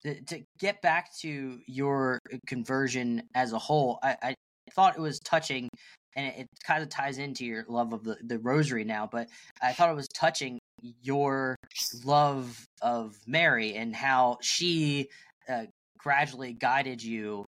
to, 0.02 0.20
to, 0.22 0.42
get 0.58 0.82
back 0.82 1.10
to 1.20 1.58
your 1.66 2.18
conversion 2.46 3.22
as 3.34 3.52
a 3.52 3.58
whole, 3.58 3.98
I, 4.02 4.16
I 4.22 4.34
thought 4.74 4.96
it 4.96 5.00
was 5.00 5.18
touching, 5.20 5.68
and 6.16 6.26
it, 6.26 6.34
it 6.40 6.46
kind 6.64 6.82
of 6.82 6.88
ties 6.88 7.18
into 7.18 7.44
your 7.44 7.64
love 7.68 7.92
of 7.92 8.04
the, 8.04 8.16
the 8.22 8.38
rosary 8.38 8.84
now. 8.84 9.08
But 9.10 9.28
I 9.62 9.72
thought 9.72 9.90
it 9.90 9.96
was 9.96 10.08
touching 10.08 10.58
your 11.02 11.56
love 12.04 12.64
of 12.80 13.16
Mary 13.26 13.74
and 13.74 13.94
how 13.94 14.38
she 14.40 15.08
uh, 15.48 15.64
gradually 15.98 16.52
guided 16.52 17.02
you 17.02 17.44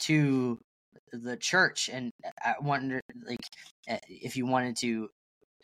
to 0.00 0.58
the 1.12 1.36
church. 1.36 1.88
And 1.92 2.10
I 2.42 2.54
wonder, 2.60 3.00
like, 3.26 3.38
eh, 3.88 3.98
if 4.08 4.36
you 4.36 4.46
wanted 4.46 4.76
to 4.80 5.08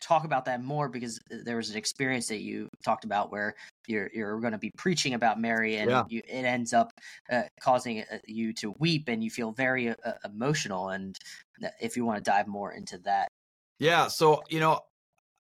talk 0.01 0.23
about 0.23 0.45
that 0.45 0.63
more 0.63 0.89
because 0.89 1.19
there 1.29 1.57
was 1.57 1.69
an 1.69 1.77
experience 1.77 2.27
that 2.27 2.41
you 2.41 2.67
talked 2.83 3.05
about 3.05 3.31
where 3.31 3.53
you're 3.91 4.09
you're 4.13 4.39
going 4.39 4.53
to 4.53 4.57
be 4.57 4.71
preaching 4.71 5.13
about 5.13 5.39
Mary 5.39 5.75
and 5.75 5.89
yeah. 5.89 6.03
you, 6.07 6.21
it 6.27 6.45
ends 6.45 6.73
up 6.73 6.91
uh, 7.31 7.43
causing 7.59 7.99
uh, 8.01 8.17
you 8.25 8.53
to 8.53 8.73
weep 8.79 9.07
and 9.07 9.23
you 9.23 9.29
feel 9.29 9.51
very 9.51 9.89
uh, 9.89 9.95
emotional 10.25 10.89
and 10.89 11.17
if 11.79 11.95
you 11.97 12.05
want 12.05 12.17
to 12.17 12.23
dive 12.23 12.47
more 12.47 12.71
into 12.71 12.97
that 12.99 13.27
yeah 13.79 14.07
so 14.07 14.41
you 14.49 14.59
know 14.59 14.79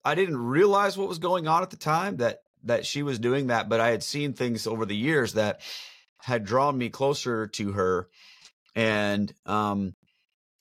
I 0.05 0.15
didn't 0.15 0.39
realize 0.39 0.99
what 0.99 1.09
was 1.09 1.19
going 1.19 1.47
on 1.47 1.63
at 1.63 1.71
the 1.71 1.77
time 1.77 2.17
that 2.19 2.41
that 2.65 2.85
she 2.85 3.03
was 3.03 3.19
doing 3.19 3.47
that 3.47 3.69
but 3.69 3.81
I 3.81 3.91
had 3.91 4.03
seen 4.03 4.35
things 4.35 4.67
over 4.67 4.85
the 4.85 4.97
years 4.97 5.35
that 5.35 5.61
had 6.19 6.45
drawn 6.45 6.77
me 6.77 6.91
closer 6.91 7.47
to 7.47 7.73
her 7.73 8.09
and 8.75 9.33
um 9.47 9.95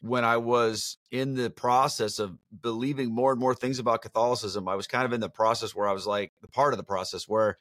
when 0.01 0.23
I 0.23 0.37
was 0.37 0.97
in 1.11 1.35
the 1.35 1.49
process 1.49 2.19
of 2.19 2.37
believing 2.61 3.13
more 3.13 3.31
and 3.31 3.39
more 3.39 3.53
things 3.53 3.79
about 3.79 4.01
Catholicism, 4.01 4.67
I 4.67 4.75
was 4.75 4.87
kind 4.87 5.05
of 5.05 5.13
in 5.13 5.19
the 5.19 5.29
process 5.29 5.75
where 5.75 5.87
I 5.87 5.93
was 5.93 6.07
like 6.07 6.31
the 6.41 6.47
part 6.47 6.73
of 6.73 6.77
the 6.77 6.85
process 6.85 7.27
where 7.27 7.57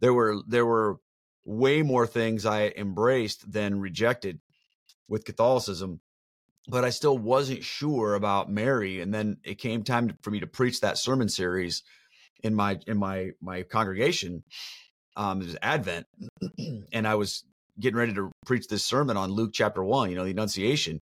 there 0.00 0.14
were 0.14 0.38
there 0.46 0.66
were 0.66 0.98
way 1.44 1.82
more 1.82 2.06
things 2.06 2.46
I 2.46 2.72
embraced 2.76 3.50
than 3.50 3.80
rejected 3.80 4.40
with 5.08 5.24
Catholicism, 5.24 6.00
but 6.68 6.84
I 6.84 6.90
still 6.90 7.16
wasn't 7.18 7.64
sure 7.64 8.14
about 8.14 8.50
Mary. 8.50 9.00
And 9.00 9.12
then 9.12 9.38
it 9.44 9.56
came 9.56 9.82
time 9.82 10.16
for 10.22 10.30
me 10.30 10.40
to 10.40 10.46
preach 10.46 10.80
that 10.80 10.98
sermon 10.98 11.28
series 11.28 11.82
in 12.42 12.54
my 12.54 12.78
in 12.86 12.98
my 12.98 13.30
my 13.40 13.62
congregation. 13.62 14.44
um, 15.16 15.40
it 15.40 15.46
was 15.46 15.56
Advent, 15.62 16.06
and 16.92 17.06
I 17.06 17.14
was 17.16 17.44
getting 17.78 17.98
ready 17.98 18.14
to 18.14 18.30
preach 18.46 18.68
this 18.68 18.84
sermon 18.84 19.16
on 19.16 19.30
Luke 19.30 19.50
chapter 19.52 19.82
one, 19.82 20.10
you 20.10 20.16
know, 20.16 20.24
the 20.24 20.30
Annunciation, 20.30 21.00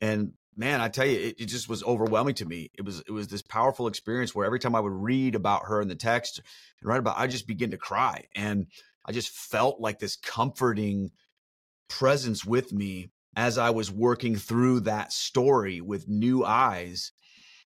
and 0.00 0.32
man, 0.56 0.80
I 0.80 0.88
tell 0.88 1.06
you, 1.06 1.18
it, 1.18 1.40
it, 1.40 1.46
just 1.46 1.68
was 1.68 1.82
overwhelming 1.82 2.34
to 2.36 2.44
me. 2.44 2.70
It 2.76 2.84
was 2.84 3.02
it 3.06 3.12
was 3.12 3.28
this 3.28 3.42
powerful 3.42 3.86
experience 3.86 4.34
where 4.34 4.46
every 4.46 4.58
time 4.58 4.74
I 4.74 4.80
would 4.80 4.92
read 4.92 5.34
about 5.34 5.66
her 5.66 5.80
in 5.80 5.88
the 5.88 5.94
text 5.94 6.40
and 6.80 6.88
write 6.88 6.98
about, 6.98 7.18
I 7.18 7.26
just 7.26 7.46
begin 7.46 7.70
to 7.70 7.76
cry, 7.76 8.26
and 8.34 8.66
I 9.04 9.12
just 9.12 9.30
felt 9.30 9.80
like 9.80 9.98
this 9.98 10.16
comforting 10.16 11.10
presence 11.88 12.44
with 12.44 12.72
me 12.72 13.10
as 13.36 13.58
I 13.58 13.70
was 13.70 13.90
working 13.90 14.36
through 14.36 14.80
that 14.80 15.12
story 15.12 15.80
with 15.80 16.08
new 16.08 16.44
eyes, 16.44 17.12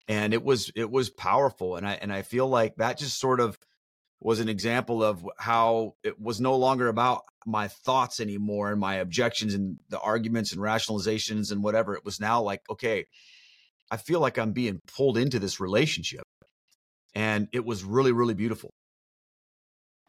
and 0.08 0.34
it 0.34 0.44
was 0.44 0.72
it 0.76 0.90
was 0.90 1.10
powerful, 1.10 1.76
and 1.76 1.88
I 1.88 1.94
and 1.94 2.12
I 2.12 2.22
feel 2.22 2.48
like 2.48 2.76
that 2.78 2.98
just 2.98 3.20
sort 3.20 3.40
of 3.40 3.58
was 4.20 4.40
an 4.40 4.50
example 4.50 5.04
of 5.04 5.28
how 5.38 5.96
it 6.04 6.20
was 6.20 6.40
no 6.40 6.56
longer 6.56 6.88
about 6.88 7.24
my 7.46 7.68
thoughts 7.68 8.20
anymore 8.20 8.72
and 8.72 8.80
my 8.80 8.96
objections 8.96 9.54
and 9.54 9.78
the 9.90 10.00
arguments 10.00 10.52
and 10.52 10.62
rationalizations 10.62 11.52
and 11.52 11.64
whatever. 11.64 11.96
It 11.96 12.06
was 12.06 12.20
now 12.20 12.42
like, 12.42 12.62
okay, 12.70 13.06
I 13.92 13.98
feel 13.98 14.20
like 14.20 14.38
I'm 14.38 14.54
being 14.54 14.80
pulled 14.96 15.18
into 15.18 15.40
this 15.40 15.60
relationship. 15.60 16.24
And 17.16 17.48
it 17.52 17.64
was 17.64 17.84
really, 17.84 18.12
really 18.12 18.34
beautiful. 18.34 18.72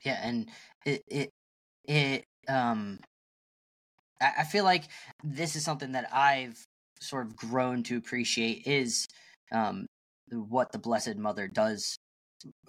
Yeah, 0.05 0.21
and 0.23 0.51
it 0.85 1.03
it 1.09 1.31
it 1.85 2.25
um 2.49 2.99
I, 4.21 4.45
feel 4.45 4.65
like 4.65 4.85
this 5.23 5.57
is 5.57 5.65
something 5.65 5.93
that 5.93 6.09
I've 6.13 6.63
sort 7.01 7.27
of 7.27 7.37
grown 7.37 7.83
to 7.85 7.97
appreciate 7.97 8.67
is 8.67 9.07
um 9.53 9.87
what 10.31 10.73
the 10.73 10.79
Blessed 10.79 11.17
Mother 11.17 11.49
does 11.49 11.97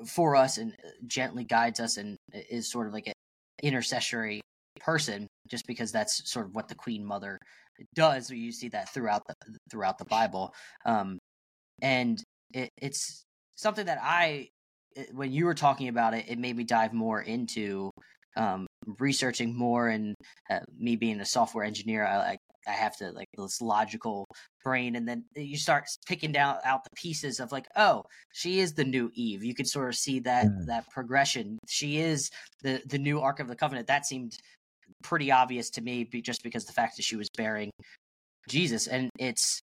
for 0.05 0.35
us 0.35 0.57
and 0.57 0.73
uh, 0.73 0.89
gently 1.05 1.43
guides 1.43 1.79
us 1.79 1.97
and 1.97 2.17
is 2.33 2.69
sort 2.69 2.87
of 2.87 2.93
like 2.93 3.07
an 3.07 3.13
intercessory 3.63 4.41
person 4.79 5.27
just 5.47 5.65
because 5.67 5.91
that's 5.91 6.29
sort 6.31 6.45
of 6.45 6.55
what 6.55 6.67
the 6.67 6.75
queen 6.75 7.03
mother 7.03 7.37
does 7.93 8.29
you 8.29 8.51
see 8.51 8.69
that 8.69 8.93
throughout 8.93 9.21
the 9.27 9.35
throughout 9.69 9.97
the 9.97 10.05
bible 10.05 10.53
um 10.85 11.17
and 11.81 12.23
it, 12.53 12.69
it's 12.81 13.23
something 13.55 13.85
that 13.85 13.99
i 14.01 14.47
when 15.11 15.31
you 15.31 15.45
were 15.45 15.53
talking 15.53 15.87
about 15.87 16.13
it 16.13 16.25
it 16.27 16.39
made 16.39 16.55
me 16.55 16.63
dive 16.63 16.93
more 16.93 17.21
into 17.21 17.89
um 18.37 18.65
researching 18.99 19.57
more 19.57 19.89
and 19.89 20.15
uh, 20.49 20.59
me 20.77 20.95
being 20.95 21.19
a 21.19 21.25
software 21.25 21.65
engineer 21.65 22.05
I, 22.05 22.31
I 22.31 22.37
I 22.67 22.71
have 22.71 22.97
to 22.97 23.11
like 23.11 23.27
this 23.37 23.61
logical 23.61 24.25
brain, 24.63 24.95
and 24.95 25.07
then 25.07 25.25
you 25.35 25.57
start 25.57 25.85
picking 26.07 26.31
down 26.31 26.57
out 26.63 26.83
the 26.83 26.89
pieces 26.95 27.39
of 27.39 27.51
like, 27.51 27.67
oh, 27.75 28.03
she 28.33 28.59
is 28.59 28.73
the 28.73 28.83
new 28.83 29.11
Eve. 29.13 29.43
You 29.43 29.53
could 29.53 29.67
sort 29.67 29.89
of 29.89 29.95
see 29.95 30.19
that 30.21 30.45
mm. 30.45 30.65
that 30.67 30.89
progression. 30.89 31.59
She 31.67 31.99
is 31.99 32.29
the 32.63 32.81
the 32.85 32.97
new 32.97 33.19
Ark 33.21 33.39
of 33.39 33.47
the 33.47 33.55
Covenant. 33.55 33.87
That 33.87 34.05
seemed 34.05 34.37
pretty 35.03 35.31
obvious 35.31 35.69
to 35.71 35.81
me, 35.81 36.05
just 36.21 36.43
because 36.43 36.65
the 36.65 36.73
fact 36.73 36.97
that 36.97 37.03
she 37.03 37.15
was 37.15 37.29
bearing 37.37 37.71
Jesus, 38.49 38.87
and 38.87 39.09
it's. 39.19 39.59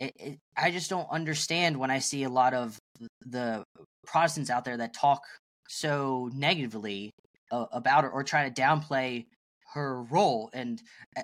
It, 0.00 0.12
it, 0.16 0.38
I 0.56 0.70
just 0.70 0.88
don't 0.88 1.08
understand 1.10 1.76
when 1.76 1.90
I 1.90 1.98
see 1.98 2.22
a 2.22 2.28
lot 2.28 2.54
of 2.54 2.78
the 3.26 3.64
Protestants 4.06 4.48
out 4.48 4.64
there 4.64 4.76
that 4.76 4.94
talk 4.94 5.20
so 5.68 6.30
negatively 6.32 7.10
uh, 7.50 7.66
about 7.72 8.04
her 8.04 8.10
or 8.10 8.22
try 8.22 8.48
to 8.48 8.60
downplay 8.60 9.26
her 9.74 10.02
role. 10.04 10.50
And 10.52 10.80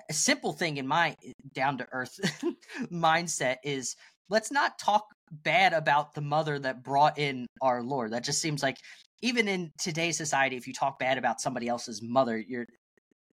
a 0.09 0.13
simple 0.13 0.53
thing 0.53 0.77
in 0.77 0.87
my 0.87 1.15
down 1.53 1.77
to 1.79 1.87
earth 1.91 2.19
mindset 2.91 3.57
is 3.63 3.95
let's 4.29 4.51
not 4.51 4.77
talk 4.79 5.05
bad 5.31 5.73
about 5.73 6.13
the 6.13 6.21
mother 6.21 6.59
that 6.59 6.83
brought 6.83 7.17
in 7.17 7.47
our 7.61 7.81
Lord. 7.81 8.11
That 8.11 8.23
just 8.23 8.41
seems 8.41 8.61
like 8.61 8.77
even 9.21 9.47
in 9.47 9.71
today's 9.79 10.17
society, 10.17 10.55
if 10.55 10.67
you 10.67 10.73
talk 10.73 10.99
bad 10.99 11.17
about 11.17 11.41
somebody 11.41 11.67
else's 11.67 12.01
mother, 12.01 12.37
you're 12.37 12.67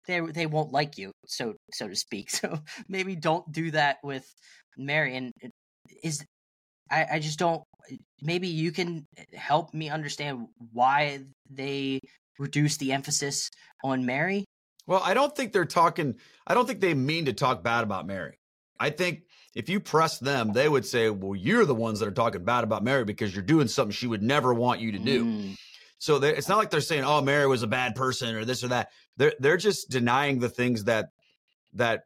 they 0.06 0.20
they 0.20 0.46
won't 0.46 0.72
like 0.72 0.98
you, 0.98 1.12
so 1.26 1.54
so 1.72 1.88
to 1.88 1.96
speak. 1.96 2.30
So 2.40 2.58
maybe 2.88 3.16
don't 3.16 3.50
do 3.50 3.70
that 3.72 3.98
with 4.02 4.26
Mary. 4.76 5.16
And 5.16 5.32
is 6.02 6.24
I, 6.90 7.06
I 7.12 7.18
just 7.18 7.38
don't. 7.38 7.62
Maybe 8.22 8.48
you 8.48 8.72
can 8.72 9.06
help 9.34 9.74
me 9.74 9.88
understand 9.88 10.46
why 10.72 11.20
they 11.50 12.00
reduce 12.38 12.76
the 12.76 12.92
emphasis 12.92 13.50
on 13.82 14.06
Mary 14.06 14.44
well, 14.90 15.02
I 15.04 15.14
don't 15.14 15.34
think 15.36 15.52
they're 15.52 15.64
talking, 15.64 16.16
I 16.48 16.54
don't 16.54 16.66
think 16.66 16.80
they 16.80 16.94
mean 16.94 17.26
to 17.26 17.32
talk 17.32 17.62
bad 17.62 17.84
about 17.84 18.08
Mary. 18.08 18.40
I 18.80 18.90
think 18.90 19.22
if 19.54 19.68
you 19.68 19.78
press 19.78 20.18
them, 20.18 20.52
they 20.52 20.68
would 20.68 20.84
say, 20.84 21.10
well, 21.10 21.36
you're 21.36 21.64
the 21.64 21.76
ones 21.76 22.00
that 22.00 22.08
are 22.08 22.12
talking 22.12 22.44
bad 22.44 22.64
about 22.64 22.82
Mary 22.82 23.04
because 23.04 23.32
you're 23.32 23.44
doing 23.44 23.68
something 23.68 23.92
she 23.92 24.08
would 24.08 24.20
never 24.20 24.52
want 24.52 24.80
you 24.80 24.90
to 24.90 24.98
do. 24.98 25.24
Mm. 25.24 25.56
So 26.00 26.16
it's 26.16 26.48
not 26.48 26.56
like 26.56 26.70
they're 26.70 26.80
saying, 26.80 27.04
oh, 27.04 27.20
Mary 27.20 27.46
was 27.46 27.62
a 27.62 27.66
bad 27.66 27.94
person 27.94 28.34
or 28.34 28.44
this 28.44 28.64
or 28.64 28.68
that. 28.68 28.88
They're, 29.18 29.34
they're 29.38 29.58
just 29.58 29.90
denying 29.90 30.40
the 30.40 30.48
things 30.48 30.84
that, 30.84 31.10
that 31.74 32.04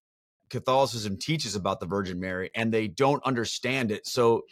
Catholicism 0.51 1.17
teaches 1.17 1.55
about 1.55 1.79
the 1.79 1.87
Virgin 1.87 2.19
Mary 2.19 2.51
and 2.57 2.75
they 2.75 2.89
don't 2.89 3.23
understand 3.25 3.93
it. 3.93 4.07
So 4.07 4.43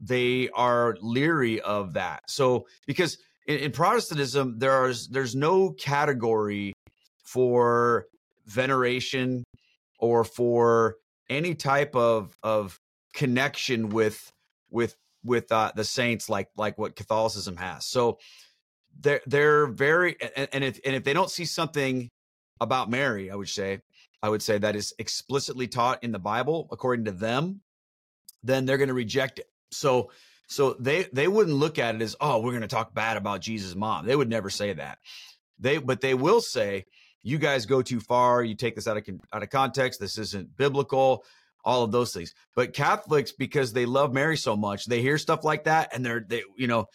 they 0.00 0.48
are 0.50 0.96
leery 1.00 1.60
of 1.60 1.94
that. 1.94 2.30
So 2.30 2.68
because 2.86 3.18
in, 3.46 3.58
in 3.58 3.72
Protestantism, 3.72 4.58
there 4.58 4.86
is 4.86 5.08
there's 5.08 5.34
no 5.34 5.70
category 5.70 6.72
for 7.24 8.06
veneration 8.46 9.42
or 9.98 10.24
for 10.24 10.96
any 11.28 11.54
type 11.54 11.96
of 11.96 12.36
of 12.42 12.78
connection 13.14 13.88
with 13.88 14.32
with 14.70 14.94
with 15.24 15.50
uh, 15.50 15.72
the 15.74 15.84
saints 15.84 16.28
like 16.28 16.48
like 16.56 16.78
what 16.78 16.96
Catholicism 16.96 17.56
has. 17.56 17.86
So 17.86 18.18
they're 19.00 19.20
they're 19.26 19.66
very 19.66 20.16
and, 20.36 20.48
and 20.52 20.64
if 20.64 20.80
and 20.84 20.94
if 20.94 21.04
they 21.04 21.12
don't 21.12 21.30
see 21.30 21.44
something 21.44 22.10
about 22.60 22.90
Mary, 22.90 23.30
I 23.30 23.34
would 23.34 23.48
say 23.48 23.80
I 24.22 24.28
would 24.28 24.42
say 24.42 24.58
that 24.58 24.76
is 24.76 24.94
explicitly 24.98 25.68
taught 25.68 26.02
in 26.02 26.12
the 26.12 26.18
Bible 26.18 26.68
according 26.70 27.04
to 27.06 27.12
them, 27.12 27.60
then 28.42 28.66
they're 28.66 28.78
going 28.78 28.88
to 28.88 28.94
reject 28.94 29.38
it. 29.38 29.46
So 29.70 30.10
so 30.48 30.74
they 30.78 31.06
they 31.12 31.28
wouldn't 31.28 31.56
look 31.56 31.78
at 31.78 31.94
it 31.94 32.02
as 32.02 32.16
oh 32.20 32.40
we're 32.40 32.52
going 32.52 32.62
to 32.62 32.68
talk 32.68 32.94
bad 32.94 33.16
about 33.16 33.40
Jesus' 33.40 33.74
mom. 33.74 34.06
They 34.06 34.16
would 34.16 34.28
never 34.30 34.50
say 34.50 34.72
that. 34.72 34.98
They 35.58 35.78
but 35.78 36.00
they 36.00 36.14
will 36.14 36.40
say 36.40 36.84
you 37.22 37.38
guys 37.38 37.66
go 37.66 37.82
too 37.82 38.00
far. 38.00 38.44
You 38.44 38.54
take 38.54 38.76
this 38.76 38.86
out 38.86 38.96
of 38.96 39.04
out 39.32 39.42
of 39.42 39.50
context. 39.50 40.00
This 40.00 40.18
isn't 40.18 40.56
biblical. 40.56 41.24
All 41.64 41.82
of 41.82 41.90
those 41.90 42.12
things. 42.12 42.32
But 42.54 42.74
Catholics, 42.74 43.32
because 43.32 43.72
they 43.72 43.86
love 43.86 44.12
Mary 44.12 44.36
so 44.36 44.56
much, 44.56 44.86
they 44.86 45.02
hear 45.02 45.18
stuff 45.18 45.42
like 45.42 45.64
that, 45.64 45.92
and 45.92 46.06
they're 46.06 46.24
they 46.26 46.42
you 46.56 46.68
know 46.68 46.86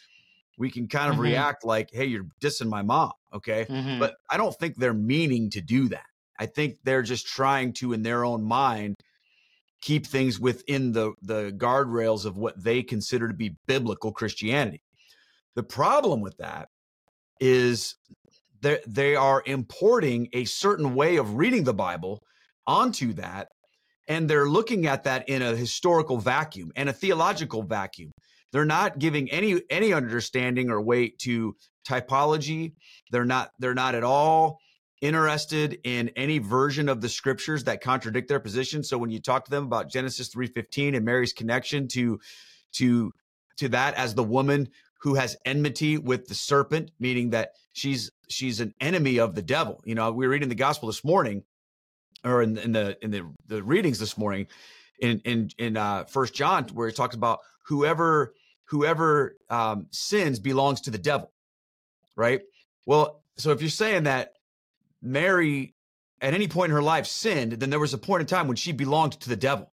we 0.58 0.70
can 0.70 0.88
kind 0.88 1.10
of 1.10 1.16
mm-hmm. 1.16 1.24
react 1.24 1.66
like, 1.66 1.90
"Hey, 1.92 2.06
you're 2.06 2.28
dissing 2.42 2.70
my 2.70 2.82
mom." 2.82 3.12
Okay, 3.34 3.66
mm-hmm. 3.66 4.00
but 4.00 4.16
I 4.30 4.38
don't 4.38 4.56
think 4.58 4.76
they're 4.76 4.94
meaning 4.94 5.50
to 5.52 5.62
do 5.62 5.90
that. 5.90 6.06
I 6.40 6.46
think 6.46 6.78
they're 6.84 7.04
just 7.04 7.28
trying 7.28 7.74
to, 7.74 7.94
in 7.94 8.04
their 8.04 8.26
own 8.26 8.44
mind, 8.44 8.96
keep 9.82 10.06
things 10.06 10.40
within 10.40 10.92
the 10.92 11.14
the 11.22 11.52
guardrails 11.58 12.26
of 12.26 12.38
what 12.38 12.62
they 12.62 12.84
consider 12.84 13.28
to 13.28 13.34
be 13.34 13.56
biblical 13.68 14.12
Christianity. 14.12 14.82
The 15.56 15.64
problem 15.64 16.22
with 16.22 16.38
that 16.38 16.70
is 17.40 17.96
that 18.62 18.82
they 18.88 19.16
are 19.16 19.44
importing 19.46 20.30
a 20.34 20.46
certain 20.46 20.96
way 20.96 21.18
of 21.18 21.36
reading 21.36 21.64
the 21.64 21.74
Bible 21.74 22.22
onto 22.66 23.14
that. 23.14 23.50
And 24.08 24.30
they're 24.30 24.50
looking 24.50 24.88
at 24.88 25.04
that 25.04 25.28
in 25.28 25.42
a 25.42 25.56
historical 25.56 26.18
vacuum 26.18 26.72
and 26.76 26.90
a 26.90 26.94
theological 26.94 27.64
vacuum. 27.64 28.12
They're 28.52 28.66
not 28.66 29.00
giving 29.00 29.32
any 29.32 29.62
any 29.70 29.94
understanding 29.94 30.70
or 30.70 30.82
weight 30.82 31.20
to 31.20 31.56
typology. 31.88 32.74
They're 33.12 33.26
not 33.26 33.52
they're 33.60 33.74
not 33.74 33.96
at 33.96 34.04
all 34.04 34.60
interested 35.02 35.80
in 35.84 36.10
any 36.16 36.38
version 36.38 36.88
of 36.88 37.02
the 37.02 37.10
scriptures 37.10 37.64
that 37.64 37.82
contradict 37.82 38.28
their 38.28 38.40
position. 38.40 38.84
So 38.84 38.98
when 38.98 39.10
you 39.10 39.20
talk 39.20 39.46
to 39.46 39.52
them 39.52 39.66
about 39.66 39.90
Genesis 39.90 40.30
3:15 40.30 40.96
and 40.96 41.06
Mary's 41.06 41.34
connection 41.34 41.88
to 41.90 42.20
to 42.74 43.14
to 43.58 43.70
that 43.70 43.96
as 43.96 44.16
the 44.16 44.24
woman 44.24 44.70
who 45.02 45.16
has 45.16 45.36
enmity 45.46 45.98
with 45.98 46.28
the 46.28 46.36
serpent, 46.36 46.92
meaning 47.00 47.32
that 47.32 47.54
she's 47.74 48.12
she's 48.30 48.60
an 48.60 48.74
enemy 48.80 49.20
of 49.20 49.34
the 49.34 49.42
devil. 49.42 49.82
You 49.86 49.96
know, 49.96 50.12
we 50.12 50.26
were 50.26 50.32
reading 50.32 50.50
the 50.50 50.56
gospel 50.56 50.88
this 50.88 51.04
morning, 51.04 51.44
or 52.24 52.42
in, 52.42 52.58
in 52.58 52.72
the 52.72 52.98
in 53.02 53.12
the 53.12 53.34
the 53.48 53.64
readings 53.64 53.98
this 53.98 54.18
morning, 54.18 54.48
in 55.00 55.22
in 55.26 55.50
in 55.58 55.78
uh, 55.78 56.04
First 56.06 56.36
John, 56.36 56.66
where 56.74 56.88
it 56.88 56.96
talks 56.96 57.16
about 57.16 57.40
whoever 57.66 58.34
whoever 58.72 59.36
um, 59.50 59.88
sins 59.92 60.40
belongs 60.40 60.82
to 60.82 60.92
the 60.92 60.98
devil, 60.98 61.32
right? 62.16 62.42
Well, 62.86 63.22
so 63.38 63.52
if 63.52 63.62
you're 63.62 63.70
saying 63.70 64.04
that 64.04 64.32
Mary 65.02 65.76
at 66.22 66.34
any 66.34 66.48
point 66.48 66.70
in 66.70 66.76
her 66.76 66.82
life 66.82 67.06
sinned, 67.06 67.54
then 67.54 67.70
there 67.70 67.80
was 67.80 67.94
a 67.94 67.98
point 67.98 68.22
in 68.22 68.28
time 68.28 68.48
when 68.48 68.56
she 68.56 68.72
belonged 68.72 69.20
to 69.20 69.30
the 69.30 69.36
devil. 69.36 69.72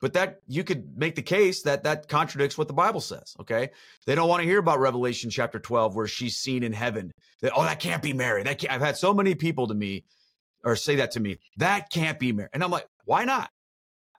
But 0.00 0.12
that 0.14 0.40
you 0.46 0.64
could 0.64 0.98
make 0.98 1.14
the 1.14 1.22
case 1.22 1.62
that 1.62 1.84
that 1.84 2.08
contradicts 2.08 2.58
what 2.58 2.68
the 2.68 2.74
Bible 2.74 3.00
says. 3.00 3.34
Okay, 3.40 3.70
they 4.04 4.14
don't 4.14 4.28
want 4.28 4.42
to 4.42 4.46
hear 4.46 4.58
about 4.58 4.80
Revelation 4.80 5.30
chapter 5.30 5.58
twelve 5.58 5.96
where 5.96 6.06
she's 6.06 6.36
seen 6.36 6.62
in 6.62 6.74
heaven. 6.74 7.10
That 7.40 7.52
oh, 7.56 7.62
that 7.62 7.80
can't 7.80 8.02
be 8.02 8.12
Mary. 8.12 8.42
That 8.42 8.58
can't. 8.58 8.72
I've 8.72 8.82
had 8.82 8.98
so 8.98 9.14
many 9.14 9.34
people 9.34 9.66
to 9.68 9.74
me 9.74 10.04
or 10.62 10.76
say 10.76 10.96
that 10.96 11.12
to 11.12 11.20
me. 11.20 11.38
That 11.56 11.90
can't 11.90 12.18
be 12.18 12.32
Mary, 12.32 12.50
and 12.52 12.62
I'm 12.62 12.70
like, 12.70 12.86
why 13.06 13.24
not? 13.24 13.48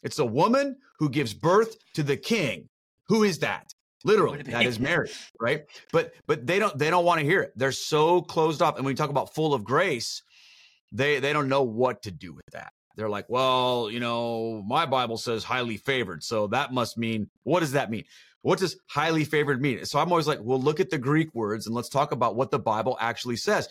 It's 0.02 0.18
a 0.18 0.24
woman 0.24 0.76
who 1.00 1.10
gives 1.10 1.34
birth 1.34 1.76
to 1.94 2.02
the 2.02 2.16
King. 2.16 2.68
Who 3.08 3.22
is 3.22 3.40
that? 3.40 3.73
Literally, 4.04 4.42
that 4.42 4.66
is 4.66 4.78
Mary, 4.78 5.10
right? 5.40 5.64
But 5.90 6.12
but 6.26 6.46
they 6.46 6.58
don't 6.58 6.78
they 6.78 6.90
don't 6.90 7.06
want 7.06 7.20
to 7.20 7.26
hear 7.26 7.40
it. 7.40 7.52
They're 7.56 7.72
so 7.72 8.20
closed 8.20 8.60
off. 8.60 8.76
And 8.76 8.84
when 8.84 8.92
we 8.92 8.96
talk 8.96 9.10
about 9.10 9.34
full 9.34 9.54
of 9.54 9.64
grace, 9.64 10.22
they 10.92 11.20
they 11.20 11.32
don't 11.32 11.48
know 11.48 11.62
what 11.62 12.02
to 12.02 12.10
do 12.10 12.34
with 12.34 12.44
that. 12.52 12.72
They're 12.96 13.08
like, 13.08 13.28
well, 13.28 13.88
you 13.90 14.00
know, 14.00 14.62
my 14.66 14.86
Bible 14.86 15.16
says 15.16 15.42
highly 15.42 15.78
favored, 15.78 16.22
so 16.22 16.48
that 16.48 16.72
must 16.72 16.98
mean 16.98 17.30
what 17.44 17.60
does 17.60 17.72
that 17.72 17.90
mean? 17.90 18.04
What 18.42 18.58
does 18.58 18.76
highly 18.90 19.24
favored 19.24 19.62
mean? 19.62 19.86
So 19.86 19.98
I'm 19.98 20.12
always 20.12 20.28
like, 20.28 20.40
well, 20.42 20.60
look 20.60 20.78
at 20.78 20.90
the 20.90 20.98
Greek 20.98 21.34
words 21.34 21.66
and 21.66 21.74
let's 21.74 21.88
talk 21.88 22.12
about 22.12 22.36
what 22.36 22.50
the 22.50 22.58
Bible 22.58 22.98
actually 23.00 23.36
says. 23.36 23.68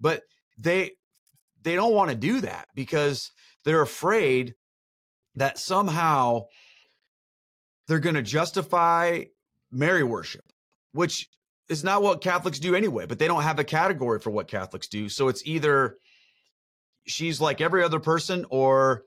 But 0.00 0.22
they 0.56 0.92
they 1.62 1.74
don't 1.74 1.94
want 1.94 2.10
to 2.10 2.16
do 2.16 2.40
that 2.42 2.68
because 2.76 3.32
they're 3.64 3.82
afraid 3.82 4.54
that 5.34 5.58
somehow 5.58 6.44
they're 7.88 7.98
going 7.98 8.14
to 8.14 8.22
justify 8.22 9.24
Mary 9.74 10.02
worship, 10.02 10.44
which 10.92 11.28
is 11.68 11.82
not 11.82 12.02
what 12.02 12.20
Catholics 12.20 12.58
do 12.58 12.74
anyway, 12.74 13.06
but 13.06 13.18
they 13.18 13.26
don't 13.26 13.42
have 13.42 13.58
a 13.58 13.64
category 13.64 14.20
for 14.20 14.30
what 14.30 14.48
Catholics 14.48 14.88
do. 14.88 15.08
So 15.08 15.28
it's 15.28 15.42
either 15.46 15.96
she's 17.06 17.40
like 17.40 17.60
every 17.60 17.82
other 17.82 18.00
person 18.00 18.44
or 18.50 19.04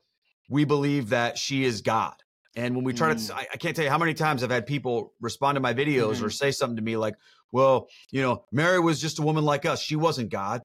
we 0.48 0.64
believe 0.64 1.10
that 1.10 1.38
she 1.38 1.64
is 1.64 1.82
God. 1.82 2.14
And 2.56 2.74
when 2.74 2.84
we 2.84 2.92
try 2.92 3.12
mm. 3.12 3.26
to, 3.26 3.34
I, 3.34 3.46
I, 3.52 3.56
can't 3.56 3.76
tell 3.76 3.84
you 3.84 3.90
how 3.90 3.98
many 3.98 4.14
times 4.14 4.42
I've 4.42 4.50
had 4.50 4.66
people 4.66 5.12
respond 5.20 5.56
to 5.56 5.60
my 5.60 5.74
videos 5.74 6.16
mm. 6.16 6.24
or 6.24 6.30
say 6.30 6.50
something 6.50 6.76
to 6.76 6.82
me 6.82 6.96
like, 6.96 7.14
well, 7.52 7.88
you 8.10 8.22
know, 8.22 8.44
Mary 8.50 8.80
was 8.80 9.00
just 9.00 9.18
a 9.18 9.22
woman 9.22 9.44
like 9.44 9.64
us. 9.64 9.80
She 9.80 9.96
wasn't 9.96 10.30
God. 10.30 10.62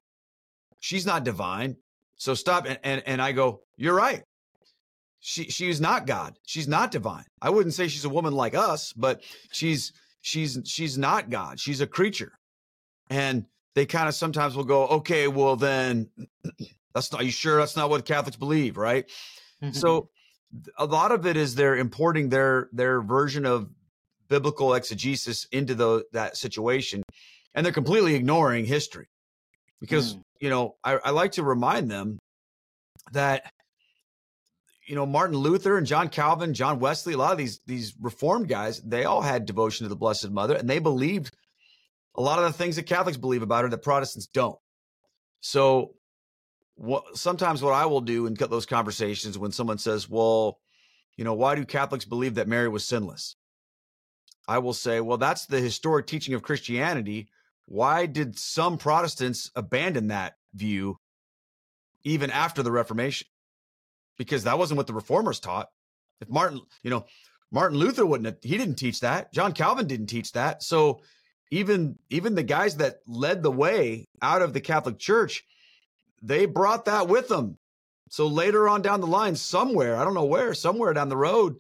She's 0.79 1.05
not 1.05 1.23
divine. 1.23 1.77
So 2.15 2.33
stop. 2.33 2.65
And, 2.65 2.79
and, 2.83 3.03
and 3.05 3.21
I 3.21 3.31
go, 3.31 3.61
you're 3.77 3.95
right. 3.95 4.23
She, 5.25 5.45
she's 5.45 5.79
not 5.79 6.05
God. 6.05 6.37
She's 6.45 6.67
not 6.67 6.91
divine. 6.91 7.23
I 7.41 7.49
wouldn't 7.49 7.73
say 7.73 7.87
she's 7.87 8.03
a 8.03 8.09
woman 8.09 8.33
like 8.33 8.55
us, 8.55 8.91
but 8.91 9.23
she's, 9.53 9.93
she's, 10.19 10.59
she's 10.65 10.97
not 10.97 11.29
God. 11.29 11.61
She's 11.61 11.79
a 11.79 11.87
creature. 11.87 12.33
And 13.09 13.45
they 13.73 13.85
kind 13.85 14.09
of 14.09 14.15
sometimes 14.15 14.53
will 14.55 14.65
go, 14.65 14.85
okay, 14.87 15.29
well 15.29 15.55
then 15.55 16.09
that's 16.93 17.11
not, 17.13 17.21
are 17.21 17.23
you 17.23 17.31
sure 17.31 17.57
that's 17.57 17.77
not 17.77 17.89
what 17.89 18.05
Catholics 18.05 18.35
believe? 18.35 18.75
Right. 18.75 19.09
Mm-hmm. 19.63 19.71
So 19.71 20.09
a 20.77 20.85
lot 20.85 21.13
of 21.13 21.25
it 21.25 21.37
is 21.37 21.55
they're 21.55 21.77
importing 21.77 22.29
their 22.29 22.69
their 22.73 23.01
version 23.01 23.45
of 23.45 23.69
biblical 24.27 24.73
exegesis 24.73 25.47
into 25.51 25.73
the 25.73 26.03
that 26.11 26.37
situation 26.37 27.01
and 27.55 27.65
they're 27.65 27.73
completely 27.73 28.15
ignoring 28.15 28.65
history 28.65 29.07
because 29.79 30.15
mm. 30.15 30.21
you 30.39 30.49
know 30.49 30.75
I, 30.83 30.99
I 31.05 31.09
like 31.11 31.33
to 31.33 31.43
remind 31.43 31.89
them 31.89 32.19
that 33.13 33.51
you 34.87 34.95
know 34.95 35.05
martin 35.05 35.37
luther 35.37 35.77
and 35.77 35.87
john 35.87 36.09
calvin 36.09 36.53
john 36.53 36.79
wesley 36.79 37.13
a 37.13 37.17
lot 37.17 37.31
of 37.31 37.37
these 37.37 37.59
these 37.65 37.93
reformed 37.99 38.47
guys 38.47 38.81
they 38.81 39.05
all 39.05 39.21
had 39.21 39.45
devotion 39.45 39.85
to 39.85 39.89
the 39.89 39.95
blessed 39.95 40.29
mother 40.29 40.55
and 40.55 40.69
they 40.69 40.79
believed 40.79 41.35
a 42.15 42.21
lot 42.21 42.39
of 42.39 42.45
the 42.45 42.57
things 42.57 42.75
that 42.75 42.85
catholics 42.85 43.17
believe 43.17 43.41
about 43.41 43.63
her 43.63 43.69
that 43.69 43.83
protestants 43.83 44.27
don't 44.27 44.57
so 45.41 45.95
what 46.75 47.17
sometimes 47.17 47.61
what 47.61 47.73
I 47.73 47.85
will 47.85 48.01
do 48.01 48.25
in 48.25 48.33
those 48.33 48.65
conversations 48.65 49.37
when 49.37 49.51
someone 49.51 49.77
says, 49.77 50.09
"Well, 50.09 50.59
you 51.17 51.23
know, 51.23 51.33
why 51.33 51.55
do 51.55 51.65
Catholics 51.65 52.05
believe 52.05 52.35
that 52.35 52.47
Mary 52.47 52.67
was 52.67 52.85
sinless?" 52.85 53.35
I 54.47 54.59
will 54.59 54.73
say, 54.73 54.99
"Well, 54.99 55.17
that's 55.17 55.45
the 55.45 55.59
historic 55.61 56.07
teaching 56.07 56.33
of 56.33 56.43
Christianity. 56.43 57.29
Why 57.65 58.05
did 58.05 58.37
some 58.37 58.77
Protestants 58.77 59.51
abandon 59.55 60.07
that 60.07 60.37
view 60.53 60.99
even 62.03 62.29
after 62.31 62.63
the 62.63 62.71
Reformation? 62.71 63.27
Because 64.17 64.43
that 64.43 64.57
wasn't 64.57 64.77
what 64.77 64.87
the 64.87 64.93
reformers 64.93 65.39
taught. 65.39 65.69
If 66.21 66.29
Martin, 66.29 66.61
you 66.83 66.89
know, 66.89 67.05
Martin 67.51 67.77
Luther 67.77 68.05
wouldn't 68.05 68.25
have, 68.27 68.37
he 68.41 68.57
didn't 68.57 68.75
teach 68.75 68.99
that. 69.01 69.33
John 69.33 69.53
Calvin 69.53 69.87
didn't 69.87 70.07
teach 70.07 70.31
that. 70.33 70.63
So 70.63 71.01
even 71.51 71.97
even 72.09 72.35
the 72.35 72.43
guys 72.43 72.77
that 72.77 72.99
led 73.07 73.43
the 73.43 73.51
way 73.51 74.07
out 74.21 74.41
of 74.41 74.53
the 74.53 74.61
Catholic 74.61 74.99
Church 74.99 75.43
they 76.23 76.45
brought 76.45 76.85
that 76.85 77.07
with 77.07 77.27
them. 77.27 77.57
So 78.09 78.27
later 78.27 78.69
on 78.69 78.81
down 78.81 79.01
the 79.01 79.07
line, 79.07 79.35
somewhere, 79.35 79.97
I 79.97 80.05
don't 80.05 80.13
know 80.13 80.25
where, 80.25 80.53
somewhere 80.53 80.93
down 80.93 81.09
the 81.09 81.17
road, 81.17 81.57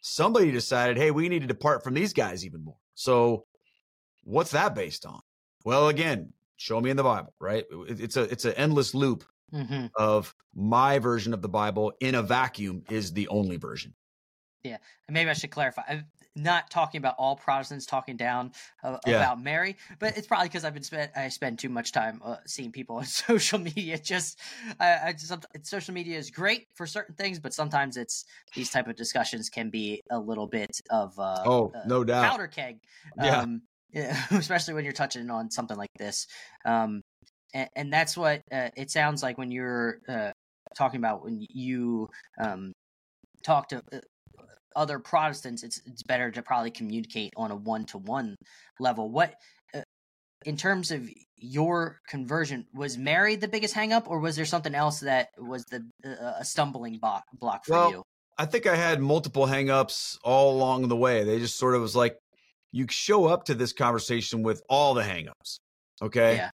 somebody 0.00 0.50
decided, 0.50 0.96
hey, 0.96 1.10
we 1.10 1.28
need 1.28 1.42
to 1.42 1.46
depart 1.46 1.84
from 1.84 1.94
these 1.94 2.12
guys 2.12 2.44
even 2.44 2.64
more. 2.64 2.78
So 2.94 3.44
what's 4.24 4.52
that 4.52 4.74
based 4.74 5.04
on? 5.04 5.20
Well, 5.64 5.88
again, 5.88 6.32
show 6.56 6.80
me 6.80 6.90
in 6.90 6.96
the 6.96 7.02
Bible, 7.02 7.34
right? 7.40 7.64
It's 7.88 8.16
a 8.16 8.22
it's 8.22 8.44
an 8.44 8.54
endless 8.54 8.94
loop 8.94 9.24
mm-hmm. 9.52 9.86
of 9.94 10.34
my 10.54 10.98
version 10.98 11.34
of 11.34 11.42
the 11.42 11.48
Bible 11.48 11.92
in 12.00 12.14
a 12.14 12.22
vacuum 12.22 12.82
is 12.90 13.12
the 13.12 13.28
only 13.28 13.56
version. 13.56 13.94
Yeah, 14.64 14.78
maybe 15.08 15.30
I 15.30 15.34
should 15.34 15.50
clarify 15.50 15.82
I'm 15.88 16.06
not 16.34 16.70
talking 16.70 16.98
about 16.98 17.14
all 17.18 17.36
Protestants 17.36 17.86
talking 17.86 18.16
down 18.16 18.52
uh, 18.84 18.98
yeah. 19.06 19.16
about 19.16 19.40
Mary, 19.40 19.76
but 19.98 20.16
it's 20.16 20.26
probably 20.26 20.48
because 20.48 20.64
I've 20.64 20.74
been 20.74 20.82
spent 20.82 21.12
I 21.16 21.28
spend 21.28 21.58
too 21.58 21.68
much 21.68 21.92
time 21.92 22.20
uh, 22.24 22.36
seeing 22.46 22.72
people 22.72 22.96
on 22.96 23.04
social 23.06 23.58
media. 23.58 23.98
Just, 23.98 24.38
I, 24.78 24.98
I 25.06 25.12
just 25.12 25.32
social 25.62 25.94
media 25.94 26.18
is 26.18 26.30
great 26.30 26.66
for 26.74 26.86
certain 26.86 27.14
things, 27.14 27.38
but 27.38 27.54
sometimes 27.54 27.96
it's 27.96 28.24
these 28.54 28.70
type 28.70 28.86
of 28.86 28.96
discussions 28.96 29.48
can 29.48 29.70
be 29.70 30.02
a 30.10 30.18
little 30.18 30.46
bit 30.46 30.80
of 30.90 31.18
uh, 31.18 31.42
oh 31.46 31.72
no 31.86 32.04
doubt 32.04 32.30
powder 32.30 32.48
keg, 32.48 32.80
um, 33.18 33.62
yeah. 33.92 34.20
especially 34.32 34.74
when 34.74 34.84
you're 34.84 34.92
touching 34.92 35.30
on 35.30 35.50
something 35.50 35.76
like 35.76 35.92
this. 35.98 36.26
Um, 36.64 37.02
and, 37.56 37.68
and 37.74 37.92
that's 37.92 38.16
what 38.16 38.42
uh, 38.52 38.68
it 38.76 38.90
sounds 38.90 39.22
like 39.22 39.38
when 39.38 39.50
you're 39.50 39.98
uh, 40.08 40.30
talking 40.76 40.98
about 40.98 41.24
when 41.24 41.44
you 41.50 42.08
um, 42.38 42.72
talk 43.42 43.68
to 43.70 43.82
uh, 43.92 43.98
other 44.74 44.98
Protestants, 44.98 45.62
it's 45.62 45.80
it's 45.86 46.02
better 46.02 46.30
to 46.30 46.42
probably 46.42 46.70
communicate 46.70 47.32
on 47.36 47.50
a 47.50 47.56
one 47.56 47.86
to 47.86 47.98
one 47.98 48.36
level. 48.78 49.10
What 49.10 49.34
uh, 49.74 49.82
in 50.44 50.56
terms 50.56 50.90
of 50.90 51.08
your 51.38 52.00
conversion 52.08 52.66
was 52.74 52.98
Mary 52.98 53.36
the 53.36 53.48
biggest 53.48 53.74
hangup, 53.74 54.06
or 54.06 54.20
was 54.20 54.36
there 54.36 54.44
something 54.44 54.74
else 54.74 55.00
that 55.00 55.28
was 55.38 55.64
the 55.64 55.86
uh, 56.04 56.34
a 56.40 56.44
stumbling 56.44 56.98
block 56.98 57.24
block 57.32 57.64
for 57.64 57.72
well, 57.72 57.90
you? 57.90 58.02
I 58.36 58.44
think 58.44 58.66
I 58.66 58.76
had 58.76 59.00
multiple 59.00 59.46
hangups 59.46 60.18
all 60.22 60.54
along 60.54 60.88
the 60.88 60.96
way. 60.96 61.24
They 61.24 61.38
just 61.38 61.56
sort 61.56 61.74
of 61.74 61.80
was 61.80 61.96
like 61.96 62.18
you 62.70 62.86
show 62.90 63.24
up 63.24 63.44
to 63.44 63.54
this 63.54 63.72
conversation 63.72 64.42
with 64.42 64.60
all 64.68 64.92
the 64.92 65.02
hangups, 65.02 65.56
okay? 66.02 66.36
Yeah. 66.36 66.50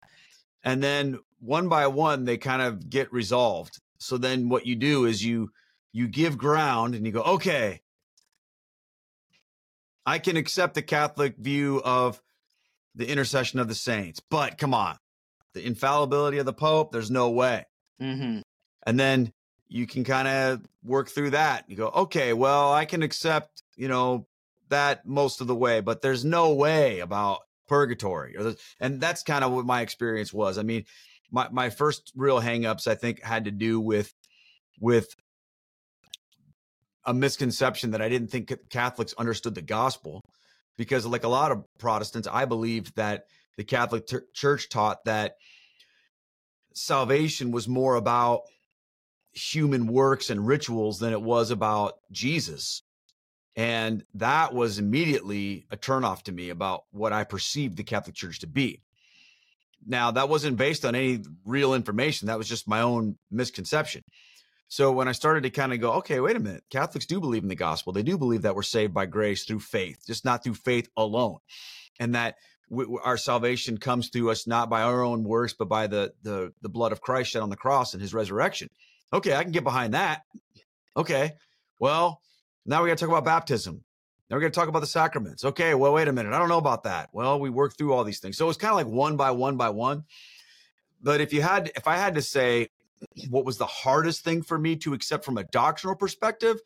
And 0.62 0.83
then 0.83 1.18
one 1.40 1.68
by 1.68 1.87
one 1.87 2.25
they 2.25 2.37
kind 2.37 2.62
of 2.62 2.90
get 2.90 3.12
resolved. 3.12 3.81
So 3.99 4.18
then 4.18 4.49
what 4.49 4.66
you 4.66 4.77
do 4.77 5.05
is 5.05 5.25
you 5.25 5.51
you 5.92 6.07
give 6.09 6.38
ground 6.38 6.94
and 6.94 7.05
you 7.05 7.12
go, 7.12 7.23
okay, 7.23 7.81
I 10.07 10.18
can 10.18 10.37
accept 10.37 10.75
the 10.75 10.83
Catholic 10.83 11.37
view 11.37 11.83
of 11.85 12.20
the 12.94 13.09
intercession 13.09 13.61
of 13.61 13.68
the 13.68 13.75
saints, 13.75 14.20
but 14.31 14.59
come 14.59 14.75
on, 14.75 14.96
the 15.55 15.64
infallibility 15.64 16.38
of 16.38 16.46
the 16.46 16.53
Pope, 16.53 16.92
there's 16.92 17.11
no 17.11 17.31
way. 17.31 17.66
Mm-hmm. 18.01 18.40
And 18.87 19.01
then 19.01 19.33
you 19.68 19.87
can 19.87 20.05
kind 20.05 20.27
of 20.27 20.62
work 20.85 21.09
through 21.09 21.31
that. 21.31 21.64
You 21.68 21.77
go, 21.77 21.88
okay, 21.88 22.33
well, 22.33 22.73
I 22.73 22.85
can 22.85 23.03
accept, 23.03 23.62
you 23.77 23.88
know, 23.88 24.27
that 24.68 25.07
most 25.07 25.40
of 25.40 25.46
the 25.46 25.55
way, 25.55 25.81
but 25.81 26.03
there's 26.03 26.25
no 26.25 26.55
way 26.55 27.01
about 27.01 27.40
purgatory. 27.71 28.35
And 28.81 29.01
that's 29.01 29.23
kind 29.23 29.45
of 29.45 29.53
what 29.53 29.65
my 29.65 29.81
experience 29.81 30.33
was. 30.33 30.59
I 30.59 30.65
mean, 30.65 30.85
my, 31.31 31.49
my 31.51 31.71
first 31.71 32.13
real 32.17 32.41
hangups, 32.41 32.89
I 32.89 32.97
think, 32.97 33.23
had 33.23 33.45
to 33.45 33.53
do 33.53 33.81
with 33.81 34.13
with 34.81 35.15
a 37.07 37.15
misconception 37.15 37.93
that 37.93 38.03
I 38.03 38.09
didn't 38.09 38.29
think 38.29 38.53
Catholics 38.71 39.15
understood 39.17 39.55
the 39.55 39.63
gospel 39.63 40.21
because 40.77 41.07
like 41.07 41.23
a 41.23 41.29
lot 41.29 41.53
of 41.53 41.65
Protestants, 41.79 42.27
I 42.31 42.45
believed 42.45 42.97
that 42.97 43.25
the 43.57 43.65
Catholic 43.65 44.09
Church 44.35 44.69
taught 44.69 45.05
that 45.05 45.35
salvation 46.75 47.53
was 47.53 47.69
more 47.69 47.95
about 47.95 48.41
human 49.33 49.87
works 49.87 50.29
and 50.29 50.47
rituals 50.47 50.99
than 50.99 51.13
it 51.13 51.23
was 51.23 51.53
about 51.53 51.95
Jesus. 52.11 52.83
And 53.57 54.05
that 54.15 54.55
was 54.55 54.79
immediately 54.79 55.67
a 55.71 55.77
turnoff 55.77 56.23
to 56.23 56.33
me 56.33 56.51
about 56.51 56.85
what 56.93 57.13
I 57.13 57.25
perceived 57.25 57.77
the 57.77 57.83
Catholic 57.83 58.15
Church 58.15 58.41
to 58.41 58.47
be. 58.47 58.81
Now, 59.87 60.11
that 60.13 60.29
wasn't 60.29 60.57
based 60.57 60.85
on 60.85 60.95
any 60.95 61.21
real 61.45 61.75
information. 61.75 62.29
That 62.29 62.39
was 62.39 62.49
just 62.49 62.69
my 62.69 62.83
own 62.83 63.17
misconception. 63.31 64.03
So 64.69 64.93
when 64.93 65.09
I 65.09 65.13
started 65.13 65.43
to 65.43 65.51
kind 65.51 65.73
of 65.73 65.81
go, 65.81 65.95
okay, 65.95 66.21
wait 66.21 66.37
a 66.37 66.41
minute, 66.41 66.63
Catholics 66.71 67.07
do 67.07 67.19
believe 67.19 67.43
in 67.43 67.49
the 67.49 67.57
gospel. 67.57 67.93
They 67.93 68.05
do 68.05 68.17
believe 68.17 68.43
that 68.43 68.55
we're 68.55 68.63
saved 68.63 68.95
by 68.95 69.07
grace 69.07 69.45
through 69.45 69.61
faith, 69.61 70.05
just 70.07 70.25
not 70.25 70.45
through 70.45 70.55
faith 70.55 70.89
alone, 70.97 71.39
and 71.99 72.15
that 72.15 72.37
our 73.03 73.17
salvation 73.17 73.79
comes 73.79 74.11
through 74.11 74.31
us 74.31 74.47
not 74.47 74.71
by 74.71 74.83
our 74.83 75.03
own 75.03 75.25
works, 75.25 75.55
but 75.59 75.69
by 75.69 75.89
the 75.89 76.13
the 76.23 76.53
the 76.63 76.69
blood 76.69 76.93
of 76.93 77.01
Christ 77.01 77.33
shed 77.33 77.43
on 77.43 77.51
the 77.51 77.57
cross 77.57 77.95
and 77.95 78.01
His 78.01 78.15
resurrection. 78.15 78.69
Okay, 79.13 79.35
I 79.35 79.43
can 79.43 79.51
get 79.51 79.65
behind 79.65 79.95
that. 79.95 80.23
Okay, 80.97 81.33
well 81.81 82.21
now 82.66 82.83
we 82.83 82.88
got 82.88 82.99
to 82.99 83.05
talk 83.05 83.11
about 83.11 83.25
baptism. 83.25 83.85
Now 84.29 84.37
we're 84.37 84.42
going 84.42 84.53
to 84.53 84.59
talk 84.59 84.68
about 84.68 84.81
the 84.81 84.87
sacraments. 84.87 85.44
Okay, 85.44 85.75
well 85.75 85.92
wait 85.92 86.09
a 86.09 86.12
minute, 86.12 86.33
I 86.33 86.38
don't 86.38 86.49
know 86.49 86.59
about 86.59 86.85
that. 86.85 87.09
Well, 87.12 87.40
we 87.40 87.51
worked 87.51 87.79
through 87.79 87.92
all 87.92 88.05
these 88.05 88.20
things, 88.20 88.37
so 88.37 88.49
it's 88.49 88.59
kind 88.59 88.70
of 88.70 88.77
like 88.77 88.87
one 88.87 89.16
by 89.16 89.31
one 89.33 89.57
by 89.57 89.70
one. 89.70 90.05
But 91.03 91.20
if 91.20 91.33
you 91.33 91.42
had, 91.42 91.73
if 91.77 91.88
I 91.88 91.96
had 91.96 92.14
to 92.14 92.23
say, 92.23 92.68
what 93.31 93.44
was 93.44 93.57
the 93.59 93.66
hardest 93.66 94.23
thing 94.23 94.42
for 94.42 94.59
me 94.59 94.77
to 94.77 94.92
accept 94.92 95.25
from 95.25 95.38
a 95.38 95.44
doctrinal 95.44 95.96
perspective 95.96 96.59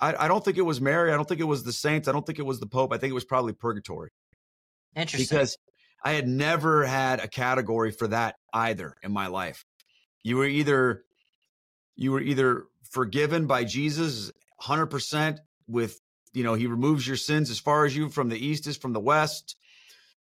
I, 0.00 0.24
I 0.24 0.28
don't 0.28 0.44
think 0.44 0.58
it 0.58 0.62
was 0.62 0.80
Mary. 0.80 1.12
I 1.12 1.16
don't 1.16 1.28
think 1.28 1.40
it 1.40 1.44
was 1.44 1.64
the 1.64 1.72
saints. 1.72 2.08
I 2.08 2.12
don't 2.12 2.24
think 2.24 2.38
it 2.38 2.46
was 2.46 2.60
the 2.60 2.66
Pope. 2.66 2.92
I 2.92 2.98
think 2.98 3.10
it 3.10 3.14
was 3.14 3.24
probably 3.24 3.52
purgatory. 3.52 4.10
Interesting. 4.94 5.24
Because 5.24 5.58
I 6.04 6.12
had 6.12 6.28
never 6.28 6.84
had 6.84 7.20
a 7.20 7.28
category 7.28 7.90
for 7.90 8.08
that 8.08 8.36
either 8.52 8.96
in 9.02 9.12
my 9.12 9.26
life. 9.26 9.64
You 10.22 10.36
were 10.36 10.46
either 10.46 11.04
you 11.96 12.12
were 12.12 12.20
either 12.20 12.66
forgiven 12.90 13.46
by 13.46 13.64
Jesus 13.64 14.30
100% 14.62 15.38
with 15.66 15.98
you 16.34 16.44
know 16.44 16.54
he 16.54 16.66
removes 16.66 17.06
your 17.06 17.16
sins 17.16 17.50
as 17.50 17.58
far 17.58 17.84
as 17.84 17.96
you 17.96 18.08
from 18.08 18.28
the 18.28 18.46
east 18.46 18.66
is 18.66 18.76
from 18.76 18.92
the 18.92 19.00
west 19.00 19.56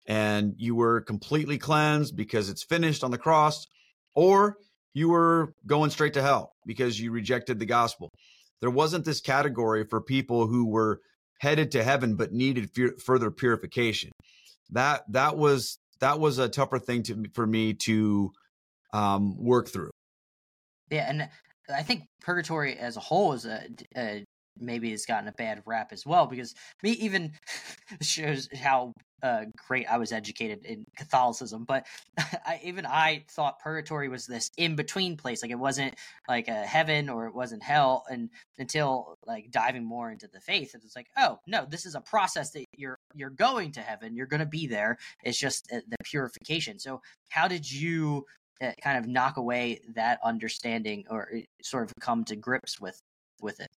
and 0.06 0.54
you 0.58 0.74
were 0.74 1.00
completely 1.00 1.58
cleansed 1.58 2.14
because 2.16 2.50
it's 2.50 2.62
finished 2.62 3.02
on 3.02 3.10
the 3.10 3.18
cross 3.18 3.66
or 4.14 4.56
you 4.94 5.08
were 5.08 5.52
going 5.66 5.90
straight 5.90 6.14
to 6.14 6.22
hell 6.22 6.52
because 6.66 7.00
you 7.00 7.10
rejected 7.10 7.58
the 7.58 7.66
gospel. 7.66 8.10
There 8.60 8.70
wasn't 8.70 9.04
this 9.04 9.20
category 9.20 9.84
for 9.84 10.00
people 10.00 10.46
who 10.46 10.66
were 10.66 11.00
headed 11.40 11.72
to 11.72 11.82
heaven 11.82 12.16
but 12.16 12.32
needed 12.32 12.70
further 13.04 13.30
purification. 13.30 14.12
That 14.70 15.02
that 15.10 15.36
was 15.36 15.78
that 16.00 16.20
was 16.20 16.38
a 16.38 16.48
tougher 16.48 16.78
thing 16.78 17.02
to 17.04 17.24
for 17.34 17.46
me 17.46 17.74
to 17.74 18.30
um, 18.92 19.36
work 19.36 19.68
through. 19.68 19.90
Yeah 20.90 21.06
and 21.08 21.28
i 21.72 21.82
think 21.82 22.04
purgatory 22.20 22.76
as 22.76 22.96
a 22.96 23.00
whole 23.00 23.32
is 23.32 23.46
a, 23.46 23.64
a 23.96 24.24
maybe 24.58 24.90
has 24.90 25.06
gotten 25.06 25.28
a 25.28 25.32
bad 25.32 25.62
rap 25.66 25.92
as 25.92 26.06
well 26.06 26.26
because 26.26 26.54
me 26.82 26.90
even 26.92 27.32
shows 28.00 28.48
how 28.54 28.92
uh, 29.24 29.46
great 29.66 29.86
I 29.90 29.96
was 29.96 30.12
educated 30.12 30.66
in 30.66 30.84
Catholicism, 30.98 31.64
but 31.64 31.86
I, 32.18 32.60
even 32.62 32.84
I 32.84 33.24
thought 33.30 33.58
purgatory 33.58 34.10
was 34.10 34.26
this 34.26 34.50
in 34.58 34.76
between 34.76 35.16
place, 35.16 35.40
like 35.40 35.50
it 35.50 35.58
wasn't 35.58 35.94
like 36.28 36.48
a 36.48 36.66
heaven 36.66 37.08
or 37.08 37.26
it 37.26 37.34
wasn't 37.34 37.62
hell, 37.62 38.04
and 38.10 38.28
until 38.58 39.16
like 39.26 39.50
diving 39.50 39.84
more 39.84 40.10
into 40.10 40.28
the 40.28 40.40
faith, 40.40 40.74
it's 40.74 40.94
like, 40.94 41.08
oh 41.16 41.38
no, 41.46 41.66
this 41.66 41.86
is 41.86 41.94
a 41.94 42.02
process 42.02 42.50
that 42.50 42.66
you're 42.76 42.98
you're 43.14 43.30
going 43.30 43.72
to 43.72 43.80
heaven, 43.80 44.14
you're 44.14 44.26
going 44.26 44.40
to 44.40 44.46
be 44.46 44.66
there. 44.66 44.98
It's 45.22 45.38
just 45.38 45.72
uh, 45.72 45.80
the 45.88 45.96
purification. 46.04 46.78
So, 46.78 47.00
how 47.30 47.48
did 47.48 47.70
you 47.70 48.26
kind 48.60 48.98
of 48.98 49.06
knock 49.06 49.36
away 49.36 49.80
that 49.94 50.18
understanding 50.24 51.04
or 51.10 51.28
uh, 51.34 51.40
sort 51.62 51.84
of 51.84 51.92
come 52.00 52.24
to 52.24 52.36
grips 52.36 52.80
with 52.80 53.00
with 53.40 53.60
it? 53.60 53.70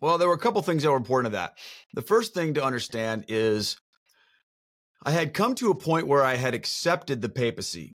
Well, 0.00 0.18
there 0.18 0.28
were 0.28 0.34
a 0.34 0.38
couple 0.38 0.62
things 0.62 0.82
that 0.82 0.90
were 0.90 0.96
important 0.96 1.32
to 1.32 1.36
that. 1.36 1.58
The 1.94 2.02
first 2.02 2.34
thing 2.34 2.54
to 2.54 2.64
understand 2.64 3.24
is 3.28 3.76
I 5.04 5.10
had 5.10 5.34
come 5.34 5.54
to 5.56 5.70
a 5.70 5.74
point 5.74 6.06
where 6.06 6.24
I 6.24 6.36
had 6.36 6.54
accepted 6.54 7.20
the 7.20 7.28
papacy 7.28 7.92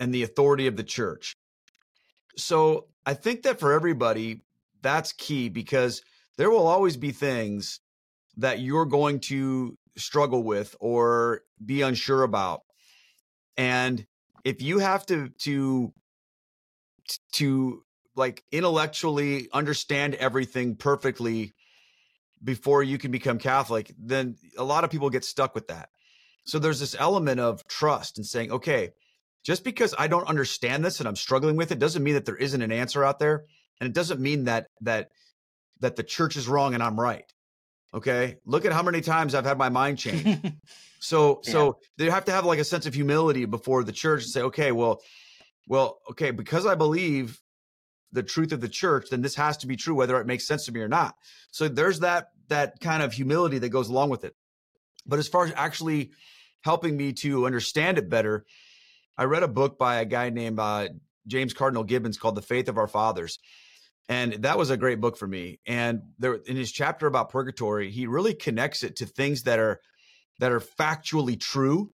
and 0.00 0.12
the 0.12 0.22
authority 0.22 0.66
of 0.66 0.76
the 0.76 0.84
church. 0.84 1.34
So 2.36 2.88
I 3.06 3.14
think 3.14 3.42
that 3.42 3.60
for 3.60 3.72
everybody, 3.72 4.42
that's 4.80 5.12
key 5.12 5.48
because 5.48 6.02
there 6.38 6.50
will 6.50 6.66
always 6.66 6.96
be 6.96 7.12
things 7.12 7.80
that 8.36 8.60
you're 8.60 8.86
going 8.86 9.20
to 9.20 9.76
struggle 9.96 10.42
with 10.42 10.74
or 10.80 11.42
be 11.64 11.82
unsure 11.82 12.22
about. 12.22 12.62
And 13.56 14.06
if 14.44 14.62
you 14.62 14.78
have 14.78 15.06
to 15.06 15.28
to 15.40 15.92
to 17.32 17.82
like 18.14 18.44
intellectually 18.52 19.48
understand 19.52 20.14
everything 20.14 20.76
perfectly 20.76 21.52
before 22.42 22.82
you 22.82 22.98
can 22.98 23.10
become 23.10 23.38
Catholic, 23.38 23.92
then 23.98 24.36
a 24.58 24.64
lot 24.64 24.84
of 24.84 24.90
people 24.90 25.10
get 25.10 25.24
stuck 25.24 25.54
with 25.54 25.68
that. 25.68 25.88
So 26.44 26.58
there's 26.58 26.80
this 26.80 26.96
element 26.98 27.40
of 27.40 27.66
trust 27.68 28.18
and 28.18 28.26
saying, 28.26 28.50
okay, 28.50 28.90
just 29.44 29.64
because 29.64 29.94
I 29.96 30.08
don't 30.08 30.28
understand 30.28 30.84
this 30.84 30.98
and 30.98 31.08
I'm 31.08 31.16
struggling 31.16 31.56
with 31.56 31.72
it 31.72 31.78
doesn't 31.78 32.02
mean 32.02 32.14
that 32.14 32.24
there 32.24 32.36
isn't 32.36 32.62
an 32.62 32.72
answer 32.72 33.04
out 33.04 33.18
there. 33.18 33.44
And 33.80 33.88
it 33.88 33.94
doesn't 33.94 34.20
mean 34.20 34.44
that 34.44 34.66
that 34.82 35.10
that 35.80 35.96
the 35.96 36.02
church 36.02 36.36
is 36.36 36.48
wrong 36.48 36.74
and 36.74 36.82
I'm 36.82 36.98
right. 36.98 37.24
Okay. 37.94 38.36
Look 38.46 38.64
at 38.64 38.72
how 38.72 38.82
many 38.82 39.00
times 39.00 39.34
I've 39.34 39.44
had 39.44 39.58
my 39.58 39.68
mind 39.68 39.98
changed. 39.98 40.52
so 41.00 41.40
yeah. 41.44 41.52
so 41.52 41.78
they 41.98 42.10
have 42.10 42.24
to 42.26 42.32
have 42.32 42.44
like 42.44 42.58
a 42.58 42.64
sense 42.64 42.86
of 42.86 42.94
humility 42.94 43.44
before 43.44 43.84
the 43.84 43.92
church 43.92 44.22
and 44.22 44.30
say, 44.30 44.42
okay, 44.42 44.72
well, 44.72 45.02
well, 45.68 46.00
okay, 46.10 46.30
because 46.30 46.66
I 46.66 46.74
believe 46.74 47.40
the 48.12 48.22
truth 48.22 48.52
of 48.52 48.60
the 48.60 48.68
church, 48.68 49.08
then 49.10 49.22
this 49.22 49.34
has 49.36 49.56
to 49.58 49.66
be 49.66 49.76
true, 49.76 49.94
whether 49.94 50.20
it 50.20 50.26
makes 50.26 50.46
sense 50.46 50.66
to 50.66 50.72
me 50.72 50.80
or 50.80 50.88
not. 50.88 51.14
So 51.50 51.68
there's 51.68 52.00
that 52.00 52.28
that 52.48 52.80
kind 52.80 53.02
of 53.02 53.12
humility 53.12 53.58
that 53.58 53.70
goes 53.70 53.88
along 53.88 54.10
with 54.10 54.24
it. 54.24 54.34
But 55.06 55.18
as 55.18 55.28
far 55.28 55.44
as 55.44 55.52
actually 55.56 56.12
helping 56.62 56.96
me 56.96 57.12
to 57.14 57.46
understand 57.46 57.98
it 57.98 58.08
better, 58.08 58.44
I 59.16 59.24
read 59.24 59.42
a 59.42 59.48
book 59.48 59.78
by 59.78 59.96
a 59.96 60.04
guy 60.04 60.30
named 60.30 60.58
uh, 60.58 60.88
James 61.26 61.54
Cardinal 61.54 61.84
Gibbons 61.84 62.18
called 62.18 62.34
The 62.34 62.42
Faith 62.42 62.68
of 62.68 62.78
Our 62.78 62.88
Fathers. 62.88 63.38
And 64.08 64.34
that 64.42 64.58
was 64.58 64.70
a 64.70 64.76
great 64.76 65.00
book 65.00 65.16
for 65.16 65.26
me. 65.26 65.60
And 65.66 66.02
there 66.18 66.34
in 66.34 66.56
his 66.56 66.72
chapter 66.72 67.06
about 67.06 67.30
purgatory, 67.30 67.90
he 67.90 68.06
really 68.06 68.34
connects 68.34 68.82
it 68.82 68.96
to 68.96 69.06
things 69.06 69.44
that 69.44 69.58
are 69.58 69.80
that 70.38 70.52
are 70.52 70.60
factually 70.60 71.38
true 71.38 71.90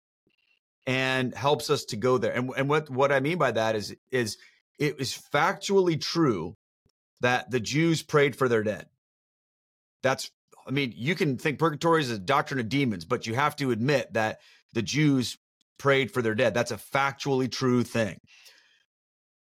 and 0.86 1.36
helps 1.36 1.70
us 1.70 1.84
to 1.86 1.98
go 1.98 2.18
there. 2.18 2.32
And, 2.32 2.50
and 2.56 2.70
what, 2.70 2.90
what 2.90 3.12
I 3.12 3.20
mean 3.20 3.38
by 3.38 3.52
that 3.52 3.76
is 3.76 3.96
is 4.12 4.38
it 4.80 5.00
is 5.00 5.20
factually 5.34 6.00
true 6.00 6.56
that 7.22 7.52
the 7.52 7.60
Jews 7.60 8.04
prayed 8.04 8.36
for 8.36 8.48
their 8.48 8.64
dead. 8.64 8.86
That's, 10.04 10.32
I 10.68 10.72
mean, 10.72 10.94
you 10.96 11.16
can 11.16 11.38
think 11.38 11.60
purgatory 11.60 12.02
is 12.02 12.12
a 12.12 12.20
doctrine 12.20 12.60
of 12.60 12.70
demons, 12.70 13.06
but 13.06 13.26
you 13.26 13.34
have 13.34 13.56
to 13.58 13.72
admit 13.72 14.14
that 14.14 14.38
the 14.74 14.82
Jews 14.82 15.38
prayed 15.80 16.12
for 16.12 16.22
their 16.22 16.36
dead. 16.36 16.54
That's 16.54 16.72
a 16.72 16.78
factually 16.78 17.52
true 17.52 17.84
thing. 17.84 18.20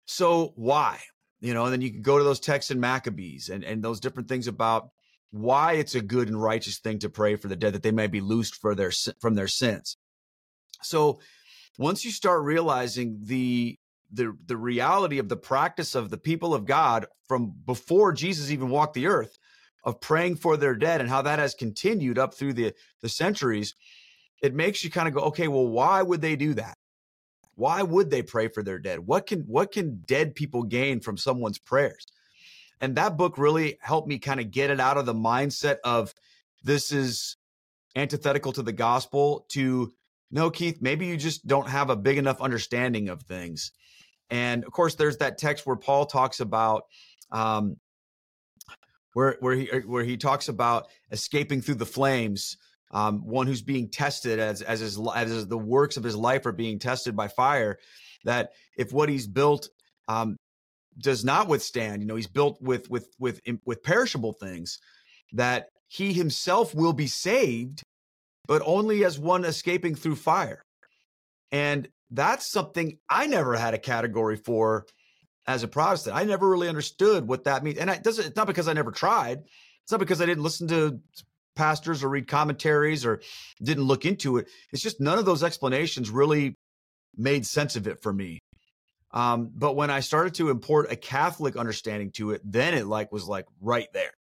So 0.06 0.54
why? 0.56 1.00
You 1.42 1.54
know, 1.54 1.66
and 1.66 1.74
then 1.74 1.82
you 1.82 1.92
can 1.92 2.02
go 2.02 2.18
to 2.18 2.24
those 2.24 2.40
texts 2.40 2.72
in 2.72 2.80
Maccabees 2.80 3.50
and, 3.50 3.64
and 3.64 3.82
those 3.82 4.00
different 4.00 4.28
things 4.28 4.48
about 4.48 4.90
why 5.32 5.74
it's 5.74 5.96
a 5.96 6.02
good 6.02 6.28
and 6.28 6.42
righteous 6.42 6.80
thing 6.80 7.00
to 7.00 7.10
pray 7.10 7.36
for 7.36 7.48
the 7.48 7.56
dead 7.56 7.74
that 7.74 7.84
they 7.84 7.92
may 7.92 8.08
be 8.08 8.20
loosed 8.20 8.56
for 8.56 8.76
their 8.76 8.92
from 9.22 9.36
their 9.36 9.48
sins. 9.48 9.96
So 10.82 11.20
once 11.78 12.04
you 12.04 12.12
start 12.12 12.44
realizing 12.44 13.20
the 13.24 13.78
the 14.12 14.36
the 14.46 14.58
reality 14.58 15.20
of 15.20 15.30
the 15.30 15.38
practice 15.38 15.96
of 15.96 16.10
the 16.10 16.18
people 16.18 16.54
of 16.54 16.66
God 16.66 17.06
from 17.28 17.54
before 17.66 18.12
Jesus 18.12 18.52
even 18.52 18.70
walked 18.70 18.96
the 18.96 19.08
earth 19.08 19.38
of 19.84 20.02
praying 20.02 20.36
for 20.36 20.58
their 20.58 20.76
dead 20.76 21.00
and 21.00 21.10
how 21.10 21.22
that 21.22 21.40
has 21.40 21.54
continued 21.54 22.18
up 22.18 22.34
through 22.34 22.54
the 22.54 22.74
the 23.02 23.10
centuries 23.10 23.76
it 24.42 24.54
makes 24.54 24.84
you 24.84 24.90
kind 24.90 25.08
of 25.08 25.14
go 25.14 25.22
okay 25.22 25.48
well 25.48 25.68
why 25.68 26.02
would 26.02 26.22
they 26.22 26.36
do 26.36 26.54
that 26.54 26.78
why 27.60 27.82
would 27.82 28.10
they 28.10 28.22
pray 28.22 28.48
for 28.48 28.64
their 28.64 28.80
dead 28.80 29.00
what 29.00 29.28
can 29.28 29.42
what 29.42 29.72
can 29.72 30.02
dead 30.06 30.36
people 30.36 30.64
gain 30.64 31.00
from 31.00 31.18
someone's 31.18 31.60
prayers 31.60 32.08
and 32.82 32.96
that 32.96 33.18
book 33.18 33.38
really 33.38 33.78
helped 33.82 34.08
me 34.08 34.18
kind 34.18 34.40
of 34.40 34.52
get 34.52 34.70
it 34.70 34.80
out 34.80 34.98
of 34.98 35.06
the 35.06 35.14
mindset 35.14 35.78
of 35.84 36.14
this 36.64 36.92
is 36.92 37.38
antithetical 37.96 38.54
to 38.54 38.62
the 38.62 38.72
gospel 38.72 39.46
to 39.50 39.94
no 40.32 40.50
keith 40.50 40.82
maybe 40.82 41.06
you 41.06 41.18
just 41.18 41.46
don't 41.46 41.70
have 41.70 41.90
a 41.90 41.96
big 41.96 42.18
enough 42.18 42.42
understanding 42.42 43.10
of 43.10 43.22
things 43.24 43.72
and 44.30 44.64
of 44.64 44.72
course, 44.72 44.96
there's 44.96 45.18
that 45.18 45.38
text 45.38 45.66
where 45.66 45.76
Paul 45.76 46.06
talks 46.06 46.40
about 46.40 46.84
um, 47.32 47.78
where 49.14 49.38
where 49.40 49.56
he 49.56 49.70
er, 49.72 49.82
where 49.82 50.04
he 50.04 50.18
talks 50.18 50.50
about 50.50 50.88
escaping 51.12 51.62
through 51.62 51.76
the 51.76 51.86
flames. 51.86 52.58
Um, 52.92 53.26
one 53.26 53.46
who's 53.48 53.62
being 53.62 53.90
tested 53.90 54.40
as 54.40 54.62
as 54.62 54.80
his 54.80 55.00
as 55.16 55.48
the 55.48 55.58
works 55.58 55.98
of 55.98 56.04
his 56.04 56.16
life 56.16 56.46
are 56.46 56.52
being 56.52 56.80
tested 56.80 57.16
by 57.16 57.28
fire. 57.28 57.78
That 58.26 58.50
if 58.78 58.92
what 58.92 59.10
he's 59.10 59.28
built 59.28 59.70
um, 60.08 60.36
does 60.98 61.24
not 61.24 61.48
withstand, 61.48 62.02
you 62.02 62.08
know, 62.08 62.16
he's 62.16 62.28
built 62.28 62.62
with 62.62 62.90
with 62.90 63.08
with 63.20 63.42
with 63.66 63.84
perishable 63.84 64.34
things. 64.34 64.80
That 65.34 65.68
he 65.88 66.14
himself 66.14 66.74
will 66.74 66.94
be 66.94 67.08
saved, 67.08 67.84
but 68.48 68.64
only 68.66 69.06
as 69.06 69.20
one 69.20 69.46
escaping 69.46 69.96
through 69.96 70.16
fire. 70.16 70.64
And 71.52 71.88
that's 72.12 72.46
something 72.46 72.98
I 73.10 73.28
never 73.28 73.56
had 73.56 73.74
a 73.74 73.80
category 73.80 74.36
for 74.36 74.86
as 75.48 75.64
a 75.64 75.68
Protestant. 75.68 76.16
I 76.16 76.24
never 76.24 76.48
really 76.48 76.70
understood 76.70 77.28
what 77.28 77.46
that 77.46 77.64
means. 77.64 77.78
And 77.80 77.90
it 77.90 78.04
doesn't, 78.04 78.26
it's 78.28 78.36
not 78.36 78.48
because 78.48 78.68
I 78.68 78.74
never 78.74 78.92
tried. 78.92 79.40
It's 79.84 79.92
not 79.92 80.00
because 80.00 80.22
I 80.22 80.26
didn't 80.26 80.44
listen 80.44 80.68
to 80.68 81.00
pastors 81.60 82.04
or 82.04 82.10
read 82.10 82.28
commentaries 82.28 83.06
or 83.06 83.22
didn't 83.62 83.84
look 83.84 84.06
into 84.06 84.38
it. 84.38 84.48
It's 84.72 84.82
just 84.82 85.02
none 85.02 85.20
of 85.20 85.26
those 85.26 85.44
explanations 85.44 86.10
really 86.10 86.56
made 87.18 87.46
sense 87.46 87.76
of 87.76 87.86
it 87.86 88.02
for 88.02 88.14
me. 88.14 88.40
Um, 89.12 89.52
but 89.54 89.76
when 89.76 89.90
I 89.90 90.00
started 90.00 90.36
to 90.36 90.50
import 90.50 90.92
a 90.92 90.96
Catholic 90.96 91.58
understanding 91.58 92.12
to 92.12 92.32
it, 92.32 92.42
then 92.46 92.74
it 92.74 92.88
like 92.88 93.12
was 93.12 93.28
like 93.28 93.46
right 93.60 93.88
there. 93.94 94.12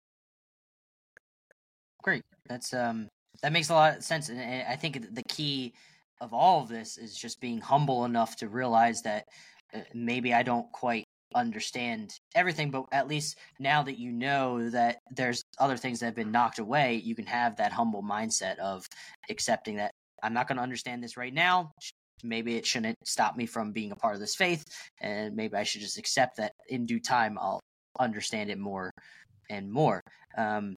Great. 2.03 2.23
That's 2.49 2.75
um 2.75 3.09
that 3.43 3.53
makes 3.53 3.69
a 3.69 3.75
lot 3.75 3.99
of 3.99 4.03
sense. 4.03 4.29
And 4.31 4.41
I 4.67 4.75
think 4.77 5.15
the 5.15 5.23
key 5.29 5.75
of 6.21 6.35
all 6.35 6.63
of 6.63 6.69
this 6.69 6.99
is 6.99 7.15
just 7.17 7.41
being 7.41 7.61
humble 7.61 8.05
enough 8.05 8.35
to 8.37 8.49
realize 8.49 9.03
that 9.03 9.25
uh, 9.73 9.81
maybe 9.95 10.35
I 10.35 10.43
don't 10.43 10.71
quite 10.73 11.05
understand 11.35 12.13
everything, 12.35 12.71
but 12.71 12.85
at 12.93 13.09
least 13.09 13.39
now 13.59 13.83
that 13.83 13.99
you 13.99 14.13
know 14.13 14.71
that 14.71 14.99
there's 15.11 15.43
other 15.59 15.77
things 15.77 16.01
that 16.01 16.07
have 16.07 16.15
been 16.15 16.33
knocked 16.33 16.59
away, 16.59 16.95
you 16.95 17.15
can 17.15 17.27
have 17.27 17.57
that 17.57 17.73
humble 17.73 18.03
mindset 18.03 18.59
of 18.59 18.87
accepting 19.31 19.77
that 19.77 19.93
I'm 20.23 20.35
not 20.35 20.49
going 20.49 20.57
to 20.57 20.63
understand 20.63 21.03
this 21.03 21.17
right 21.17 21.33
now. 21.33 21.73
Maybe 22.25 22.57
it 22.57 22.67
shouldn't 22.67 22.97
stop 23.05 23.37
me 23.37 23.47
from 23.47 23.73
being 23.73 23.93
a 23.93 23.97
part 23.97 24.15
of 24.15 24.21
this 24.21 24.35
faith, 24.35 24.65
and 25.01 25.37
maybe 25.37 25.57
I 25.57 25.63
should 25.63 25.83
just 25.83 25.99
accept 25.99 26.39
that 26.39 26.53
in 26.69 26.87
due 26.87 27.01
time 27.01 27.39
I'll 27.41 27.61
understand 28.01 28.51
it 28.51 28.59
more 28.59 28.91
and 29.51 29.71
more. 29.71 30.01
Um, 30.37 30.75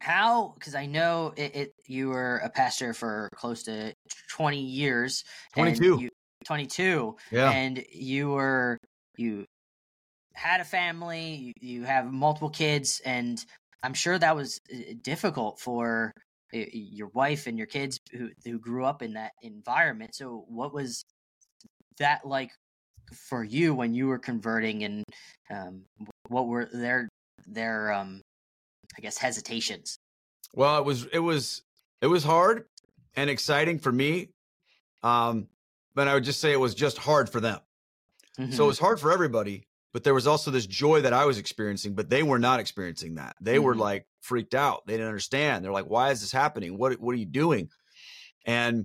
how? 0.00 0.54
Because 0.58 0.74
I 0.74 0.86
know 0.86 1.32
it, 1.36 1.54
it, 1.54 1.72
You 1.86 2.08
were 2.08 2.38
a 2.38 2.50
pastor 2.50 2.92
for 2.92 3.28
close 3.36 3.62
to 3.64 3.92
twenty 4.28 4.62
years. 4.62 5.22
Twenty 5.54 5.74
two. 5.76 6.08
Twenty 6.44 6.66
two. 6.66 7.16
Yeah. 7.30 7.50
And 7.50 7.84
you 7.92 8.30
were 8.30 8.78
you 9.22 9.46
had 10.34 10.60
a 10.60 10.64
family. 10.64 11.54
You, 11.60 11.84
have 11.84 12.12
multiple 12.12 12.50
kids, 12.50 13.00
and 13.04 13.44
I'm 13.82 13.94
sure 13.94 14.18
that 14.18 14.36
was 14.36 14.60
uh, 14.72 14.94
difficult 15.02 15.60
for 15.60 16.12
your 16.52 17.08
wife 17.14 17.46
and 17.46 17.56
your 17.56 17.66
kids 17.66 17.98
who 18.12 18.30
who 18.44 18.58
grew 18.58 18.84
up 18.84 19.02
in 19.02 19.14
that 19.14 19.32
environment. 19.42 20.14
So, 20.14 20.44
what 20.48 20.74
was 20.74 21.04
that 21.98 22.26
like 22.26 22.50
for 23.28 23.44
you 23.44 23.74
when 23.74 23.94
you 23.94 24.06
were 24.06 24.18
converting, 24.18 24.84
and 24.84 25.04
um, 25.50 25.82
what 26.28 26.46
were 26.46 26.68
their 26.72 27.08
their 27.46 27.92
um, 27.92 28.20
I 28.96 29.00
guess 29.00 29.18
hesitations? 29.18 29.96
Well, 30.54 30.78
it 30.78 30.84
was 30.84 31.04
it 31.12 31.20
was 31.20 31.62
it 32.00 32.06
was 32.06 32.24
hard 32.24 32.64
and 33.16 33.30
exciting 33.30 33.78
for 33.78 33.92
me, 33.92 34.28
um, 35.02 35.48
but 35.94 36.08
I 36.08 36.14
would 36.14 36.24
just 36.24 36.40
say 36.40 36.52
it 36.52 36.60
was 36.60 36.74
just 36.74 36.98
hard 36.98 37.30
for 37.30 37.40
them. 37.40 37.60
Mm-hmm. 38.38 38.52
So 38.52 38.64
it 38.64 38.68
was 38.68 38.78
hard 38.78 39.00
for 39.00 39.12
everybody, 39.12 39.66
but 39.92 40.04
there 40.04 40.14
was 40.14 40.26
also 40.26 40.50
this 40.50 40.66
joy 40.66 41.02
that 41.02 41.12
I 41.12 41.26
was 41.26 41.38
experiencing, 41.38 41.94
but 41.94 42.08
they 42.08 42.22
were 42.22 42.38
not 42.38 42.60
experiencing 42.60 43.16
that. 43.16 43.36
They 43.40 43.56
mm-hmm. 43.56 43.64
were 43.64 43.74
like 43.74 44.06
freaked 44.20 44.54
out. 44.54 44.86
They 44.86 44.94
didn't 44.94 45.08
understand. 45.08 45.64
They're 45.64 45.72
like, 45.72 45.90
"Why 45.90 46.10
is 46.10 46.20
this 46.20 46.32
happening? 46.32 46.78
What 46.78 46.98
what 47.00 47.12
are 47.12 47.18
you 47.18 47.26
doing?" 47.26 47.68
And 48.46 48.84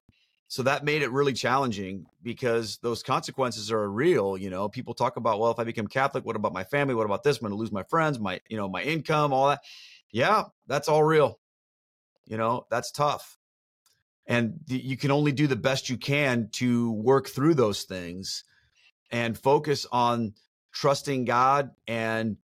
so 0.49 0.63
that 0.63 0.85
made 0.85 1.01
it 1.01 1.11
really 1.11 1.33
challenging 1.33 2.05
because 2.23 2.77
those 2.81 3.03
consequences 3.03 3.71
are 3.71 3.89
real. 3.89 4.37
You 4.37 4.49
know, 4.49 4.69
people 4.69 4.93
talk 4.93 5.17
about, 5.17 5.39
well, 5.39 5.51
if 5.51 5.59
I 5.59 5.65
become 5.65 5.87
Catholic, 5.87 6.25
what 6.25 6.37
about 6.37 6.53
my 6.53 6.63
family? 6.63 6.95
What 6.95 7.05
about 7.05 7.23
this? 7.23 7.37
I'm 7.37 7.41
going 7.41 7.51
to 7.51 7.57
lose 7.57 7.71
my 7.71 7.83
friends, 7.83 8.19
my 8.19 8.39
you 8.49 8.57
know, 8.57 8.69
my 8.69 8.81
income, 8.81 9.33
all 9.33 9.49
that. 9.49 9.61
Yeah, 10.11 10.43
that's 10.67 10.87
all 10.87 11.03
real. 11.03 11.39
You 12.27 12.37
know, 12.37 12.65
that's 12.69 12.91
tough. 12.91 13.37
And 14.25 14.59
th- 14.67 14.83
you 14.83 14.97
can 14.97 15.11
only 15.11 15.31
do 15.31 15.47
the 15.47 15.55
best 15.55 15.89
you 15.89 15.97
can 15.97 16.49
to 16.53 16.91
work 16.91 17.27
through 17.27 17.55
those 17.55 17.83
things 17.83 18.43
and 19.11 19.37
focus 19.37 19.85
on 19.91 20.33
trusting 20.73 21.25
God 21.25 21.71
and 21.87 22.37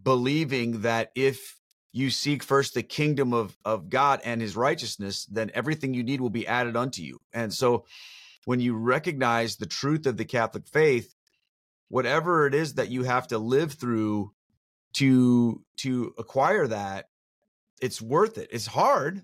believing 0.00 0.82
that 0.82 1.10
if 1.14 1.56
you 1.92 2.10
seek 2.10 2.42
first 2.42 2.74
the 2.74 2.82
kingdom 2.82 3.32
of, 3.32 3.56
of 3.64 3.88
God 3.88 4.20
and 4.24 4.40
his 4.40 4.56
righteousness, 4.56 5.24
then 5.26 5.50
everything 5.54 5.94
you 5.94 6.02
need 6.02 6.20
will 6.20 6.30
be 6.30 6.46
added 6.46 6.76
unto 6.76 7.02
you. 7.02 7.18
And 7.32 7.52
so 7.52 7.86
when 8.44 8.60
you 8.60 8.76
recognize 8.76 9.56
the 9.56 9.66
truth 9.66 10.06
of 10.06 10.16
the 10.16 10.24
Catholic 10.24 10.66
faith, 10.66 11.14
whatever 11.88 12.46
it 12.46 12.54
is 12.54 12.74
that 12.74 12.90
you 12.90 13.02
have 13.04 13.26
to 13.28 13.38
live 13.38 13.72
through 13.72 14.32
to 14.94 15.62
to 15.78 16.14
acquire 16.18 16.66
that, 16.66 17.06
it's 17.80 18.00
worth 18.00 18.38
it. 18.38 18.48
It's 18.52 18.66
hard, 18.66 19.22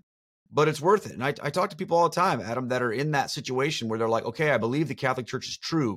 but 0.51 0.69
it's 0.69 0.81
worth 0.81 1.07
it. 1.07 1.13
And 1.13 1.25
I, 1.25 1.35
I 1.43 1.51
talk 1.51 1.71
to 1.71 1.77
people 1.77 1.97
all 1.97 2.09
the 2.09 2.15
time, 2.15 2.41
Adam, 2.41 2.69
that 2.69 2.83
are 2.83 2.93
in 2.93 3.13
that 3.13 3.31
situation 3.31 3.89
where 3.89 3.99
they're 3.99 4.09
like, 4.09 4.25
okay, 4.25 4.51
I 4.51 4.59
believe 4.59 4.89
the 4.89 4.95
Catholic 4.95 5.27
Church 5.27 5.49
is 5.49 5.59
true, 5.59 5.97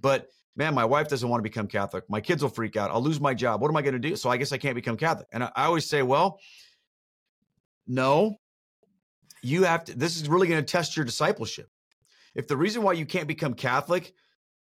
but 0.00 0.28
man, 0.56 0.74
my 0.74 0.84
wife 0.84 1.08
doesn't 1.08 1.28
want 1.28 1.40
to 1.40 1.42
become 1.42 1.66
Catholic. 1.66 2.04
My 2.08 2.20
kids 2.20 2.42
will 2.42 2.50
freak 2.50 2.76
out. 2.76 2.90
I'll 2.90 3.02
lose 3.02 3.20
my 3.20 3.34
job. 3.34 3.60
What 3.60 3.70
am 3.70 3.76
I 3.76 3.82
going 3.82 3.94
to 3.94 3.98
do? 3.98 4.16
So 4.16 4.30
I 4.30 4.36
guess 4.36 4.52
I 4.52 4.58
can't 4.58 4.74
become 4.74 4.96
Catholic. 4.96 5.28
And 5.32 5.44
I, 5.44 5.52
I 5.54 5.64
always 5.64 5.88
say, 5.88 6.02
well, 6.02 6.38
no, 7.86 8.36
you 9.42 9.64
have 9.64 9.84
to, 9.84 9.96
this 9.96 10.16
is 10.16 10.28
really 10.28 10.48
going 10.48 10.64
to 10.64 10.70
test 10.70 10.96
your 10.96 11.04
discipleship. 11.04 11.68
If 12.34 12.46
the 12.46 12.56
reason 12.56 12.82
why 12.82 12.92
you 12.92 13.06
can't 13.06 13.26
become 13.26 13.54
Catholic 13.54 14.12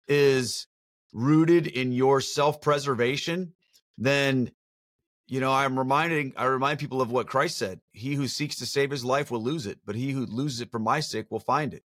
is 0.07 0.67
rooted 1.13 1.67
in 1.67 1.93
your 1.93 2.21
self 2.21 2.61
preservation, 2.61 3.53
then 3.99 4.51
you 5.27 5.41
know 5.41 5.53
i'm 5.53 5.79
reminding 5.79 6.33
i 6.37 6.45
remind 6.45 6.79
people 6.79 7.03
of 7.03 7.11
what 7.11 7.27
christ 7.27 7.59
said 7.59 7.81
he 7.93 8.15
who 8.15 8.27
seeks 8.27 8.57
to 8.57 8.67
save 8.67 8.91
his 8.91 9.05
life 9.05 9.31
will 9.31 9.43
lose 9.43 9.67
it 9.67 9.79
but 9.85 9.95
he 9.95 10.11
who 10.11 10.25
loses 10.25 10.63
it 10.63 10.71
for 10.71 10.79
my 10.79 11.01
sake 11.01 11.27
will 11.31 11.39
find 11.39 11.75
it 11.75 11.83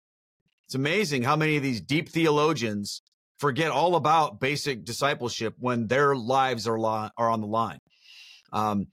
it's 0.67 0.75
amazing 0.75 1.23
how 1.23 1.37
many 1.37 1.57
of 1.57 1.63
these 1.63 1.81
deep 1.81 2.09
theologians 2.09 3.03
forget 3.39 3.71
all 3.71 3.97
about 3.97 4.41
basic 4.41 4.85
discipleship 4.85 5.55
when 5.59 5.87
their 5.87 6.15
lives 6.15 6.67
are 6.69 6.79
li- 6.79 7.11
are 7.17 7.31
on 7.31 7.41
the 7.41 7.47
line. 7.47 7.79
Um, 8.53 8.89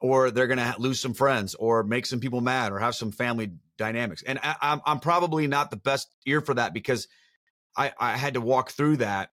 or 0.00 0.30
they're 0.30 0.46
going 0.46 0.58
to 0.58 0.74
lose 0.78 1.00
some 1.00 1.14
friends 1.14 1.54
or 1.54 1.82
make 1.82 2.04
some 2.04 2.20
people 2.20 2.42
mad 2.42 2.72
or 2.72 2.78
have 2.78 2.94
some 2.94 3.10
family 3.10 3.52
dynamics. 3.78 4.22
And 4.22 4.38
I, 4.42 4.50
am 4.50 4.56
I'm, 4.60 4.80
I'm 4.84 5.00
probably 5.00 5.46
not 5.46 5.70
the 5.70 5.78
best 5.78 6.08
ear 6.26 6.40
for 6.42 6.54
that 6.54 6.74
because 6.74 7.08
I, 7.76 7.92
I 7.98 8.16
had 8.16 8.34
to 8.34 8.40
walk 8.40 8.70
through 8.70 8.98
that. 8.98 9.30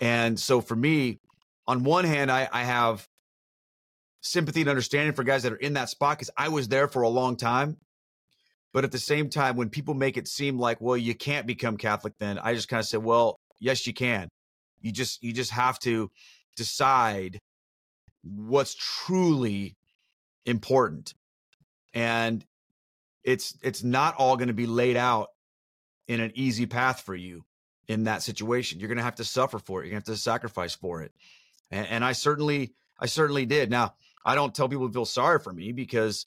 And 0.00 0.38
so 0.38 0.60
for 0.60 0.76
me, 0.76 1.18
on 1.66 1.82
one 1.82 2.04
hand, 2.04 2.30
I, 2.30 2.48
I 2.50 2.62
have 2.62 3.08
sympathy 4.20 4.60
and 4.60 4.70
understanding 4.70 5.14
for 5.14 5.24
guys 5.24 5.42
that 5.42 5.52
are 5.52 5.56
in 5.56 5.74
that 5.74 5.88
spot 5.88 6.16
because 6.16 6.30
I 6.36 6.48
was 6.48 6.68
there 6.68 6.88
for 6.88 7.02
a 7.02 7.08
long 7.08 7.36
time. 7.36 7.76
But 8.72 8.84
at 8.84 8.92
the 8.92 8.98
same 8.98 9.30
time, 9.30 9.56
when 9.56 9.70
people 9.70 9.94
make 9.94 10.16
it 10.16 10.28
seem 10.28 10.58
like, 10.58 10.80
well, 10.80 10.96
you 10.96 11.14
can't 11.14 11.46
become 11.46 11.76
Catholic, 11.76 12.14
then 12.18 12.38
I 12.38 12.54
just 12.54 12.68
kind 12.68 12.80
of 12.80 12.86
say, 12.86 12.98
well, 12.98 13.40
yes 13.58 13.86
you 13.86 13.92
can. 13.92 14.28
You 14.80 14.92
just 14.92 15.22
you 15.22 15.32
just 15.32 15.50
have 15.50 15.78
to 15.80 16.10
decide 16.56 17.40
what's 18.22 18.74
truly 18.74 19.76
important. 20.46 21.14
And 21.94 22.44
it's 23.24 23.56
it's 23.62 23.82
not 23.82 24.14
all 24.16 24.36
going 24.36 24.48
to 24.48 24.54
be 24.54 24.66
laid 24.66 24.96
out 24.96 25.28
in 26.06 26.20
an 26.20 26.32
easy 26.34 26.66
path 26.66 27.02
for 27.02 27.14
you 27.14 27.44
in 27.86 28.04
that 28.04 28.22
situation. 28.22 28.80
You're 28.80 28.88
going 28.88 28.98
to 28.98 29.04
have 29.04 29.16
to 29.16 29.24
suffer 29.24 29.58
for 29.58 29.80
it. 29.80 29.86
You're 29.86 29.92
going 29.92 30.02
to 30.02 30.10
have 30.10 30.16
to 30.16 30.22
sacrifice 30.22 30.74
for 30.74 31.02
it. 31.02 31.12
And, 31.70 31.86
and 31.88 32.04
i 32.04 32.12
certainly 32.12 32.74
i 32.98 33.06
certainly 33.06 33.46
did. 33.46 33.70
Now 33.70 33.94
i 34.24 34.34
don't 34.34 34.54
tell 34.54 34.68
people 34.68 34.86
to 34.88 34.92
feel 34.92 35.04
sorry 35.04 35.38
for 35.40 35.52
me 35.52 35.72
because 35.72 36.26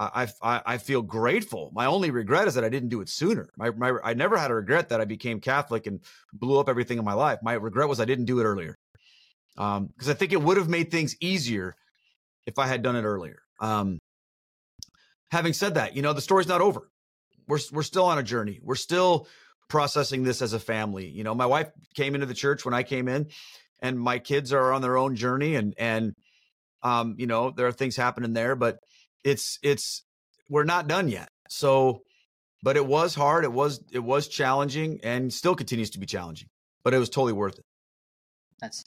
I, 0.00 0.28
I, 0.42 0.62
I 0.64 0.78
feel 0.78 1.02
grateful. 1.02 1.70
My 1.74 1.84
only 1.84 2.10
regret 2.10 2.48
is 2.48 2.54
that 2.54 2.64
I 2.64 2.70
didn't 2.70 2.88
do 2.88 3.02
it 3.02 3.10
sooner. 3.10 3.50
My, 3.58 3.70
my 3.70 3.92
I 4.02 4.14
never 4.14 4.38
had 4.38 4.50
a 4.50 4.54
regret 4.54 4.88
that 4.88 5.00
I 5.00 5.04
became 5.04 5.40
Catholic 5.40 5.86
and 5.86 6.00
blew 6.32 6.58
up 6.58 6.70
everything 6.70 6.98
in 6.98 7.04
my 7.04 7.12
life. 7.12 7.40
My 7.42 7.52
regret 7.52 7.88
was 7.88 8.00
I 8.00 8.06
didn't 8.06 8.24
do 8.24 8.40
it 8.40 8.44
earlier. 8.44 8.76
Um, 9.58 9.88
because 9.88 10.08
I 10.08 10.14
think 10.14 10.32
it 10.32 10.40
would 10.40 10.56
have 10.56 10.70
made 10.70 10.90
things 10.90 11.16
easier 11.20 11.74
if 12.46 12.58
I 12.58 12.66
had 12.66 12.82
done 12.82 12.96
it 12.96 13.02
earlier. 13.02 13.42
Um, 13.60 13.98
having 15.30 15.52
said 15.52 15.74
that, 15.74 15.94
you 15.94 16.00
know 16.00 16.14
the 16.14 16.22
story's 16.22 16.48
not 16.48 16.62
over. 16.62 16.88
We're 17.46 17.58
we're 17.70 17.82
still 17.82 18.06
on 18.06 18.18
a 18.18 18.22
journey. 18.22 18.58
We're 18.62 18.76
still 18.76 19.26
processing 19.68 20.22
this 20.22 20.40
as 20.40 20.54
a 20.54 20.60
family. 20.60 21.08
You 21.08 21.24
know, 21.24 21.34
my 21.34 21.46
wife 21.46 21.70
came 21.94 22.14
into 22.14 22.26
the 22.26 22.34
church 22.34 22.64
when 22.64 22.72
I 22.72 22.84
came 22.84 23.06
in, 23.06 23.28
and 23.80 24.00
my 24.00 24.18
kids 24.18 24.52
are 24.54 24.72
on 24.72 24.80
their 24.80 24.96
own 24.96 25.14
journey, 25.14 25.56
and 25.56 25.74
and 25.76 26.14
um, 26.82 27.16
you 27.18 27.26
know 27.26 27.50
there 27.50 27.66
are 27.66 27.72
things 27.72 27.96
happening 27.96 28.32
there, 28.32 28.56
but 28.56 28.78
it's 29.24 29.58
it's 29.62 30.04
we're 30.48 30.64
not 30.64 30.88
done 30.88 31.08
yet. 31.08 31.28
So, 31.48 32.02
but 32.62 32.76
it 32.76 32.86
was 32.86 33.14
hard. 33.14 33.44
It 33.44 33.52
was 33.52 33.82
it 33.92 34.00
was 34.00 34.28
challenging, 34.28 35.00
and 35.02 35.32
still 35.32 35.54
continues 35.54 35.90
to 35.90 35.98
be 35.98 36.06
challenging. 36.06 36.48
But 36.82 36.94
it 36.94 36.98
was 36.98 37.10
totally 37.10 37.32
worth 37.32 37.58
it. 37.58 37.64
That's 38.60 38.84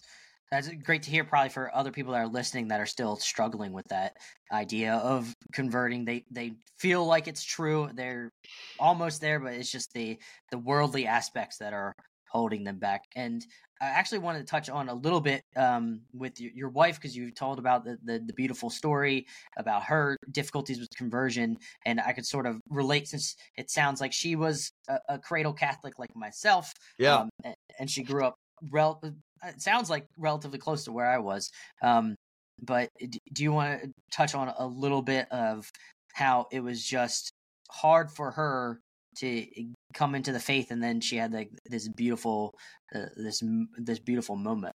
that's 0.51 0.69
great 0.83 1.03
to 1.03 1.09
hear. 1.09 1.23
Probably 1.23 1.49
for 1.49 1.75
other 1.75 1.91
people 1.91 2.13
that 2.13 2.19
are 2.19 2.27
listening 2.27 2.67
that 2.67 2.79
are 2.79 2.85
still 2.85 3.15
struggling 3.15 3.73
with 3.73 3.87
that 3.89 4.17
idea 4.51 4.95
of 4.95 5.33
converting. 5.51 6.05
They 6.05 6.25
they 6.31 6.53
feel 6.77 7.05
like 7.05 7.27
it's 7.27 7.43
true. 7.43 7.89
They're 7.93 8.31
almost 8.79 9.21
there, 9.21 9.39
but 9.39 9.53
it's 9.53 9.71
just 9.71 9.93
the 9.93 10.19
the 10.51 10.57
worldly 10.57 11.07
aspects 11.07 11.57
that 11.57 11.73
are 11.73 11.95
holding 12.33 12.63
them 12.63 12.79
back. 12.79 13.03
And 13.15 13.45
I 13.81 13.87
actually 13.87 14.19
wanted 14.19 14.39
to 14.39 14.45
touch 14.45 14.69
on 14.69 14.89
a 14.89 14.93
little 14.93 15.21
bit 15.21 15.43
um, 15.55 16.01
with 16.13 16.39
your, 16.39 16.51
your 16.53 16.69
wife 16.69 16.95
because 16.95 17.15
you 17.15 17.31
told 17.31 17.59
about 17.59 17.83
the, 17.83 17.97
the, 18.03 18.19
the 18.25 18.33
beautiful 18.33 18.69
story 18.69 19.27
about 19.57 19.83
her 19.83 20.17
difficulties 20.31 20.79
with 20.79 20.89
conversion, 20.97 21.57
and 21.85 21.99
I 21.99 22.13
could 22.13 22.25
sort 22.25 22.45
of 22.45 22.59
relate 22.69 23.07
since 23.07 23.35
it 23.57 23.69
sounds 23.69 23.99
like 24.01 24.13
she 24.13 24.35
was 24.35 24.71
a, 24.87 24.99
a 25.09 25.19
cradle 25.19 25.53
Catholic 25.53 25.99
like 25.99 26.15
myself. 26.15 26.71
Yeah, 26.97 27.15
um, 27.15 27.29
and, 27.43 27.55
and, 27.79 27.89
she 27.89 28.03
grew 28.03 28.25
up. 28.25 28.35
Rel- 28.71 29.01
it 29.45 29.61
sounds 29.61 29.89
like 29.89 30.05
relatively 30.17 30.59
close 30.59 30.85
to 30.85 30.91
where 30.91 31.09
I 31.09 31.17
was. 31.17 31.51
Um, 31.81 32.15
but 32.61 32.89
do 33.01 33.43
you 33.43 33.51
want 33.51 33.81
to 33.81 33.91
touch 34.11 34.33
on 34.33 34.53
a 34.57 34.65
little 34.65 35.01
bit 35.01 35.29
of 35.31 35.69
how 36.13 36.47
it 36.51 36.61
was 36.61 36.83
just 36.83 37.31
hard 37.69 38.11
for 38.11 38.31
her 38.31 38.79
to 39.17 39.45
come 39.93 40.15
into 40.15 40.31
the 40.31 40.39
faith 40.39 40.71
and 40.71 40.81
then 40.81 41.01
she 41.01 41.17
had 41.17 41.31
like 41.31 41.51
this 41.65 41.87
beautiful 41.87 42.55
uh, 42.93 43.05
this 43.15 43.43
this 43.77 43.99
beautiful 43.99 44.35
moment. 44.35 44.75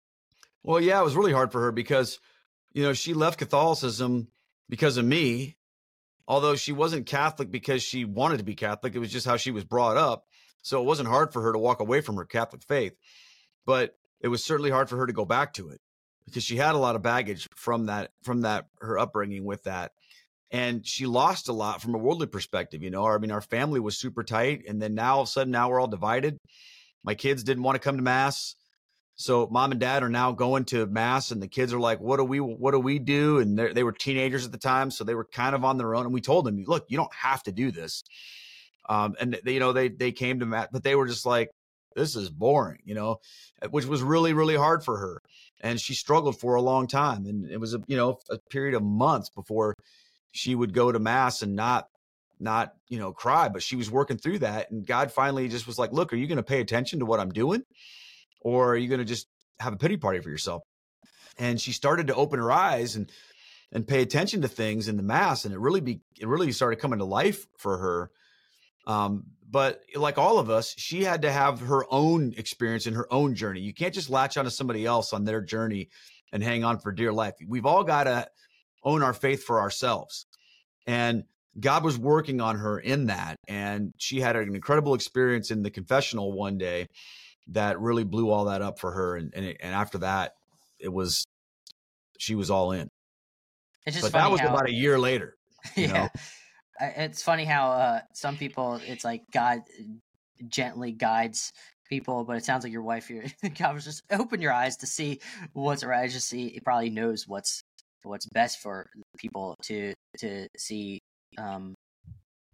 Well 0.63 0.81
yeah 0.81 1.01
it 1.01 1.05
was 1.05 1.17
really 1.17 1.33
hard 1.33 1.53
for 1.53 1.61
her 1.63 1.73
because 1.73 2.19
you 2.73 2.83
know 2.83 2.93
she 2.93 3.15
left 3.15 3.39
catholicism 3.39 4.29
because 4.69 4.97
of 4.97 5.05
me 5.05 5.57
although 6.27 6.57
she 6.57 6.73
wasn't 6.73 7.07
catholic 7.07 7.51
because 7.51 7.83
she 7.83 8.05
wanted 8.05 8.39
to 8.39 8.45
be 8.45 8.55
catholic 8.55 8.95
it 8.95 8.99
was 8.99 9.13
just 9.13 9.27
how 9.27 9.37
she 9.37 9.51
was 9.51 9.65
brought 9.65 9.97
up 9.97 10.25
so 10.63 10.81
it 10.81 10.87
wasn't 10.87 11.09
hard 11.09 11.33
for 11.33 11.43
her 11.43 11.53
to 11.53 11.59
walk 11.59 11.81
away 11.81 12.01
from 12.01 12.17
her 12.17 12.25
catholic 12.25 12.63
faith 12.63 12.95
but 13.67 13.95
it 14.21 14.29
was 14.29 14.43
certainly 14.43 14.71
hard 14.71 14.89
for 14.89 14.97
her 14.97 15.07
to 15.07 15.13
go 15.13 15.25
back 15.25 15.53
to 15.53 15.69
it 15.69 15.81
because 16.27 16.45
she 16.45 16.57
had 16.57 16.75
a 16.75 16.79
lot 16.79 16.97
of 16.97 17.03
baggage 17.03 17.49
from 17.55 17.87
that 17.87 18.11
from 18.23 18.43
that 18.43 18.67
her 18.81 18.99
upbringing 18.99 19.45
with 19.45 19.65
that 19.65 19.93
and 20.51 20.87
she 20.87 21.07
lost 21.07 21.49
a 21.49 21.53
lot 21.53 21.83
from 21.83 21.95
a 21.95 21.99
worldly 21.99 22.27
perspective. 22.27 22.83
You 22.83 22.91
know, 22.91 23.07
I 23.07 23.19
mean, 23.19 23.31
our 23.31 23.41
family 23.41 23.81
was 23.81 23.99
super 23.99 24.23
tight, 24.23 24.65
and 24.69 24.81
then 24.81 24.95
now 24.95 25.17
all 25.17 25.23
of 25.23 25.29
a 25.29 25.31
sudden, 25.31 25.51
now 25.51 25.69
we're 25.69 25.81
all 25.81 25.87
divided. 25.87 26.39
My 27.03 27.15
kids 27.15 27.43
didn't 27.43 27.63
want 27.63 27.77
to 27.77 27.81
come 27.81 27.97
to 27.97 28.03
mass. 28.03 28.55
So 29.17 29.47
mom 29.51 29.71
and 29.71 29.81
dad 29.81 30.03
are 30.03 30.09
now 30.09 30.33
going 30.33 30.65
to 30.67 30.87
mass, 30.87 31.31
and 31.31 31.41
the 31.41 31.49
kids 31.49 31.73
are 31.73 31.79
like, 31.79 32.01
"What 32.01 32.17
do 32.17 32.25
we? 32.25 32.41
What 32.41 32.73
do 32.73 32.81
we 32.81 32.99
do?" 32.99 33.39
And 33.39 33.57
they 33.59 33.85
were 33.85 33.93
teenagers 33.93 34.45
at 34.45 34.53
the 34.53 34.59
time, 34.59 34.91
so 34.91 35.05
they 35.05 35.15
were 35.15 35.25
kind 35.25 35.55
of 35.55 35.65
on 35.65 35.79
their 35.79 35.95
own. 35.95 36.07
And 36.07 36.15
we 36.15 36.21
told 36.21 36.45
them, 36.47 36.65
"Look, 36.67 36.87
you 36.89 36.97
don't 36.97 37.15
have 37.15 37.43
to 37.45 37.53
do 37.53 37.71
this." 37.71 38.03
Um, 38.89 39.15
and 39.21 39.39
they, 39.45 39.55
you 39.55 39.61
know, 39.61 39.73
they 39.73 39.89
they 39.89 40.13
came 40.13 40.41
to 40.41 40.47
mass 40.47 40.69
but 40.73 40.83
they 40.83 40.97
were 40.97 41.07
just 41.07 41.27
like, 41.27 41.51
"This 41.95 42.17
is 42.17 42.29
boring," 42.29 42.81
you 42.85 42.95
know, 42.95 43.19
which 43.71 43.87
was 43.87 44.03
really 44.03 44.33
really 44.33 44.57
hard 44.57 44.85
for 44.85 44.99
her, 44.99 45.21
and 45.61 45.81
she 45.81 45.95
struggled 45.95 46.41
for 46.41 46.57
a 46.57 46.63
long 46.63 46.89
time. 46.89 47.27
And 47.27 47.49
it 47.51 47.61
was 47.61 47.75
a 47.75 47.83
you 47.87 47.97
know 47.97 48.19
a 48.31 48.39
period 48.51 48.75
of 48.75 48.83
months 48.83 49.31
before 49.31 49.75
she 50.35 50.55
would 50.55 50.75
go 50.75 50.93
to 50.93 50.99
mass 50.99 51.43
and 51.43 51.57
not 51.57 51.89
not 52.41 52.75
you 52.89 52.99
know 52.99 53.13
cry, 53.13 53.49
but 53.49 53.63
she 53.63 53.77
was 53.77 53.91
working 53.91 54.19
through 54.19 54.41
that. 54.41 54.71
And 54.71 54.87
God 54.87 55.13
finally 55.13 55.49
just 55.49 55.67
was 55.67 55.79
like, 55.79 55.93
"Look, 55.93 56.13
are 56.13 56.17
you 56.17 56.27
going 56.27 56.37
to 56.37 56.43
pay 56.43 56.61
attention 56.61 56.99
to 56.99 57.07
what 57.07 57.21
I'm 57.21 57.31
doing?" 57.31 57.63
or 58.45 58.73
are 58.73 58.77
you 58.77 58.89
going 58.89 59.01
to 59.01 59.05
just 59.05 59.27
have 59.59 59.73
a 59.73 59.79
pity 59.79 59.97
party 59.97 60.21
for 60.21 60.31
yourself? 60.31 60.63
And 61.39 61.61
she 61.61 61.73
started 61.73 62.07
to 62.09 62.15
open 62.15 62.39
her 62.39 62.53
eyes 62.53 62.95
and 62.95 63.11
and 63.73 63.89
pay 63.89 64.03
attention 64.03 64.43
to 64.43 64.49
things 64.49 64.87
in 64.87 64.97
the 64.97 65.03
mass, 65.03 65.45
and 65.45 65.53
it 65.53 65.59
really 65.59 65.81
be 65.81 66.01
it 66.21 66.29
really 66.29 66.53
started 66.53 66.79
coming 66.79 67.01
to 67.01 67.05
life 67.05 67.47
for 67.59 67.79
her. 67.79 68.11
Um, 68.87 69.25
but 69.51 69.83
like 69.97 70.17
all 70.17 70.39
of 70.39 70.49
us, 70.49 70.75
she 70.79 71.03
had 71.03 71.23
to 71.23 71.33
have 71.33 71.61
her 71.61 71.85
own 71.91 72.35
experience 72.37 72.87
and 72.87 72.95
her 72.95 73.13
own 73.13 73.35
journey. 73.35 73.61
You 73.61 73.75
can't 73.75 73.95
just 73.95 74.11
latch 74.11 74.37
onto 74.37 74.51
somebody 74.51 74.87
else 74.87 75.13
on 75.13 75.25
their 75.25 75.41
journey 75.41 75.89
and 76.33 76.43
hang 76.43 76.63
on 76.63 76.79
for 76.79 76.93
dear 76.93 77.13
life. 77.13 77.35
We've 77.47 77.67
all 77.67 77.83
got 77.83 78.05
to 78.05 78.29
own 78.85 79.03
our 79.03 79.15
faith 79.15 79.45
for 79.45 79.61
ourselves. 79.61 80.27
And 80.87 81.25
God 81.59 81.85
was 81.85 81.99
working 81.99 82.41
on 82.41 82.59
her 82.59 82.79
in 82.79 83.07
that. 83.07 83.37
And 83.49 83.93
she 83.97 84.21
had 84.21 84.37
an 84.37 84.55
incredible 84.55 84.95
experience 84.95 85.51
in 85.51 85.63
the 85.63 85.71
confessional 85.71 86.33
one 86.33 86.59
day 86.59 86.89
that 87.49 87.81
really 87.81 88.05
blew 88.05 88.31
all 88.31 88.47
that 88.47 88.63
up 88.63 88.79
for 88.79 88.93
her. 88.93 89.17
And 89.17 89.33
and, 89.35 89.57
and 89.61 89.75
after 89.75 89.99
that, 89.99 90.33
it 90.79 90.93
was 90.93 91.27
she 92.19 92.35
was 92.35 92.51
all 92.51 92.73
in. 92.73 92.89
It's 93.87 93.97
just 93.97 94.13
but 94.13 94.19
that 94.19 94.31
was 94.31 94.41
how, 94.41 94.49
about 94.49 94.69
a 94.69 94.73
year 94.73 94.99
later. 94.99 95.37
yeah, 95.77 95.93
know? 95.93 96.09
it's 96.81 97.23
funny 97.23 97.45
how 97.45 97.71
uh, 97.73 98.01
some 98.13 98.37
people 98.37 98.81
it's 98.87 99.05
like 99.05 99.23
God 99.31 99.61
gently 100.49 100.93
guides 100.93 101.53
people, 101.89 102.25
but 102.25 102.37
it 102.37 102.45
sounds 102.45 102.65
like 102.65 102.73
your 102.73 102.83
wife. 102.83 103.11
Your 103.11 103.25
God 103.59 103.75
was 103.75 103.85
just 103.85 104.03
open 104.11 104.41
your 104.41 104.53
eyes 104.53 104.79
to 104.79 104.87
see 104.87 105.21
what's 105.53 105.85
right. 105.85 106.11
Just 106.11 106.29
see, 106.29 106.49
he 106.49 106.61
probably 106.61 106.91
knows 106.91 107.29
what's 107.29 107.64
what's 108.09 108.27
best 108.27 108.61
for 108.61 108.87
people 109.17 109.55
to 109.63 109.95
to 110.19 110.47
see 110.57 111.01
um, 111.39 111.75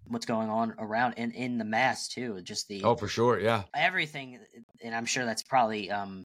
what's 0.09 0.26
going 0.26 0.51
on 0.51 0.74
around 0.78 1.14
and 1.16 1.32
in 1.34 1.59
the 1.59 1.64
mass 1.64 2.09
too. 2.09 2.40
Just 2.42 2.68
the 2.68 2.82
oh, 2.84 2.96
for 2.96 3.09
sure, 3.09 3.40
yeah, 3.40 3.62
everything, 3.74 4.38
and 4.82 4.94
I'm 4.94 5.07
sure 5.07 5.24
that's 5.24 5.42
probably 5.42 5.90
um, 5.90 6.24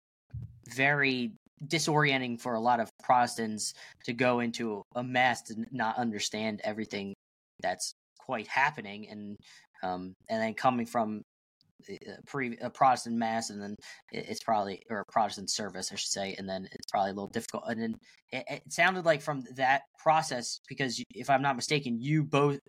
very 0.76 1.32
disorienting 1.66 2.40
for 2.40 2.54
a 2.54 2.60
lot 2.60 2.80
of 2.80 2.90
Protestants 3.04 3.74
to 4.06 4.14
go 4.14 4.40
into 4.40 4.84
a 4.96 5.04
mass 5.04 5.42
to 5.44 5.56
not 5.72 5.98
understand 5.98 6.62
everything 6.64 7.14
that's 7.62 7.94
quite 8.20 8.48
happening, 8.48 9.08
and 9.10 9.38
um, 9.84 10.14
and 10.30 10.42
then 10.42 10.54
coming 10.54 10.86
from 10.86 11.22
pre, 12.26 12.58
a 12.62 12.70
Protestant 12.70 13.16
mass, 13.16 13.50
and 13.50 13.62
then 13.62 13.76
it's 14.12 14.44
probably 14.44 14.82
or 14.90 15.00
a 15.00 15.12
Protestant 15.12 15.50
service, 15.50 15.92
I 15.92 15.96
should 15.96 16.10
say, 16.10 16.36
and 16.38 16.48
then 16.48 16.68
it's 16.72 16.92
probably 16.92 17.12
a 17.12 17.14
little 17.14 17.30
difficult. 17.30 17.64
And 17.68 17.82
then 17.82 17.96
it, 18.32 18.46
it 18.50 18.62
sounded 18.70 19.06
like 19.06 19.22
from 19.22 19.44
that 19.56 19.84
process, 20.02 20.60
because 20.68 21.02
if 21.14 21.30
I'm 21.30 21.42
not 21.42 21.56
mistaken, 21.56 22.00
you 22.00 22.24
both 22.24 22.60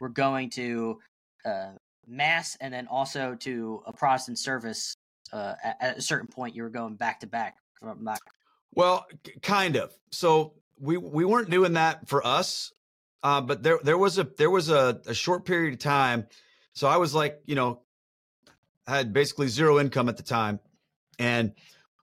were 0.00 0.08
going 0.08 0.50
to 0.50 0.98
uh, 1.44 1.72
mass 2.06 2.56
and 2.60 2.72
then 2.72 2.86
also 2.88 3.34
to 3.40 3.82
a 3.86 3.92
Protestant 3.92 4.38
service. 4.38 4.94
Uh, 5.32 5.54
at, 5.64 5.76
at, 5.80 5.98
a 5.98 6.02
certain 6.02 6.28
point, 6.28 6.54
you 6.54 6.62
were 6.62 6.68
going 6.68 6.94
back 6.94 7.20
to 7.20 7.26
back. 7.26 7.56
Well, 8.74 9.06
kind 9.40 9.76
of. 9.76 9.92
So 10.10 10.54
we 10.78 10.96
we 10.96 11.24
weren't 11.24 11.50
doing 11.50 11.74
that 11.74 12.08
for 12.08 12.26
us, 12.26 12.72
uh, 13.22 13.40
but 13.40 13.62
there 13.62 13.78
there 13.82 13.96
was 13.98 14.18
a 14.18 14.24
there 14.36 14.50
was 14.50 14.68
a, 14.68 15.00
a 15.06 15.14
short 15.14 15.44
period 15.44 15.74
of 15.74 15.78
time. 15.80 16.26
So 16.74 16.88
I 16.88 16.96
was 16.96 17.14
like, 17.14 17.40
you 17.46 17.54
know, 17.54 17.82
had 18.86 19.12
basically 19.12 19.48
zero 19.48 19.78
income 19.78 20.08
at 20.08 20.16
the 20.16 20.22
time, 20.22 20.60
and 21.18 21.52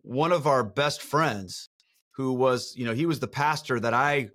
one 0.02 0.32
of 0.32 0.48
our 0.48 0.64
best 0.64 1.02
friends, 1.02 1.70
who 2.12 2.34
was 2.34 2.74
you 2.76 2.86
know 2.86 2.94
he 2.94 3.06
was 3.06 3.20
the 3.20 3.28
pastor 3.28 3.80
that 3.80 3.94
I 3.94 4.30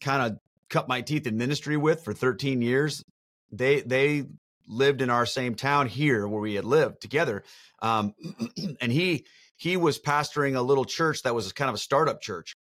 kind 0.00 0.22
of 0.22 0.38
cut 0.68 0.88
my 0.88 1.00
teeth 1.02 1.26
in 1.26 1.36
ministry 1.36 1.76
with 1.76 2.02
for 2.02 2.12
13 2.12 2.62
years. 2.62 3.04
They 3.52 3.80
they 3.80 4.24
lived 4.66 5.02
in 5.02 5.10
our 5.10 5.26
same 5.26 5.54
town 5.54 5.86
here 5.86 6.26
where 6.26 6.40
we 6.40 6.54
had 6.54 6.64
lived 6.64 7.00
together, 7.00 7.44
um, 7.80 8.14
and 8.80 8.90
he 8.90 9.24
he 9.56 9.76
was 9.76 9.98
pastoring 9.98 10.56
a 10.56 10.62
little 10.62 10.84
church 10.84 11.22
that 11.22 11.34
was 11.34 11.52
kind 11.52 11.68
of 11.68 11.74
a 11.74 11.78
startup 11.78 12.20
church, 12.20 12.56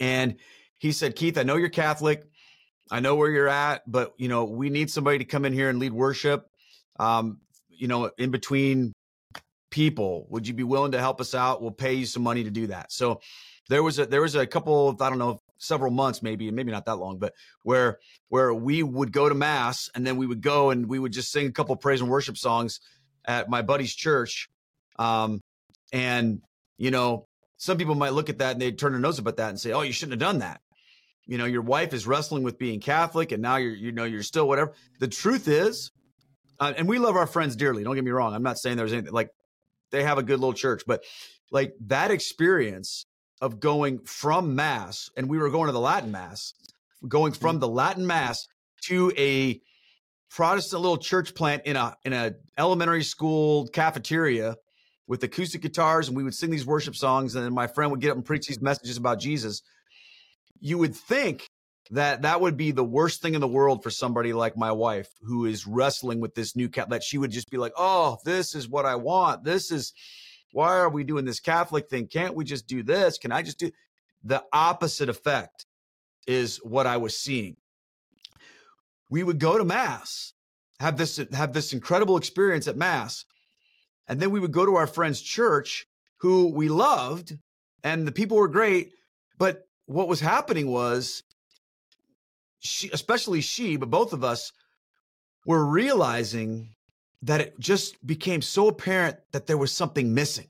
and 0.00 0.36
he 0.78 0.92
said, 0.92 1.16
Keith, 1.16 1.38
I 1.38 1.44
know 1.44 1.56
you're 1.56 1.70
Catholic. 1.70 2.24
I 2.90 3.00
know 3.00 3.14
where 3.14 3.30
you're 3.30 3.48
at, 3.48 3.90
but 3.90 4.12
you 4.18 4.28
know 4.28 4.44
we 4.44 4.68
need 4.68 4.90
somebody 4.90 5.18
to 5.18 5.24
come 5.24 5.44
in 5.44 5.54
here 5.54 5.70
and 5.70 5.78
lead 5.78 5.92
worship. 5.92 6.50
Um, 6.98 7.38
you 7.78 7.88
know, 7.88 8.10
in 8.18 8.30
between 8.30 8.92
people, 9.70 10.26
would 10.30 10.46
you 10.46 10.54
be 10.54 10.62
willing 10.62 10.92
to 10.92 11.00
help 11.00 11.20
us 11.20 11.34
out? 11.34 11.60
We'll 11.60 11.70
pay 11.70 11.94
you 11.94 12.06
some 12.06 12.22
money 12.22 12.44
to 12.44 12.50
do 12.50 12.68
that. 12.68 12.92
So 12.92 13.20
there 13.68 13.82
was 13.82 13.98
a 13.98 14.06
there 14.06 14.20
was 14.20 14.34
a 14.34 14.46
couple 14.46 14.88
of, 14.88 15.02
I 15.02 15.08
don't 15.08 15.18
know 15.18 15.40
several 15.58 15.90
months 15.90 16.22
maybe 16.22 16.50
maybe 16.50 16.70
not 16.70 16.84
that 16.84 16.96
long 16.96 17.18
but 17.18 17.32
where 17.62 17.98
where 18.28 18.52
we 18.52 18.82
would 18.82 19.12
go 19.12 19.28
to 19.28 19.34
mass 19.34 19.88
and 19.94 20.06
then 20.06 20.16
we 20.16 20.26
would 20.26 20.42
go 20.42 20.70
and 20.70 20.88
we 20.88 20.98
would 20.98 21.12
just 21.12 21.32
sing 21.32 21.46
a 21.46 21.52
couple 21.52 21.74
praise 21.76 22.00
and 22.00 22.10
worship 22.10 22.36
songs 22.36 22.80
at 23.24 23.48
my 23.48 23.62
buddy's 23.62 23.94
church 23.94 24.48
um 24.98 25.40
and 25.92 26.42
you 26.76 26.90
know 26.90 27.26
some 27.56 27.78
people 27.78 27.94
might 27.94 28.12
look 28.12 28.28
at 28.28 28.38
that 28.38 28.52
and 28.52 28.60
they'd 28.60 28.78
turn 28.78 28.92
their 28.92 29.00
nose 29.00 29.18
up 29.18 29.26
at 29.26 29.36
that 29.36 29.48
and 29.48 29.58
say 29.58 29.72
oh 29.72 29.82
you 29.82 29.92
shouldn't 29.92 30.20
have 30.20 30.28
done 30.28 30.40
that 30.40 30.60
you 31.26 31.38
know 31.38 31.46
your 31.46 31.62
wife 31.62 31.94
is 31.94 32.06
wrestling 32.06 32.42
with 32.42 32.58
being 32.58 32.80
catholic 32.80 33.32
and 33.32 33.40
now 33.40 33.56
you're 33.56 33.74
you 33.74 33.92
know 33.92 34.04
you're 34.04 34.22
still 34.22 34.46
whatever 34.46 34.72
the 35.00 35.08
truth 35.08 35.48
is 35.48 35.90
uh, 36.60 36.72
and 36.76 36.88
we 36.88 36.98
love 36.98 37.16
our 37.16 37.26
friends 37.26 37.56
dearly 37.56 37.84
don't 37.84 37.94
get 37.94 38.04
me 38.04 38.10
wrong 38.10 38.34
i'm 38.34 38.42
not 38.42 38.58
saying 38.58 38.76
there's 38.76 38.92
anything 38.92 39.12
like 39.12 39.30
they 39.90 40.02
have 40.02 40.18
a 40.18 40.22
good 40.22 40.40
little 40.40 40.54
church 40.54 40.82
but 40.86 41.02
like 41.50 41.74
that 41.80 42.10
experience 42.10 43.06
of 43.40 43.60
going 43.60 43.98
from 44.00 44.54
mass, 44.54 45.10
and 45.16 45.28
we 45.28 45.38
were 45.38 45.50
going 45.50 45.66
to 45.66 45.72
the 45.72 45.80
Latin 45.80 46.10
mass, 46.10 46.54
going 47.06 47.32
mm-hmm. 47.32 47.40
from 47.40 47.58
the 47.58 47.68
Latin 47.68 48.06
mass 48.06 48.46
to 48.86 49.12
a 49.16 49.60
Protestant 50.30 50.82
little 50.82 50.98
church 50.98 51.34
plant 51.34 51.62
in 51.64 51.76
a 51.76 51.94
in 52.04 52.12
a 52.12 52.32
elementary 52.58 53.04
school 53.04 53.68
cafeteria 53.68 54.56
with 55.06 55.22
acoustic 55.22 55.60
guitars, 55.60 56.08
and 56.08 56.16
we 56.16 56.24
would 56.24 56.34
sing 56.34 56.50
these 56.50 56.66
worship 56.66 56.96
songs, 56.96 57.34
and 57.34 57.44
then 57.44 57.52
my 57.52 57.66
friend 57.66 57.90
would 57.90 58.00
get 58.00 58.10
up 58.10 58.16
and 58.16 58.24
preach 58.24 58.46
these 58.46 58.60
messages 58.60 58.96
about 58.96 59.20
Jesus. 59.20 59.62
You 60.60 60.78
would 60.78 60.96
think 60.96 61.46
that 61.90 62.22
that 62.22 62.40
would 62.40 62.56
be 62.56 62.70
the 62.70 62.84
worst 62.84 63.20
thing 63.20 63.34
in 63.34 63.40
the 63.40 63.48
world 63.48 63.82
for 63.82 63.90
somebody 63.90 64.32
like 64.32 64.56
my 64.56 64.72
wife 64.72 65.08
who 65.22 65.44
is 65.44 65.66
wrestling 65.66 66.20
with 66.20 66.34
this 66.34 66.56
new 66.56 66.68
cat 66.68 66.88
that 66.90 67.02
she 67.02 67.18
would 67.18 67.30
just 67.30 67.50
be 67.50 67.58
like, 67.58 67.72
"Oh, 67.76 68.18
this 68.24 68.54
is 68.54 68.68
what 68.68 68.86
I 68.86 68.96
want. 68.96 69.44
This 69.44 69.70
is 69.70 69.92
why 70.52 70.68
are 70.78 70.88
we 70.88 71.04
doing 71.04 71.24
this 71.24 71.40
Catholic 71.40 71.88
thing? 71.88 72.06
Can't 72.06 72.34
we 72.34 72.44
just 72.44 72.66
do 72.66 72.82
this? 72.82 73.18
Can 73.18 73.32
I 73.32 73.42
just 73.42 73.58
do 73.58 73.70
the 74.22 74.42
opposite 74.52 75.08
effect? 75.08 75.66
Is 76.26 76.56
what 76.58 76.86
I 76.86 76.96
was 76.96 77.18
seeing. 77.18 77.56
We 79.10 79.22
would 79.22 79.38
go 79.38 79.58
to 79.58 79.64
mass, 79.64 80.32
have 80.80 80.96
this 80.96 81.20
have 81.32 81.52
this 81.52 81.72
incredible 81.74 82.16
experience 82.16 82.66
at 82.66 82.76
mass, 82.76 83.26
and 84.08 84.20
then 84.20 84.30
we 84.30 84.40
would 84.40 84.52
go 84.52 84.64
to 84.64 84.76
our 84.76 84.86
friend's 84.86 85.20
church 85.20 85.86
who 86.18 86.50
we 86.54 86.70
loved 86.70 87.34
and 87.84 88.08
the 88.08 88.12
people 88.12 88.38
were 88.38 88.48
great, 88.48 88.92
but 89.38 89.68
what 89.84 90.08
was 90.08 90.20
happening 90.20 90.68
was 90.68 91.22
she 92.64 92.90
especially 92.90 93.40
she, 93.40 93.76
but 93.76 93.90
both 93.90 94.12
of 94.12 94.24
us 94.24 94.52
were 95.46 95.64
realizing 95.64 96.70
that 97.22 97.40
it 97.40 97.58
just 97.58 98.04
became 98.06 98.42
so 98.42 98.68
apparent 98.68 99.16
that 99.32 99.46
there 99.46 99.58
was 99.58 99.72
something 99.72 100.14
missing. 100.14 100.48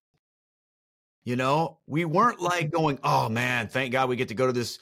You 1.24 1.36
know, 1.36 1.78
we 1.86 2.04
weren't 2.04 2.40
like 2.40 2.66
mm-hmm. 2.66 2.76
going, 2.76 2.98
oh 3.02 3.28
man, 3.28 3.68
thank 3.68 3.92
God 3.92 4.08
we 4.08 4.16
get 4.16 4.28
to 4.28 4.34
go 4.34 4.46
to 4.46 4.52
this 4.52 4.78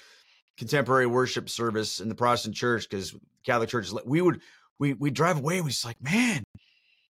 contemporary 0.58 1.06
worship 1.06 1.48
service 1.48 2.00
in 2.00 2.08
the 2.08 2.14
Protestant 2.14 2.54
church 2.54 2.88
because 2.88 3.14
Catholic 3.44 3.68
church 3.68 3.86
is. 3.86 3.94
We 4.04 4.20
would 4.20 4.40
we 4.78 4.92
we 4.94 5.10
drive 5.10 5.38
away. 5.38 5.60
We 5.60 5.70
just 5.70 5.84
like 5.84 6.02
man, 6.02 6.36
and 6.36 6.44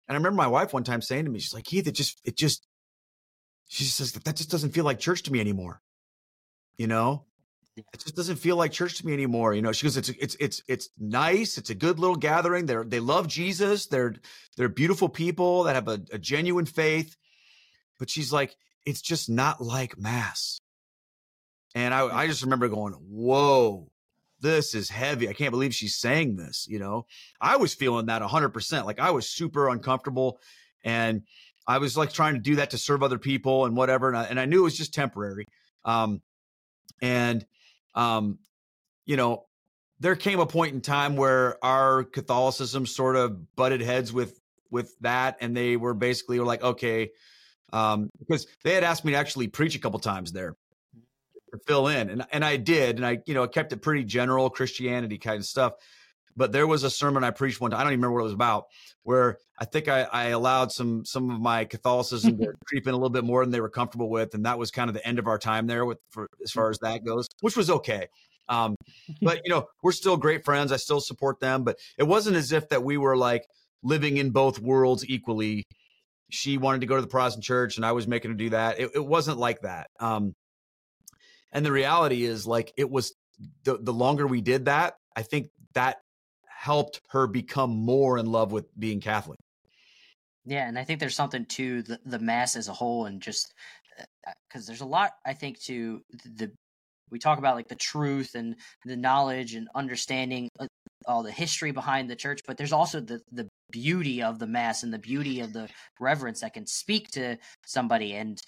I 0.10 0.14
remember 0.16 0.38
my 0.38 0.48
wife 0.48 0.74
one 0.74 0.84
time 0.84 1.02
saying 1.02 1.26
to 1.26 1.32
me, 1.32 1.40
she's 1.40 1.54
like, 1.54 1.66
Keith, 1.66 1.88
it 1.88 1.94
just 1.94 2.20
it 2.24 2.36
just 2.36 2.66
she 3.68 3.84
says 3.84 4.14
that 4.14 4.26
that 4.26 4.36
just 4.36 4.50
doesn't 4.50 4.72
feel 4.72 4.86
like 4.86 5.00
church 5.00 5.24
to 5.24 5.32
me 5.32 5.40
anymore. 5.40 5.82
You 6.78 6.88
know, 6.88 7.26
it 7.94 8.00
just 8.00 8.16
doesn't 8.16 8.38
feel 8.38 8.56
like 8.56 8.72
church 8.72 8.98
to 8.98 9.06
me 9.06 9.14
anymore. 9.14 9.54
You 9.54 9.62
know, 9.62 9.72
she 9.72 9.86
goes, 9.86 9.98
it's 9.98 10.10
it's 10.10 10.36
it's 10.40 10.64
it's 10.68 10.90
nice. 10.98 11.58
It's 11.58 11.70
a 11.70 11.76
good 11.76 12.00
little 12.00 12.16
gathering. 12.16 12.66
They're 12.66 12.84
they 12.84 13.00
love 13.00 13.28
Jesus. 13.28 13.88
They're 13.88 14.16
they're 14.58 14.70
beautiful 14.70 15.10
people 15.10 15.64
that 15.64 15.76
have 15.76 15.88
a, 15.88 16.02
a 16.12 16.18
genuine 16.18 16.66
faith. 16.66 17.16
But 17.98 18.10
she's 18.10 18.32
like, 18.32 18.56
it's 18.86 19.02
just 19.02 19.30
not 19.30 19.62
like 19.62 19.98
mass. 19.98 20.60
And 21.76 21.94
I, 21.94 22.06
I 22.08 22.28
just 22.28 22.44
remember 22.44 22.68
going, 22.70 22.94
whoa, 22.94 23.90
this 24.40 24.74
is 24.74 24.90
heavy. 24.90 25.30
I 25.30 25.34
can't 25.34 25.52
believe 25.52 25.76
she's 25.76 25.96
saying 25.96 26.38
this. 26.38 26.66
You 26.68 26.80
know, 26.80 27.06
I 27.40 27.58
was 27.58 27.74
feeling 27.74 28.08
that 28.08 28.22
100%. 28.22 28.86
Like 28.86 29.00
I 29.00 29.12
was 29.12 29.30
super 29.30 29.70
uncomfortable. 29.70 30.40
And 30.84 31.24
I 31.70 31.78
was 31.78 31.96
like 31.96 32.12
trying 32.12 32.34
to 32.34 32.40
do 32.40 32.56
that 32.56 32.72
to 32.72 32.80
serve 32.80 33.04
other 33.04 33.20
people 33.20 33.66
and 33.66 33.78
whatever, 33.78 34.08
and 34.08 34.18
I, 34.18 34.24
and 34.24 34.40
I 34.40 34.46
knew 34.46 34.62
it 34.62 34.64
was 34.64 34.78
just 34.78 34.92
temporary. 34.92 35.46
Um, 35.86 36.24
and 37.00 37.46
um, 37.96 38.40
you 39.06 39.18
know, 39.18 39.46
there 40.00 40.16
came 40.16 40.40
a 40.40 40.46
point 40.46 40.74
in 40.74 40.82
time 40.82 41.16
where 41.16 41.64
our 41.64 42.04
Catholicism 42.04 42.86
sort 42.86 43.16
of 43.16 43.56
butted 43.56 43.82
heads 43.82 44.14
with 44.14 44.40
with 44.72 44.98
that, 45.00 45.38
and 45.42 45.56
they 45.56 45.78
were 45.78 45.94
basically 45.94 46.40
were 46.40 46.46
like, 46.46 46.64
okay, 46.64 47.12
um, 47.74 48.10
because 48.20 48.48
they 48.64 48.74
had 48.74 48.84
asked 48.84 49.04
me 49.04 49.12
to 49.12 49.18
actually 49.18 49.48
preach 49.48 49.76
a 49.76 49.80
couple 49.80 50.00
times 50.00 50.32
there 50.32 50.56
to 51.52 51.60
fill 51.68 51.88
in, 51.88 52.10
and 52.10 52.26
and 52.32 52.46
I 52.46 52.58
did, 52.58 52.98
and 52.98 53.06
I 53.06 53.20
you 53.26 53.34
know 53.34 53.48
kept 53.48 53.74
it 53.74 53.82
pretty 53.82 54.04
general 54.04 54.50
Christianity 54.50 55.18
kind 55.18 55.38
of 55.38 55.46
stuff. 55.46 55.74
But 56.36 56.52
there 56.52 56.68
was 56.68 56.84
a 56.84 56.90
sermon 56.90 57.24
I 57.24 57.32
preached 57.32 57.60
one 57.60 57.72
time. 57.72 57.80
I 57.80 57.84
don't 57.84 57.94
even 57.94 58.02
remember 58.02 58.16
what 58.16 58.22
it 58.22 58.24
was 58.24 58.34
about, 58.34 58.66
where 59.04 59.38
I 59.58 59.66
think 59.66 59.88
I, 59.88 60.04
I 60.04 60.26
allowed 60.28 60.72
some 60.72 61.06
some 61.06 61.30
of 61.30 61.42
my 61.42 61.66
Catholicism 61.66 62.38
to 62.38 62.54
creep 62.66 62.88
in 62.88 62.94
a 62.94 62.98
little 62.98 63.10
bit 63.10 63.24
more 63.24 63.44
than 63.44 63.52
they 63.52 63.62
were 63.62 63.70
comfortable 63.70 64.10
with, 64.10 64.34
and 64.34 64.46
that 64.46 64.58
was 64.58 64.72
kind 64.72 64.90
of 64.90 64.94
the 64.94 65.06
end 65.06 65.20
of 65.20 65.28
our 65.28 65.38
time 65.38 65.68
there 65.68 65.86
with 65.86 66.00
for, 66.12 66.28
as 66.44 66.52
far 66.52 66.70
as 66.70 66.80
that 66.80 67.04
goes, 67.04 67.28
which 67.42 67.58
was 67.58 67.70
okay. 67.70 68.08
Um, 68.48 68.76
but 69.22 69.42
you 69.46 69.52
know, 69.52 69.68
we're 69.84 69.92
still 69.92 70.18
great 70.18 70.46
friends. 70.46 70.72
I 70.72 70.78
still 70.78 71.02
support 71.02 71.40
them, 71.40 71.64
but 71.64 71.78
it 71.98 72.04
wasn't 72.04 72.38
as 72.38 72.52
if 72.52 72.70
that 72.70 72.84
we 72.84 72.98
were 72.98 73.18
like 73.18 73.46
living 73.84 74.18
in 74.18 74.32
both 74.32 74.60
worlds 74.60 75.06
equally. 75.08 75.64
She 76.32 76.58
wanted 76.58 76.82
to 76.82 76.88
go 76.88 76.96
to 76.96 77.02
the 77.02 77.08
Protestant 77.08 77.44
church, 77.44 77.78
and 77.78 77.86
I 77.86 77.92
was 77.94 78.08
making 78.08 78.32
her 78.32 78.38
do 78.38 78.52
that. 78.52 78.80
It, 78.80 78.92
it 78.96 79.06
wasn't 79.06 79.40
like 79.40 79.62
that. 79.62 79.88
Um, 80.00 80.34
and 81.52 81.66
the 81.66 81.72
reality 81.72 82.24
is, 82.24 82.46
like, 82.46 82.72
it 82.78 82.90
was 82.90 83.14
the 83.64 83.78
the 83.78 83.94
longer 83.94 84.28
we 84.28 84.42
did 84.42 84.66
that, 84.66 84.96
I 85.16 85.24
think 85.24 85.50
that 85.74 85.98
helped 86.60 87.00
her 87.08 87.26
become 87.26 87.70
more 87.70 88.18
in 88.18 88.26
love 88.26 88.52
with 88.52 88.66
being 88.78 89.00
Catholic. 89.00 89.40
Yeah, 90.44 90.68
and 90.68 90.78
I 90.78 90.84
think 90.84 91.00
there's 91.00 91.16
something 91.16 91.46
to 91.46 91.84
the, 91.84 92.00
the 92.06 92.20
mass 92.20 92.58
as 92.58 92.68
a 92.68 92.74
whole, 92.74 93.06
and 93.06 93.22
just 93.22 93.54
because 94.50 94.66
uh, 94.66 94.68
there's 94.68 94.82
a 94.82 94.86
lot 94.86 95.12
I 95.26 95.34
think 95.34 95.62
to 95.64 96.02
the 96.26 96.52
we 97.12 97.18
talk 97.18 97.40
about 97.40 97.56
like 97.56 97.70
the 97.70 97.76
truth 97.76 98.36
and 98.36 98.56
the 98.86 98.98
knowledge 98.98 99.54
and 99.54 99.70
understanding 99.74 100.50
all 101.06 101.24
the 101.24 101.32
history 101.32 101.72
behind 101.72 102.10
the 102.10 102.16
church 102.16 102.42
but 102.46 102.56
there's 102.56 102.72
also 102.72 103.00
the 103.00 103.20
the 103.32 103.48
beauty 103.72 104.22
of 104.22 104.38
the 104.38 104.48
mass 104.48 104.84
and 104.84 104.94
the 104.94 105.00
beauty 105.00 105.40
of 105.40 105.52
the 105.54 105.68
reverence 106.00 106.42
that 106.42 106.54
can 106.54 106.68
speak 106.68 107.10
to 107.10 107.36
somebody 107.66 108.14
and 108.14 108.40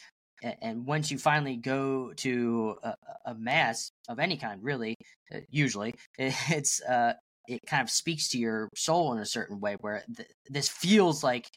and 0.62 0.86
once 0.86 1.12
you 1.12 1.18
finally 1.18 1.56
go 1.56 2.14
to 2.14 2.76
a, 2.84 2.94
a 3.26 3.36
mass 3.36 3.92
of 4.08 4.20
any 4.20 4.38
kind 4.38 4.64
really 4.64 4.96
uh, 5.34 5.40
usually 5.50 5.94
it's 6.18 6.82
uh 6.84 7.14
it 7.48 7.62
kind 7.68 7.82
of 7.82 7.90
speaks 7.90 8.30
to 8.30 8.38
your 8.38 8.70
soul 8.76 9.14
in 9.14 9.20
a 9.20 9.26
certain 9.26 9.60
way 9.60 9.76
where 9.82 10.04
th- 10.16 10.30
this 10.50 10.70
feels 10.70 11.24
like 11.24 11.48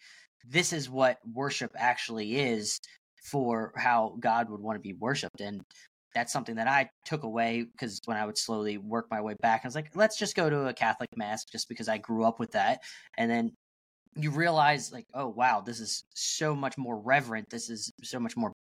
this 0.46 0.72
is 0.72 0.90
what 0.90 1.18
worship 1.32 1.70
actually 1.76 2.36
is 2.36 2.78
for 3.24 3.72
how 3.76 4.16
God 4.20 4.50
would 4.50 4.60
want 4.60 4.76
to 4.76 4.80
be 4.80 4.94
worshipped. 4.94 5.40
And 5.40 5.62
that's 6.14 6.32
something 6.32 6.56
that 6.56 6.68
I 6.68 6.88
took 7.04 7.24
away 7.24 7.64
because 7.72 8.00
when 8.04 8.16
I 8.16 8.26
would 8.26 8.38
slowly 8.38 8.78
work 8.78 9.06
my 9.10 9.20
way 9.20 9.34
back, 9.40 9.62
I 9.64 9.68
was 9.68 9.74
like, 9.74 9.90
let's 9.94 10.18
just 10.18 10.36
go 10.36 10.48
to 10.48 10.68
a 10.68 10.74
Catholic 10.74 11.08
mass 11.16 11.44
just 11.44 11.68
because 11.68 11.88
I 11.88 11.98
grew 11.98 12.24
up 12.24 12.38
with 12.38 12.52
that. 12.52 12.80
And 13.16 13.30
then 13.30 13.52
you 14.16 14.30
realize, 14.30 14.92
like, 14.92 15.06
oh, 15.14 15.28
wow, 15.28 15.60
this 15.60 15.80
is 15.80 16.04
so 16.14 16.54
much 16.54 16.78
more 16.78 16.98
reverent. 17.00 17.50
This 17.50 17.68
is 17.68 17.90
so 18.04 18.20
much 18.20 18.36
more 18.36 18.52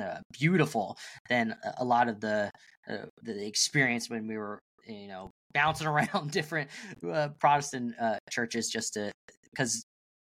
uh, 0.00 0.18
beautiful 0.32 0.96
than 1.28 1.56
a 1.78 1.84
lot 1.84 2.08
of 2.08 2.20
the 2.20 2.50
uh, 2.88 3.06
the 3.22 3.46
experience 3.46 4.08
when 4.08 4.28
we 4.28 4.36
were, 4.36 4.60
you 4.86 5.08
know, 5.08 5.30
bouncing 5.52 5.86
around 5.88 6.30
different 6.30 6.70
uh, 7.10 7.28
Protestant 7.38 7.94
uh, 8.00 8.18
churches 8.30 8.68
just 8.68 8.94
to 8.94 9.10
because 9.50 9.84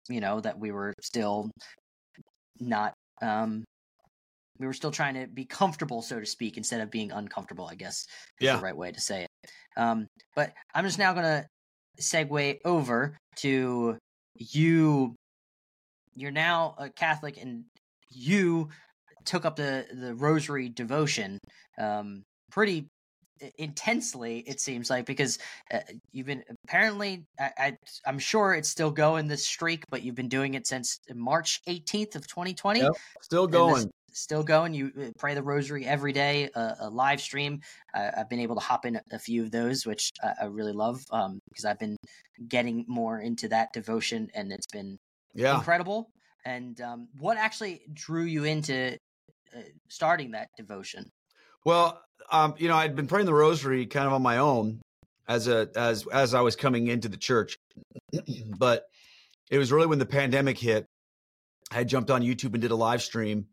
you 0.09 0.21
know 0.21 0.39
that 0.39 0.57
we 0.57 0.71
were 0.71 0.93
still 1.01 1.49
not 2.59 2.93
um 3.21 3.63
we 4.59 4.65
were 4.65 4.73
still 4.73 4.91
trying 4.91 5.13
to 5.13 5.27
be 5.27 5.45
comfortable, 5.45 6.01
so 6.01 6.19
to 6.19 6.25
speak, 6.25 6.57
instead 6.57 6.81
of 6.81 6.89
being 6.89 7.11
uncomfortable. 7.11 7.67
I 7.67 7.75
guess 7.75 8.05
is 8.39 8.45
yeah. 8.45 8.55
the 8.55 8.63
right 8.63 8.75
way 8.75 8.91
to 8.91 8.99
say 8.99 9.23
it. 9.23 9.51
Um, 9.77 10.07
but 10.35 10.53
I'm 10.73 10.85
just 10.85 10.99
now 10.99 11.13
gonna 11.13 11.45
segue 12.01 12.57
over 12.65 13.17
to 13.37 13.97
you. 14.35 15.15
You're 16.15 16.31
now 16.31 16.75
a 16.79 16.89
Catholic, 16.89 17.37
and 17.37 17.65
you 18.11 18.69
took 19.25 19.45
up 19.45 19.55
the 19.55 19.85
the 19.93 20.15
Rosary 20.15 20.69
devotion 20.69 21.37
um, 21.77 22.23
pretty 22.51 22.87
intensely 23.57 24.39
it 24.39 24.59
seems 24.59 24.89
like 24.89 25.05
because 25.05 25.39
uh, 25.71 25.79
you've 26.11 26.27
been 26.27 26.43
apparently 26.65 27.25
I, 27.39 27.51
I 27.57 27.77
am 28.09 28.19
sure 28.19 28.53
it's 28.53 28.69
still 28.69 28.91
going 28.91 29.27
this 29.27 29.45
streak 29.45 29.83
but 29.89 30.03
you've 30.03 30.15
been 30.15 30.29
doing 30.29 30.53
it 30.53 30.67
since 30.67 30.99
march 31.13 31.61
18th 31.67 32.15
of 32.15 32.27
2020 32.27 32.81
yep, 32.81 32.91
still 33.21 33.47
going 33.47 33.91
still 34.17 34.43
going. 34.43 34.73
You 34.73 34.91
uh, 34.99 35.05
pray 35.17 35.35
the 35.35 35.43
rosary 35.43 35.85
every 35.85 36.11
day, 36.11 36.49
uh, 36.55 36.75
a 36.79 36.89
live 36.89 37.21
stream. 37.21 37.61
Uh, 37.93 38.11
I've 38.17 38.29
been 38.29 38.39
able 38.39 38.55
to 38.55 38.61
hop 38.61 38.85
in 38.85 38.99
a 39.11 39.19
few 39.19 39.43
of 39.43 39.51
those, 39.51 39.85
which 39.85 40.11
I, 40.23 40.43
I 40.43 40.45
really 40.45 40.73
love 40.73 41.01
um, 41.11 41.39
because 41.49 41.65
I've 41.65 41.79
been 41.79 41.97
getting 42.47 42.85
more 42.87 43.19
into 43.19 43.47
that 43.49 43.73
devotion, 43.73 44.29
and 44.33 44.51
it's 44.51 44.67
been 44.67 44.97
yeah. 45.33 45.55
incredible. 45.55 46.09
And 46.45 46.79
um, 46.81 47.07
what 47.19 47.37
actually 47.37 47.81
drew 47.93 48.23
you 48.23 48.43
into 48.45 48.97
uh, 49.55 49.61
starting 49.89 50.31
that 50.31 50.49
devotion? 50.57 51.09
Well, 51.65 52.01
um, 52.31 52.55
you 52.57 52.67
know, 52.67 52.75
I'd 52.75 52.95
been 52.95 53.07
praying 53.07 53.25
the 53.25 53.33
rosary 53.33 53.85
kind 53.85 54.07
of 54.07 54.13
on 54.13 54.21
my 54.21 54.37
own 54.37 54.81
as 55.27 55.47
a 55.47 55.69
as 55.75 56.05
as 56.07 56.33
I 56.33 56.41
was 56.41 56.55
coming 56.55 56.87
into 56.87 57.09
the 57.09 57.17
church, 57.17 57.57
but 58.57 58.85
it 59.49 59.57
was 59.57 59.71
really 59.71 59.87
when 59.87 59.99
the 59.99 60.05
pandemic 60.05 60.57
hit. 60.57 60.85
I 61.71 61.83
jumped 61.83 62.09
on 62.09 62.21
YouTube 62.21 62.53
and 62.53 62.61
did 62.61 62.71
a 62.71 62.75
live 62.75 63.01
stream 63.01 63.47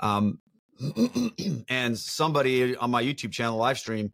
um, 0.00 0.38
and 1.68 1.98
somebody 1.98 2.76
on 2.76 2.90
my 2.90 3.02
YouTube 3.02 3.32
channel 3.32 3.56
live 3.56 3.78
stream 3.78 4.12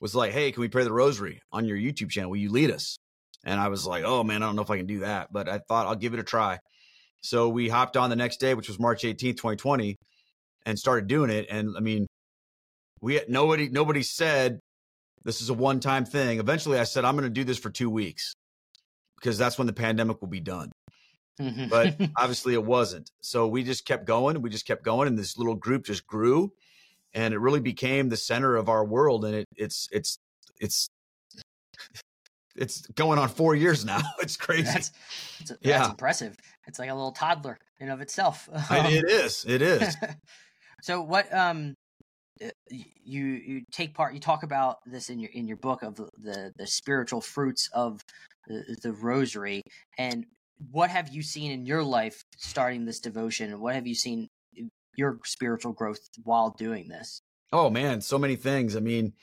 was 0.00 0.14
like, 0.14 0.32
"Hey, 0.32 0.50
can 0.52 0.60
we 0.60 0.68
pray 0.68 0.84
the 0.84 0.92
rosary 0.92 1.40
on 1.52 1.64
your 1.64 1.76
YouTube 1.76 2.10
channel? 2.10 2.30
Will 2.30 2.38
you 2.38 2.50
lead 2.50 2.70
us?" 2.70 2.98
And 3.44 3.60
I 3.60 3.68
was 3.68 3.86
like, 3.86 4.04
"Oh 4.04 4.24
man, 4.24 4.42
I 4.42 4.46
don't 4.46 4.56
know 4.56 4.62
if 4.62 4.70
I 4.70 4.76
can 4.76 4.86
do 4.86 5.00
that, 5.00 5.32
but 5.32 5.48
I 5.48 5.58
thought 5.58 5.86
I'll 5.86 5.94
give 5.94 6.14
it 6.14 6.20
a 6.20 6.24
try." 6.24 6.58
So 7.20 7.48
we 7.48 7.68
hopped 7.68 7.96
on 7.96 8.10
the 8.10 8.16
next 8.16 8.40
day, 8.40 8.54
which 8.54 8.68
was 8.68 8.80
March 8.80 9.02
18th, 9.04 9.36
2020, 9.36 9.96
and 10.66 10.78
started 10.78 11.06
doing 11.06 11.30
it. 11.30 11.46
And 11.50 11.76
I 11.76 11.80
mean, 11.80 12.06
we 13.02 13.20
nobody 13.28 13.68
nobody 13.68 14.02
said 14.02 14.60
this 15.24 15.42
is 15.42 15.50
a 15.50 15.54
one-time 15.54 16.06
thing. 16.06 16.38
Eventually 16.38 16.78
I 16.78 16.84
said 16.84 17.04
I'm 17.04 17.16
going 17.16 17.28
to 17.28 17.30
do 17.30 17.44
this 17.44 17.58
for 17.58 17.68
2 17.70 17.90
weeks 17.90 18.32
because 19.20 19.36
that's 19.36 19.58
when 19.58 19.66
the 19.66 19.72
pandemic 19.72 20.20
will 20.20 20.28
be 20.28 20.40
done. 20.40 20.72
Mm-hmm. 21.40 21.68
but 21.68 21.96
obviously 22.16 22.54
it 22.54 22.64
wasn't. 22.64 23.10
So 23.20 23.46
we 23.48 23.62
just 23.62 23.86
kept 23.86 24.06
going. 24.06 24.40
We 24.42 24.50
just 24.50 24.66
kept 24.66 24.84
going, 24.84 25.08
and 25.08 25.18
this 25.18 25.36
little 25.38 25.54
group 25.54 25.84
just 25.86 26.06
grew, 26.06 26.52
and 27.14 27.32
it 27.34 27.38
really 27.38 27.60
became 27.60 28.08
the 28.08 28.16
center 28.16 28.56
of 28.56 28.68
our 28.68 28.84
world. 28.84 29.24
And 29.24 29.34
it, 29.34 29.46
it's 29.56 29.88
it's 29.92 30.18
it's 30.60 30.88
it's 32.54 32.86
going 32.88 33.18
on 33.18 33.28
four 33.28 33.54
years 33.54 33.84
now. 33.86 34.02
It's 34.20 34.36
crazy. 34.36 34.64
That's, 34.64 34.92
that's, 35.38 35.52
yeah. 35.62 35.78
that's 35.78 35.90
impressive. 35.90 36.36
It's 36.66 36.78
like 36.78 36.90
a 36.90 36.94
little 36.94 37.12
toddler 37.12 37.58
in 37.80 37.88
of 37.88 38.00
itself. 38.00 38.48
it 38.70 39.04
is. 39.08 39.44
It 39.48 39.62
is. 39.62 39.96
so 40.82 41.02
what 41.02 41.32
um 41.34 41.74
Uh, 42.42 42.48
you 42.70 43.24
you 43.24 43.62
take 43.70 43.94
part 43.94 44.14
you 44.14 44.20
talk 44.20 44.42
about 44.42 44.78
this 44.86 45.10
in 45.10 45.18
your 45.18 45.30
in 45.32 45.46
your 45.46 45.56
book 45.56 45.82
of 45.82 45.96
the 45.96 46.08
the, 46.18 46.52
the 46.56 46.66
spiritual 46.66 47.20
fruits 47.20 47.68
of 47.72 48.00
the, 48.46 48.76
the 48.82 48.92
rosary 48.92 49.62
and 49.98 50.26
what 50.70 50.90
have 50.90 51.08
you 51.08 51.22
seen 51.22 51.50
in 51.50 51.66
your 51.66 51.82
life 51.82 52.24
starting 52.36 52.84
this 52.84 53.00
devotion? 53.00 53.58
What 53.60 53.74
have 53.74 53.86
you 53.86 53.94
seen 53.94 54.28
your 54.96 55.18
spiritual 55.24 55.72
growth 55.72 56.00
while 56.22 56.50
doing 56.50 56.88
this? 56.88 57.22
Oh 57.52 57.70
man, 57.70 58.00
so 58.00 58.18
many 58.18 58.36
things. 58.36 58.76
I 58.76 58.80
mean, 58.80 59.14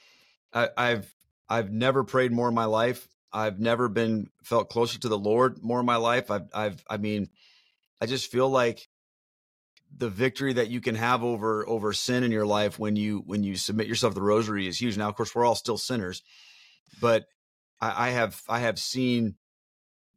I, 0.53 0.70
I've 0.78 1.14
I've 1.47 1.72
never 1.72 2.03
prayed 2.03 2.32
more 2.32 2.49
in 2.49 2.55
my 2.55 2.66
life. 2.66 3.07
I've 3.32 3.60
never 3.60 3.88
been 3.88 4.30
felt 4.43 4.70
closer 4.70 4.99
to 4.99 5.07
the 5.07 5.18
Lord 5.18 5.64
more 5.64 5.80
in 5.80 5.86
my 5.86 5.97
life. 5.97 6.30
I've 6.32 6.49
I've 6.53 6.84
I 6.89 6.97
mean, 6.97 7.30
I 8.01 8.05
just 8.05 8.32
feel 8.32 8.49
like 8.49 8.88
the 9.95 10.09
victory 10.09 10.53
that 10.53 10.69
you 10.69 10.81
can 10.81 10.95
have 10.95 11.23
over 11.23 11.67
over 11.67 11.93
sin 11.93 12.23
in 12.23 12.31
your 12.31 12.45
life 12.45 12.79
when 12.79 12.95
you 12.95 13.23
when 13.25 13.43
you 13.43 13.55
submit 13.55 13.87
yourself 13.87 14.13
to 14.13 14.19
the 14.19 14.25
rosary 14.25 14.67
is 14.67 14.79
huge. 14.79 14.97
Now, 14.97 15.09
of 15.09 15.15
course, 15.15 15.33
we're 15.33 15.45
all 15.45 15.55
still 15.55 15.77
sinners, 15.77 16.21
but 17.01 17.25
I, 17.81 18.07
I 18.07 18.09
have 18.11 18.41
I 18.47 18.59
have 18.59 18.79
seen 18.79 19.35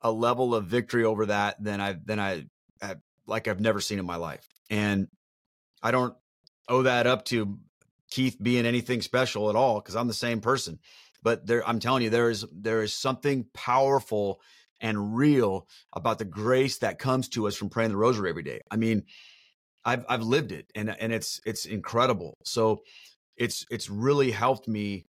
a 0.02 0.10
level 0.10 0.54
of 0.54 0.66
victory 0.66 1.04
over 1.04 1.26
that 1.26 1.62
than 1.62 1.80
I 1.80 1.96
than 2.04 2.18
I 2.20 2.46
have, 2.80 2.98
like 3.26 3.48
I've 3.48 3.60
never 3.60 3.80
seen 3.80 3.98
in 3.98 4.06
my 4.06 4.16
life. 4.16 4.46
And 4.70 5.08
I 5.82 5.90
don't 5.90 6.14
owe 6.68 6.82
that 6.82 7.06
up 7.06 7.24
to 7.26 7.58
Keith 8.10 8.36
being 8.40 8.66
anything 8.66 9.00
special 9.00 9.48
at 9.48 9.56
all 9.56 9.80
because 9.80 9.96
I'm 9.96 10.08
the 10.08 10.14
same 10.14 10.40
person. 10.40 10.78
But 11.22 11.46
there, 11.46 11.66
I'm 11.66 11.78
telling 11.78 12.02
you, 12.02 12.10
there 12.10 12.30
is 12.30 12.44
there 12.52 12.82
is 12.82 12.94
something 12.94 13.46
powerful 13.54 14.40
and 14.80 15.16
real 15.16 15.68
about 15.92 16.18
the 16.18 16.24
grace 16.24 16.78
that 16.78 16.98
comes 16.98 17.28
to 17.30 17.46
us 17.46 17.56
from 17.56 17.70
praying 17.70 17.90
the 17.92 17.96
rosary 17.96 18.28
every 18.28 18.42
day. 18.42 18.60
I 18.70 18.76
mean, 18.76 19.04
I've 19.85 20.05
I've 20.09 20.22
lived 20.22 20.53
it 20.53 20.66
and 20.74 20.95
and 20.99 21.12
it's 21.12 21.41
it's 21.45 21.66
incredible. 21.66 22.37
So 22.45 22.83
it's 23.37 23.64
it's 23.70 23.91
really 23.91 24.30
helped 24.30 24.68
me 24.68 25.07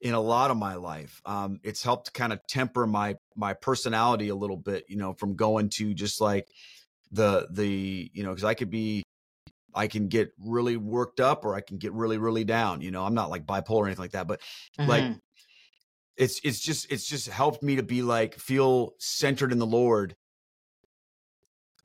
in 0.00 0.14
a 0.14 0.20
lot 0.20 0.50
of 0.50 0.56
my 0.56 0.74
life. 0.74 1.20
Um, 1.24 1.60
it's 1.62 1.82
helped 1.82 2.12
kind 2.12 2.32
of 2.32 2.40
temper 2.48 2.86
my 2.86 3.16
my 3.36 3.54
personality 3.54 4.28
a 4.28 4.34
little 4.34 4.56
bit, 4.56 4.84
you 4.88 4.96
know, 4.96 5.14
from 5.14 5.36
going 5.36 5.70
to 5.70 5.94
just 5.94 6.20
like 6.20 6.48
the 7.10 7.46
the 7.50 8.10
you 8.12 8.22
know 8.22 8.30
because 8.30 8.44
I 8.44 8.54
could 8.54 8.70
be 8.70 9.02
I 9.74 9.86
can 9.86 10.08
get 10.08 10.32
really 10.38 10.76
worked 10.76 11.20
up 11.20 11.44
or 11.44 11.54
I 11.54 11.60
can 11.60 11.78
get 11.78 11.92
really 11.92 12.18
really 12.18 12.44
down. 12.44 12.80
You 12.80 12.90
know, 12.90 13.04
I'm 13.04 13.14
not 13.14 13.30
like 13.30 13.46
bipolar 13.46 13.80
or 13.80 13.86
anything 13.86 14.02
like 14.02 14.12
that, 14.12 14.26
but 14.26 14.40
mm-hmm. 14.78 14.90
like 14.90 15.16
it's 16.16 16.40
it's 16.44 16.60
just 16.60 16.90
it's 16.92 17.06
just 17.06 17.28
helped 17.28 17.62
me 17.62 17.76
to 17.76 17.82
be 17.82 18.02
like 18.02 18.34
feel 18.34 18.94
centered 18.98 19.52
in 19.52 19.58
the 19.58 19.66
Lord 19.66 20.14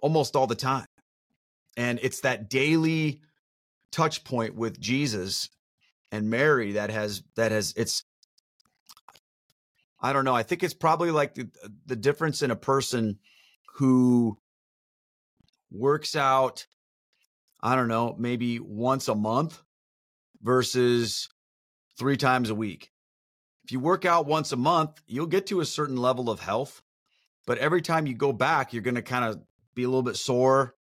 almost 0.01 0.35
all 0.35 0.47
the 0.47 0.55
time. 0.55 0.85
And 1.79 1.97
it's 2.03 2.19
that 2.21 2.49
daily 2.49 3.21
touch 3.93 4.25
point 4.25 4.53
with 4.53 4.81
Jesus 4.81 5.47
and 6.11 6.29
Mary 6.29 6.73
that 6.73 6.89
has 6.89 7.23
that 7.37 7.53
has 7.53 7.73
it's 7.77 8.03
I 10.01 10.11
don't 10.11 10.25
know. 10.25 10.35
I 10.35 10.43
think 10.43 10.61
it's 10.61 10.73
probably 10.73 11.09
like 11.09 11.35
the, 11.35 11.49
the 11.85 11.95
difference 11.95 12.41
in 12.41 12.51
a 12.51 12.55
person 12.57 13.19
who 13.75 14.37
works 15.71 16.17
out 16.17 16.67
I 17.61 17.75
don't 17.75 17.87
know, 17.87 18.13
maybe 18.19 18.59
once 18.59 19.07
a 19.07 19.15
month 19.15 19.61
versus 20.41 21.29
3 21.97 22.17
times 22.17 22.49
a 22.49 22.55
week. 22.55 22.91
If 23.63 23.71
you 23.71 23.79
work 23.79 24.03
out 24.03 24.25
once 24.25 24.51
a 24.51 24.57
month, 24.57 25.01
you'll 25.07 25.27
get 25.27 25.47
to 25.47 25.61
a 25.61 25.65
certain 25.65 25.95
level 25.95 26.29
of 26.29 26.41
health, 26.41 26.81
but 27.47 27.57
every 27.57 27.81
time 27.81 28.05
you 28.05 28.15
go 28.15 28.33
back, 28.33 28.73
you're 28.73 28.83
going 28.83 28.95
to 28.95 29.01
kind 29.01 29.23
of 29.23 29.39
be 29.75 29.83
a 29.83 29.87
little 29.87 30.03
bit 30.03 30.17
sore. 30.17 30.75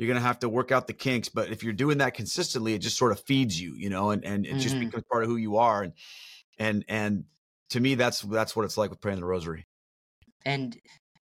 You're 0.00 0.06
going 0.06 0.16
to 0.18 0.26
have 0.26 0.38
to 0.38 0.48
work 0.48 0.72
out 0.72 0.86
the 0.86 0.94
kinks. 0.94 1.28
But 1.28 1.50
if 1.50 1.62
you're 1.62 1.74
doing 1.74 1.98
that 1.98 2.14
consistently, 2.14 2.72
it 2.72 2.78
just 2.78 2.96
sort 2.96 3.12
of 3.12 3.20
feeds 3.20 3.60
you, 3.60 3.74
you 3.74 3.90
know, 3.90 4.12
and, 4.12 4.24
and 4.24 4.46
it 4.46 4.52
mm-hmm. 4.52 4.58
just 4.58 4.80
becomes 4.80 5.04
part 5.12 5.24
of 5.24 5.28
who 5.28 5.36
you 5.36 5.58
are. 5.58 5.82
And, 5.82 5.92
and, 6.58 6.84
and 6.88 7.24
to 7.68 7.80
me, 7.80 7.96
that's, 7.96 8.22
that's 8.22 8.56
what 8.56 8.64
it's 8.64 8.78
like 8.78 8.88
with 8.88 9.02
praying 9.02 9.20
the 9.20 9.26
rosary. 9.26 9.66
And 10.42 10.74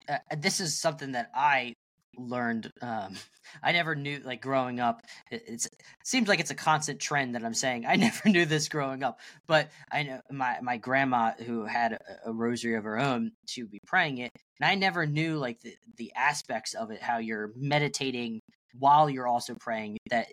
uh, 0.06 0.18
this 0.36 0.60
is 0.60 0.78
something 0.78 1.12
that 1.12 1.30
I 1.34 1.76
learned 2.18 2.72
um 2.82 3.14
i 3.62 3.70
never 3.70 3.94
knew 3.94 4.20
like 4.24 4.42
growing 4.42 4.80
up 4.80 5.02
it, 5.30 5.44
it's 5.46 5.66
it 5.66 5.72
seems 6.02 6.26
like 6.26 6.40
it's 6.40 6.50
a 6.50 6.54
constant 6.54 6.98
trend 6.98 7.36
that 7.36 7.44
i'm 7.44 7.54
saying 7.54 7.86
i 7.86 7.94
never 7.96 8.28
knew 8.28 8.44
this 8.44 8.68
growing 8.68 9.04
up 9.04 9.20
but 9.46 9.70
i 9.92 10.02
know 10.02 10.20
my 10.28 10.58
my 10.60 10.78
grandma 10.78 11.30
who 11.46 11.64
had 11.64 11.92
a, 11.92 12.00
a 12.26 12.32
rosary 12.32 12.74
of 12.74 12.82
her 12.82 12.98
own 12.98 13.30
she 13.46 13.62
would 13.62 13.70
be 13.70 13.80
praying 13.86 14.18
it 14.18 14.32
and 14.60 14.68
i 14.68 14.74
never 14.74 15.06
knew 15.06 15.36
like 15.36 15.60
the, 15.60 15.76
the 15.96 16.12
aspects 16.16 16.74
of 16.74 16.90
it 16.90 17.00
how 17.00 17.18
you're 17.18 17.52
meditating 17.54 18.40
while 18.78 19.08
you're 19.08 19.26
also 19.26 19.54
praying 19.54 19.96
that 20.10 20.26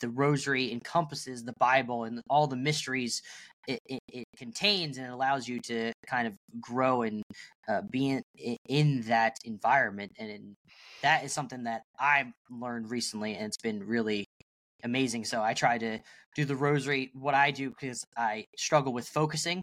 the 0.00 0.08
rosary 0.10 0.70
encompasses 0.70 1.42
the 1.42 1.54
bible 1.58 2.04
and 2.04 2.20
all 2.28 2.46
the 2.46 2.56
mysteries 2.56 3.22
it, 3.66 3.80
it, 3.86 4.00
it, 4.08 4.24
contains 4.36 4.98
and 4.98 5.06
it 5.06 5.10
allows 5.10 5.48
you 5.48 5.60
to 5.60 5.92
kind 6.06 6.26
of 6.26 6.36
grow 6.60 7.02
and 7.02 7.22
uh, 7.68 7.82
be 7.90 8.10
in, 8.10 8.56
in 8.68 9.02
that 9.02 9.38
environment. 9.44 10.12
And 10.18 10.30
in, 10.30 10.56
that 11.02 11.24
is 11.24 11.32
something 11.32 11.64
that 11.64 11.82
i've 11.98 12.32
learned 12.50 12.90
recently 12.90 13.34
and 13.34 13.46
it's 13.46 13.58
been 13.58 13.82
really 13.86 14.24
amazing. 14.82 15.24
So 15.24 15.42
i 15.42 15.54
try 15.54 15.78
to 15.78 15.98
do 16.34 16.44
the 16.44 16.56
rosary 16.56 17.10
what 17.14 17.34
i 17.34 17.50
do 17.50 17.70
because 17.70 18.04
i 18.16 18.46
struggle 18.56 18.92
with 18.92 19.08
focusing. 19.08 19.62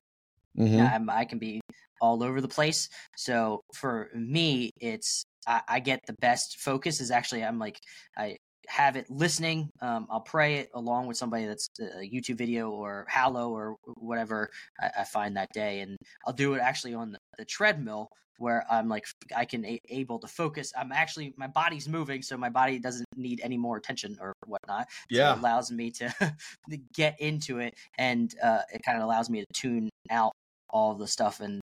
Mm-hmm. 0.58 1.10
i 1.10 1.24
can 1.24 1.40
be 1.40 1.62
all 2.02 2.24
over 2.24 2.42
the 2.42 2.48
place 2.48 2.90
so 3.16 3.62
for 3.74 4.10
me 4.14 4.70
it's 4.82 5.24
I, 5.48 5.62
I 5.68 5.80
get 5.80 6.00
the 6.08 6.16
best 6.20 6.60
focus 6.60 7.00
is 7.00 7.12
actually 7.12 7.44
i'm 7.44 7.60
like 7.60 7.80
i 8.18 8.36
have 8.68 8.96
it 8.96 9.10
listening. 9.10 9.70
Um, 9.82 10.08
I'll 10.10 10.22
pray 10.22 10.56
it 10.56 10.70
along 10.74 11.08
with 11.08 11.18
somebody 11.18 11.46
that's 11.46 11.70
a 11.80 12.10
YouTube 12.10 12.38
video 12.38 12.70
or 12.70 13.06
Hallow 13.10 13.50
or 13.52 13.76
whatever 13.96 14.50
I, 14.80 14.90
I 15.00 15.04
find 15.04 15.36
that 15.38 15.50
day, 15.54 15.82
and 15.82 15.98
I'll 16.26 16.34
do 16.34 16.54
it 16.54 16.60
actually 16.60 16.94
on 16.94 17.12
the, 17.12 17.18
the 17.38 17.46
treadmill 17.46 18.10
where 18.38 18.66
I'm 18.72 18.90
like 18.90 19.06
I 19.36 19.46
can 19.46 19.66
a- 19.66 19.80
able 19.90 20.20
to 20.20 20.28
focus. 20.28 20.72
I'm 20.78 20.92
actually 20.92 21.34
my 21.38 21.48
body's 21.48 21.88
moving, 21.88 22.22
so 22.22 22.38
my 22.38 22.50
body 22.50 22.80
doesn't 22.80 23.06
need 23.16 23.42
any 23.44 23.58
more 23.58 23.78
attention 23.78 24.18
or 24.20 24.34
whatnot. 24.46 24.88
Yeah, 25.10 25.34
so 25.34 25.38
it 25.38 25.40
allows 25.40 25.72
me 25.72 25.92
to, 25.92 26.34
to 26.70 26.78
get 26.94 27.20
into 27.20 27.60
it, 27.60 27.74
and 27.98 28.34
uh, 28.42 28.62
it 28.74 28.82
kind 28.84 28.98
of 28.98 29.04
allows 29.04 29.30
me 29.30 29.42
to 29.42 29.46
tune 29.54 29.90
out 30.10 30.32
all 30.72 30.96
the 30.96 31.08
stuff 31.08 31.42
and 31.42 31.61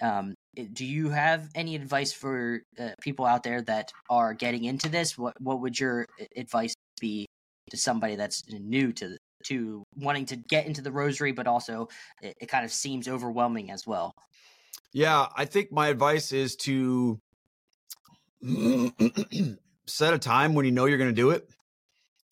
um, 0.00 0.34
do 0.72 0.84
you 0.84 1.10
have 1.10 1.48
any 1.54 1.74
advice 1.74 2.12
for 2.12 2.62
uh, 2.78 2.90
people 3.00 3.24
out 3.24 3.42
there 3.42 3.62
that 3.62 3.92
are 4.10 4.34
getting 4.34 4.64
into 4.64 4.88
this? 4.88 5.16
What 5.16 5.40
what 5.40 5.60
would 5.60 5.78
your 5.78 6.06
advice 6.36 6.74
be 7.00 7.26
to 7.70 7.76
somebody 7.76 8.16
that's 8.16 8.42
new 8.48 8.92
to 8.94 9.16
to 9.44 9.84
wanting 9.96 10.26
to 10.26 10.36
get 10.36 10.66
into 10.66 10.82
the 10.82 10.90
rosary, 10.90 11.32
but 11.32 11.46
also 11.46 11.88
it, 12.22 12.34
it 12.40 12.46
kind 12.46 12.64
of 12.64 12.72
seems 12.72 13.08
overwhelming 13.08 13.70
as 13.70 13.86
well? 13.86 14.12
Yeah, 14.92 15.26
I 15.36 15.44
think 15.44 15.70
my 15.70 15.88
advice 15.88 16.32
is 16.32 16.56
to 16.56 17.20
set 19.86 20.14
a 20.14 20.18
time 20.18 20.54
when 20.54 20.64
you 20.64 20.72
know 20.72 20.86
you're 20.86 20.98
going 20.98 21.10
to 21.10 21.14
do 21.14 21.30
it. 21.30 21.48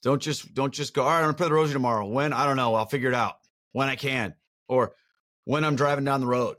Don't 0.03 0.23
just 0.23 0.53
don't 0.55 0.73
just 0.73 0.95
go. 0.95 1.03
All 1.03 1.09
right, 1.09 1.19
I'm 1.19 1.25
gonna 1.25 1.35
pray 1.35 1.49
the 1.49 1.55
rosary 1.55 1.75
tomorrow. 1.75 2.07
When 2.07 2.33
I 2.33 2.47
don't 2.47 2.57
know, 2.57 2.75
I'll 2.75 2.87
figure 2.87 3.09
it 3.09 3.14
out 3.14 3.37
when 3.73 3.89
I 3.89 3.97
can, 3.97 4.35
or 4.69 4.95
when 5.45 5.64
I'm 5.64 5.75
driving 5.75 6.05
down 6.05 6.21
the 6.21 6.27
road 6.27 6.57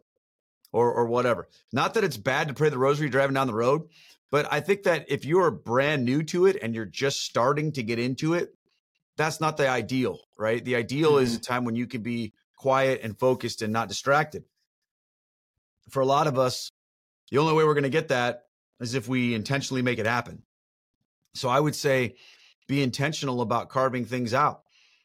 or 0.78 0.93
or 0.93 1.05
whatever. 1.07 1.47
Not 1.71 1.95
that 1.95 2.03
it's 2.03 2.17
bad 2.17 2.47
to 2.47 2.53
pray 2.53 2.69
the 2.69 2.78
rosary 2.78 3.09
driving 3.09 3.34
down 3.34 3.47
the 3.47 3.53
road, 3.53 3.89
but 4.30 4.51
I 4.51 4.59
think 4.59 4.84
that 4.84 5.05
if 5.09 5.25
you're 5.25 5.51
brand 5.51 6.05
new 6.05 6.23
to 6.23 6.45
it 6.45 6.57
and 6.61 6.75
you're 6.75 6.86
just 6.86 7.21
starting 7.21 7.71
to 7.73 7.84
get 7.84 7.99
into 7.99 8.34
it, 8.34 8.53
that's 9.15 9.41
not 9.41 9.57
the 9.57 9.67
ideal, 9.67 10.19
right? 10.38 10.63
The 10.63 10.75
ideal 10.75 11.13
mm-hmm. 11.13 11.23
is 11.23 11.36
a 11.36 11.39
time 11.39 11.65
when 11.65 11.75
you 11.75 11.88
can 11.88 12.01
be 12.01 12.34
quiet 12.55 13.01
and 13.03 13.17
focused 13.17 13.61
and 13.61 13.73
not 13.73 13.88
distracted. 13.88 14.43
For 15.89 16.01
a 16.01 16.05
lot 16.05 16.28
of 16.28 16.38
us, 16.38 16.71
the 17.32 17.38
only 17.38 17.53
way 17.53 17.63
we're 17.63 17.73
going 17.73 17.84
to 17.84 17.89
get 17.89 18.09
that 18.09 18.43
is 18.80 18.93
if 18.93 19.07
we 19.07 19.34
intentionally 19.34 19.82
make 19.82 19.99
it 19.99 20.05
happen. 20.05 20.43
So 21.34 21.49
I 21.49 21.59
would 21.59 21.75
say 21.75 22.15
be 22.67 22.84
intentional 22.84 23.41
about 23.41 23.69
carving 23.69 24.05
things 24.05 24.34
out. 24.34 24.63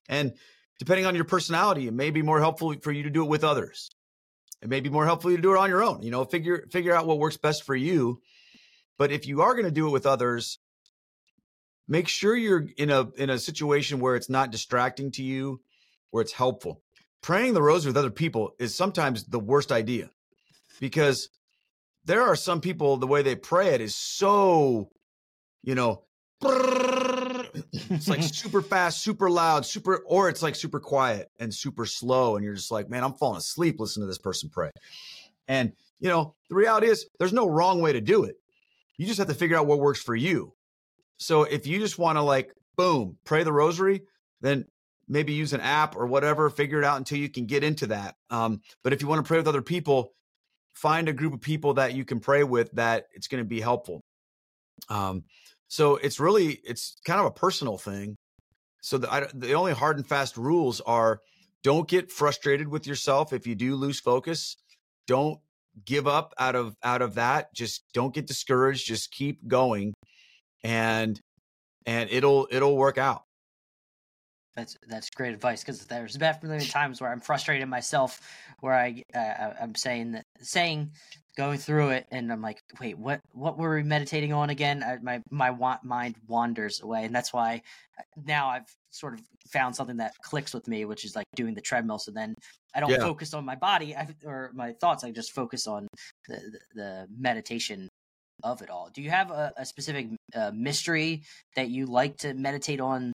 And 0.09 0.35
depending 0.79 1.07
on 1.07 1.15
your 1.15 1.25
personality, 1.25 1.87
it 1.87 1.95
may 1.95 2.11
be 2.11 2.23
more 2.23 2.41
helpful 2.41 2.75
for 2.83 2.91
you 2.91 3.05
to 3.05 3.11
do 3.11 3.23
it 3.23 3.29
with 3.29 3.45
others 3.45 3.91
it 4.63 4.69
may 4.69 4.81
be 4.81 4.89
more 4.89 5.05
helpful 5.05 5.31
to 5.31 5.37
do 5.37 5.53
it 5.53 5.59
on 5.59 5.69
your 5.69 5.83
own. 5.83 6.03
You 6.03 6.13
know, 6.13 6.25
figure 6.25 6.67
figure 6.71 6.95
out 6.95 7.07
what 7.07 7.19
works 7.19 7.37
best 7.37 7.65
for 7.65 7.75
you. 7.75 8.21
But 8.97 9.11
if 9.11 9.27
you 9.27 9.43
are 9.43 9.55
going 9.55 9.65
to 9.65 9.73
do 9.73 9.89
it 9.89 9.91
with 9.91 10.07
others, 10.07 10.59
make 11.89 12.07
sure 12.07 12.37
you're 12.37 12.67
in 12.77 12.91
a 12.91 13.09
in 13.17 13.29
a 13.29 13.39
situation 13.39 13.99
where 13.99 14.15
it's 14.15 14.31
not 14.31 14.53
distracting 14.53 15.11
to 15.13 15.23
you, 15.23 15.61
where 16.11 16.23
it's 16.23 16.33
helpful. 16.33 16.81
Praying 17.23 17.55
the 17.55 17.63
rosary 17.63 17.91
with 17.91 17.97
other 17.97 18.11
people 18.11 18.55
is 18.59 18.75
sometimes 18.75 19.25
the 19.25 19.41
worst 19.41 19.73
idea 19.73 20.11
because 20.81 21.29
there 22.05 22.23
are 22.23 22.37
some 22.37 22.61
people 22.61 22.97
the 22.97 23.07
way 23.07 23.23
they 23.23 23.37
pray 23.37 23.69
it 23.75 23.81
is 23.81 23.95
so, 23.97 24.91
you 25.63 25.75
know, 25.75 26.03
it's 27.73 28.09
like 28.09 28.23
super 28.23 28.63
fast, 28.63 29.03
super 29.03 29.31
loud, 29.31 29.67
super, 29.67 30.03
or 30.07 30.29
it's 30.29 30.43
like 30.43 30.55
super 30.55 30.81
quiet 30.81 31.31
and 31.39 31.53
super 31.53 31.87
slow. 31.87 32.37
And 32.37 32.45
you're 32.45 32.55
just 32.55 32.71
like, 32.71 32.89
man, 32.89 33.05
I'm 33.05 33.15
falling 33.15 33.39
asleep 33.39 33.79
listening 33.79 34.05
to 34.05 34.09
this 34.09 34.19
person 34.19 34.51
pray. 34.51 34.71
And, 35.49 35.73
you 36.01 36.09
know, 36.09 36.35
the 36.49 36.55
reality 36.55 36.89
is 36.89 37.07
there's 37.19 37.33
no 37.33 37.47
wrong 37.47 37.81
way 37.81 37.93
to 37.93 38.01
do 38.01 38.25
it. 38.25 38.37
You 38.97 39.07
just 39.07 39.19
have 39.19 39.29
to 39.29 39.35
figure 39.35 39.57
out 39.57 39.67
what 39.67 39.81
works 39.81 40.03
for 40.03 40.15
you. 40.15 40.55
So 41.17 41.45
if 41.45 41.67
you 41.67 41.79
just 41.79 41.99
want 41.99 42.17
to 42.17 42.23
like, 42.23 42.53
boom, 42.77 43.19
pray 43.25 43.45
the 43.45 43.53
rosary, 43.53 44.03
then 44.41 44.67
maybe 45.09 45.33
use 45.33 45.53
an 45.53 45.61
app 45.61 45.97
or 45.97 46.07
whatever, 46.07 46.49
figure 46.51 46.79
it 46.79 46.85
out 46.85 46.99
until 46.99 47.19
you 47.19 47.29
can 47.29 47.47
get 47.47 47.63
into 47.63 47.89
that. 47.89 48.17
Um, 48.31 48.61
but 48.83 48.93
if 48.93 49.03
you 49.03 49.09
want 49.09 49.25
to 49.25 49.29
pray 49.29 49.39
with 49.39 49.49
other 49.49 49.63
people, 49.63 50.13
find 50.73 51.09
a 51.09 51.13
group 51.13 51.35
of 51.35 51.41
people 51.41 51.75
that 51.75 51.95
you 51.95 52.05
can 52.05 52.19
pray 52.19 52.45
with 52.45 52.71
that 52.73 53.07
it's 53.13 53.29
going 53.29 53.43
to 53.43 53.49
be 53.49 53.61
helpful. 53.61 54.03
Um, 54.89 55.25
so 55.73 55.97
it's 55.97 56.21
really 56.21 56.61
it's 56.65 56.97
kind 57.07 57.19
of 57.19 57.25
a 57.25 57.31
personal 57.31 57.79
thing. 57.79 58.15
So 58.83 58.99
the 58.99 59.11
I, 59.11 59.27
the 59.33 59.55
only 59.55 59.73
hard 59.73 59.97
and 59.97 60.07
fast 60.07 60.37
rules 60.37 60.83
are 60.83 61.21
don't 61.63 61.89
get 61.89 62.13
frustrated 62.13 62.69
with 62.69 62.87
yourself 62.87 63.33
if 63.33 63.47
you 63.47 63.55
do 63.55 63.75
lose 63.75 63.99
focus. 63.99 64.59
Don't 65.07 65.41
give 65.87 66.07
up 66.07 66.35
out 66.39 66.57
of 66.57 66.77
out 66.83 67.01
of 67.01 67.15
that. 67.15 67.55
Just 67.55 67.85
don't 67.95 68.13
get 68.13 68.27
discouraged. 68.27 68.87
Just 68.87 69.13
keep 69.13 69.49
going, 69.49 69.95
and 70.63 71.19
and 71.87 72.11
it'll 72.11 72.49
it'll 72.51 72.77
work 72.77 72.99
out. 72.99 73.23
That's 74.55 74.77
that's 74.89 75.09
great 75.09 75.33
advice 75.33 75.63
because 75.63 75.87
there's 75.87 76.17
definitely 76.17 76.67
times 76.67 77.01
where 77.01 77.11
I'm 77.11 77.21
frustrated 77.21 77.67
myself, 77.67 78.21
where 78.61 78.75
I 78.75 79.03
uh, 79.15 79.55
I'm 79.59 79.75
saying 79.75 80.13
that 80.13 80.25
saying 80.43 80.91
going 81.37 81.59
through 81.59 81.91
it 81.91 82.07
and 82.11 82.31
I'm 82.33 82.43
like, 82.43 82.61
wait, 82.81 82.99
what 82.99 83.21
what 83.33 83.59
were 83.59 83.77
we 83.77 83.83
meditating 83.83 84.33
on 84.33 84.51
again? 84.51 84.83
I, 84.83 84.99
my 85.03 85.23
my 85.31 85.51
wa- 85.51 85.79
mind 85.83 86.17
wanders 86.27 86.81
away, 86.83 87.05
and 87.05 87.15
that's 87.15 87.33
why 87.33 87.63
uh, 87.99 88.03
now 88.25 88.49
I've 88.49 88.67
sort 88.91 89.15
of 89.15 89.21
found 89.51 89.75
something 89.75 89.97
that 89.97 90.13
clicks 90.23 90.53
with 90.53 90.69
me, 90.69 90.85
which 90.85 91.05
is 91.05 91.17
like 91.17 91.27
doing 91.35 91.55
the 91.55 91.61
treadmill. 91.61 91.99
So 91.99 92.11
then 92.11 92.35
I 92.75 92.81
don't 92.81 92.91
yeah. 92.91 92.99
focus 92.99 93.35
on 93.35 93.45
my 93.45 93.55
body 93.55 93.97
I, 93.97 94.09
or 94.25 94.51
my 94.55 94.73
thoughts. 94.73 95.05
I 95.05 95.11
just 95.11 95.33
focus 95.33 95.67
on 95.67 95.89
the, 96.29 96.35
the, 96.37 96.59
the 96.75 97.07
meditation 97.19 97.89
of 98.43 98.61
it 98.63 98.71
all. 98.71 98.91
Do 98.93 99.03
you 99.03 99.11
have 99.11 99.31
a, 99.31 99.53
a 99.57 99.65
specific 99.65 100.09
uh, 100.35 100.51
mystery 100.55 101.23
that 101.57 101.71
you 101.71 101.87
like 101.87 102.19
to 102.19 102.35
meditate 102.35 102.81
on 102.81 103.13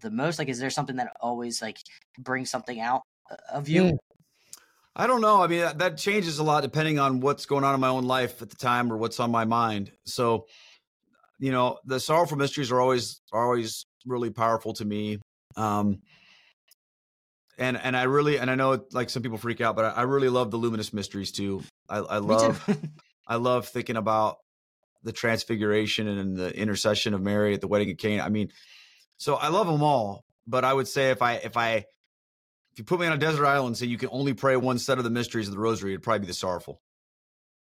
the 0.00 0.10
most? 0.10 0.38
Like, 0.38 0.48
is 0.48 0.58
there 0.58 0.70
something 0.70 0.96
that 0.96 1.12
always 1.20 1.60
like 1.60 1.78
brings 2.18 2.50
something 2.50 2.80
out 2.80 3.02
uh, 3.30 3.36
of 3.52 3.68
you? 3.68 3.98
I 4.96 5.06
don't 5.06 5.20
know. 5.20 5.42
I 5.42 5.46
mean, 5.46 5.60
that, 5.60 5.78
that 5.78 5.98
changes 5.98 6.38
a 6.38 6.42
lot 6.42 6.62
depending 6.62 6.98
on 6.98 7.20
what's 7.20 7.46
going 7.46 7.64
on 7.64 7.74
in 7.74 7.80
my 7.80 7.88
own 7.88 8.04
life 8.04 8.42
at 8.42 8.50
the 8.50 8.56
time 8.56 8.92
or 8.92 8.96
what's 8.96 9.20
on 9.20 9.30
my 9.30 9.44
mind. 9.44 9.92
So, 10.04 10.46
you 11.38 11.52
know, 11.52 11.78
the 11.84 12.00
sorrowful 12.00 12.36
mysteries 12.36 12.72
are 12.72 12.80
always 12.80 13.20
are 13.32 13.44
always 13.44 13.86
really 14.04 14.30
powerful 14.30 14.74
to 14.74 14.84
me. 14.84 15.18
Um, 15.56 16.00
and 17.56 17.76
and 17.76 17.96
I 17.96 18.04
really 18.04 18.38
and 18.38 18.50
I 18.50 18.56
know 18.56 18.84
like 18.92 19.10
some 19.10 19.22
people 19.22 19.38
freak 19.38 19.60
out, 19.60 19.76
but 19.76 19.84
I, 19.84 19.88
I 19.90 20.02
really 20.02 20.28
love 20.28 20.50
the 20.50 20.56
luminous 20.56 20.92
mysteries 20.92 21.30
too. 21.30 21.62
I, 21.88 21.98
I 21.98 22.18
love 22.18 22.66
I 23.28 23.36
love 23.36 23.68
thinking 23.68 23.96
about 23.96 24.38
the 25.02 25.12
transfiguration 25.12 26.08
and 26.08 26.36
the 26.36 26.54
intercession 26.54 27.14
of 27.14 27.22
Mary 27.22 27.54
at 27.54 27.60
the 27.60 27.68
wedding 27.68 27.90
of 27.90 27.96
Cana. 27.96 28.22
I 28.22 28.28
mean, 28.28 28.50
so 29.18 29.36
I 29.36 29.48
love 29.48 29.66
them 29.66 29.82
all, 29.82 30.24
but 30.46 30.64
I 30.64 30.72
would 30.72 30.88
say 30.88 31.10
if 31.10 31.22
I 31.22 31.34
if 31.34 31.56
I 31.56 31.84
you 32.80 32.84
put 32.84 32.98
me 32.98 33.06
on 33.06 33.12
a 33.12 33.18
desert 33.18 33.44
island 33.44 33.68
and 33.68 33.76
say 33.76 33.84
you 33.84 33.98
can 33.98 34.08
only 34.10 34.32
pray 34.32 34.56
one 34.56 34.78
set 34.78 34.96
of 34.96 35.04
the 35.04 35.10
mysteries 35.10 35.46
of 35.46 35.52
the 35.52 35.60
rosary, 35.60 35.92
it'd 35.92 36.02
probably 36.02 36.20
be 36.20 36.26
the 36.26 36.34
sorrowful. 36.34 36.80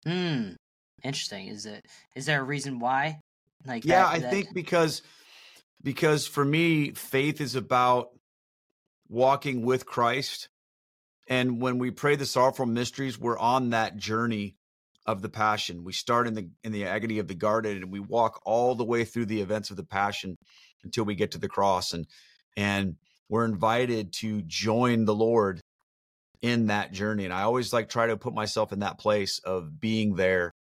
Hmm. 0.05 0.51
Interesting. 1.03 1.47
Is 1.47 1.66
it 1.66 1.86
is 2.16 2.26
there 2.26 2.41
a 2.41 2.43
reason 2.43 2.80
why? 2.80 3.20
Like 3.66 3.86
Yeah, 3.86 4.03
that, 4.03 4.13
I 4.13 4.20
that... 4.20 4.32
think 4.32 4.53
because 4.53 5.01
because 5.82 6.28
for 6.28 6.43
me, 6.43 6.91
faith 6.91 7.39
is 7.39 7.55
about 7.55 8.09
walking 9.07 9.66
with 9.66 9.86
Christ. 9.86 10.49
And 11.30 11.61
when 11.61 11.80
we 11.80 11.91
pray 11.91 12.18
the 12.18 12.26
sorrowful 12.26 12.66
mysteries, 12.66 13.18
we're 13.18 13.39
on 13.39 13.70
that 13.70 13.95
journey 13.95 14.57
of 15.05 15.22
the 15.22 15.30
passion. 15.30 15.86
We 15.86 15.93
start 15.93 16.28
in 16.28 16.34
the 16.34 16.49
in 16.63 16.74
the 16.74 16.86
agony 16.86 17.20
of 17.20 17.30
the 17.30 17.36
garden 17.36 17.78
and 17.78 17.91
we 17.91 18.01
walk 18.01 18.41
all 18.45 18.76
the 18.76 18.84
way 18.84 19.05
through 19.05 19.28
the 19.28 19.39
events 19.39 19.70
of 19.72 19.78
the 19.78 19.86
passion 19.86 20.36
until 20.84 21.05
we 21.05 21.16
get 21.16 21.32
to 21.32 21.38
the 21.38 21.47
cross 21.47 21.93
and 21.93 22.05
and 22.57 22.95
we're 23.30 23.45
invited 23.45 24.13
to 24.13 24.41
join 24.43 25.05
the 25.05 25.15
Lord 25.15 25.59
in 26.41 26.67
that 26.67 26.91
journey. 26.91 27.26
And 27.26 27.34
I 27.34 27.43
always 27.43 27.73
like 27.73 27.89
try 27.89 28.07
to 28.07 28.17
put 28.17 28.34
myself 28.34 28.71
in 28.71 28.80
that 28.80 28.99
place 28.99 29.39
of 29.39 29.80
being 29.80 30.15
there, 30.15 30.51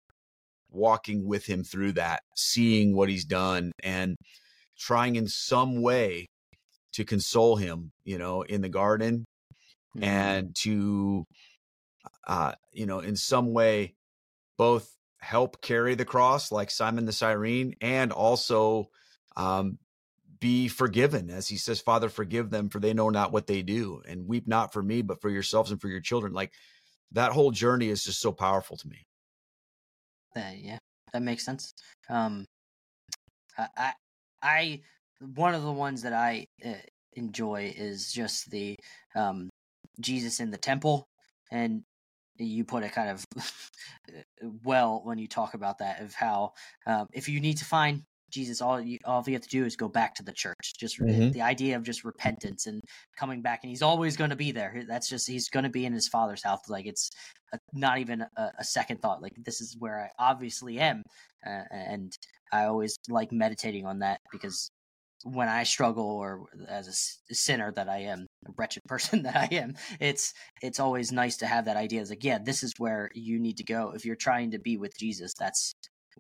walking 0.71 1.27
with 1.27 1.45
him 1.47 1.63
through 1.63 1.93
that, 1.93 2.23
seeing 2.37 2.97
what 2.97 3.09
he's 3.09 3.25
done 3.25 3.73
and 3.83 4.17
trying 4.79 5.17
in 5.17 5.29
some 5.29 5.83
way 5.83 6.27
to 6.95 7.05
console 7.05 7.57
him, 7.57 7.91
you 8.05 8.19
know, 8.19 8.43
in 8.43 8.61
the 8.61 8.69
garden 8.69 9.25
mm-hmm. 9.97 10.05
and 10.05 10.55
to 10.63 11.25
uh 12.27 12.53
you 12.73 12.87
know, 12.87 13.01
in 13.01 13.17
some 13.17 13.53
way 13.53 13.95
both 14.57 14.89
help 15.21 15.61
carry 15.61 15.95
the 15.95 16.05
cross 16.05 16.53
like 16.53 16.71
Simon 16.71 17.07
the 17.07 17.13
Cyrene 17.13 17.75
and 17.81 18.13
also 18.13 18.89
um, 19.37 19.79
be 20.45 20.69
forgiven 20.69 21.31
as 21.31 21.49
he 21.49 21.57
says 21.57 21.81
father 21.81 22.11
forgive 22.11 22.51
them 22.51 22.69
for 22.69 22.79
they 22.79 22.93
know 22.93 23.09
not 23.09 23.33
what 23.33 23.47
they 23.47 23.63
do 23.63 24.03
and 24.07 24.29
weep 24.29 24.47
not 24.47 24.75
for 24.75 24.83
me 24.83 25.01
but 25.01 25.19
for 25.23 25.31
yourselves 25.31 25.71
and 25.71 25.81
for 25.81 25.89
your 25.89 26.03
children. 26.03 26.35
Like 26.35 26.53
that 27.13 27.33
whole 27.33 27.51
journey 27.51 27.89
is 27.89 28.05
just 28.05 28.21
so 28.21 28.31
powerful 28.31 28.77
to 28.77 28.87
me. 28.87 29.07
Uh, 30.37 30.53
yeah 30.55 30.77
that 31.15 31.23
makes 31.23 31.47
sense. 31.47 31.73
Um 32.11 32.45
I, 33.57 33.93
I, 34.43 34.81
one 35.35 35.55
of 35.55 35.63
the 35.63 35.73
ones 35.73 36.03
that 36.03 36.13
i 36.13 36.45
uh, 36.63 36.75
enjoy 37.15 37.73
is 37.75 38.13
just 38.13 38.51
the 38.51 38.77
um 39.17 39.49
jesus 39.99 40.41
in 40.41 40.51
the 40.51 40.59
temple 40.59 41.09
and 41.53 41.85
you 42.37 42.65
put 42.65 42.83
it 42.83 42.93
kind 42.93 43.09
of 43.09 43.25
well 44.63 45.01
when 45.05 45.17
you 45.17 45.27
talk 45.27 45.55
about 45.55 45.79
that 45.79 46.03
of 46.03 46.13
how 46.13 46.53
um, 46.87 47.07
if 47.15 47.31
you 47.31 47.41
need 47.41 47.57
to 47.57 47.65
find 47.65 48.03
Jesus, 48.35 48.61
all 48.61 48.81
you 48.81 48.99
all 49.05 49.23
you 49.27 49.35
have 49.35 49.43
to 49.43 49.49
do 49.49 49.65
is 49.65 49.77
go 49.77 49.89
back 49.89 50.17
to 50.17 50.25
the 50.25 50.33
church. 50.33 50.75
Just 50.77 51.01
mm-hmm. 51.01 51.31
the 51.31 51.43
idea 51.43 51.77
of 51.77 51.85
just 51.85 52.05
repentance 52.05 52.67
and 52.67 52.83
coming 53.17 53.43
back, 53.43 53.61
and 53.63 53.71
he's 53.71 53.83
always 53.83 54.17
going 54.17 54.31
to 54.31 54.37
be 54.37 54.51
there. 54.51 54.83
That's 54.89 55.09
just 55.09 55.29
he's 55.29 55.49
going 55.49 55.63
to 55.63 55.71
be 55.71 55.87
in 55.87 55.93
his 55.93 56.09
father's 56.09 56.43
house. 56.43 56.69
Like 56.69 56.87
it's 56.87 57.11
a, 57.53 57.59
not 57.73 57.99
even 57.99 58.23
a, 58.37 58.51
a, 58.59 58.65
second 58.65 59.01
thought. 59.01 59.23
Like 59.23 59.35
this 59.45 59.61
is 59.61 59.77
where 59.79 60.11
I 60.19 60.31
obviously 60.31 60.81
am, 60.81 61.05
uh, 61.47 61.63
and 61.71 62.13
I 62.53 62.65
always 62.65 62.99
like 63.09 63.31
meditating 63.31 63.87
on 63.87 64.01
that 64.01 64.19
because 64.33 64.69
when 65.23 65.49
I 65.49 65.63
struggle 65.63 66.05
or 66.05 66.47
as 66.69 66.89
a 67.31 67.35
sinner 67.35 67.73
that 67.73 67.89
I 67.89 67.99
am, 68.01 68.27
a 68.47 68.51
wretched 68.59 68.83
person 68.89 69.23
that 69.23 69.37
I 69.37 69.55
am, 69.55 69.75
it's 70.01 70.35
it's 70.61 70.81
always 70.81 71.13
nice 71.13 71.37
to 71.39 71.47
have 71.47 71.67
that 71.67 71.77
idea. 71.77 72.01
It's 72.01 72.11
like, 72.11 72.25
yeah, 72.25 72.39
this 72.43 72.65
is 72.65 72.75
where 72.79 73.11
you 73.15 73.39
need 73.39 73.59
to 73.59 73.65
go 73.65 73.93
if 73.95 74.05
you're 74.05 74.17
trying 74.17 74.51
to 74.51 74.59
be 74.59 74.77
with 74.77 74.99
Jesus. 74.99 75.35
That's 75.39 75.73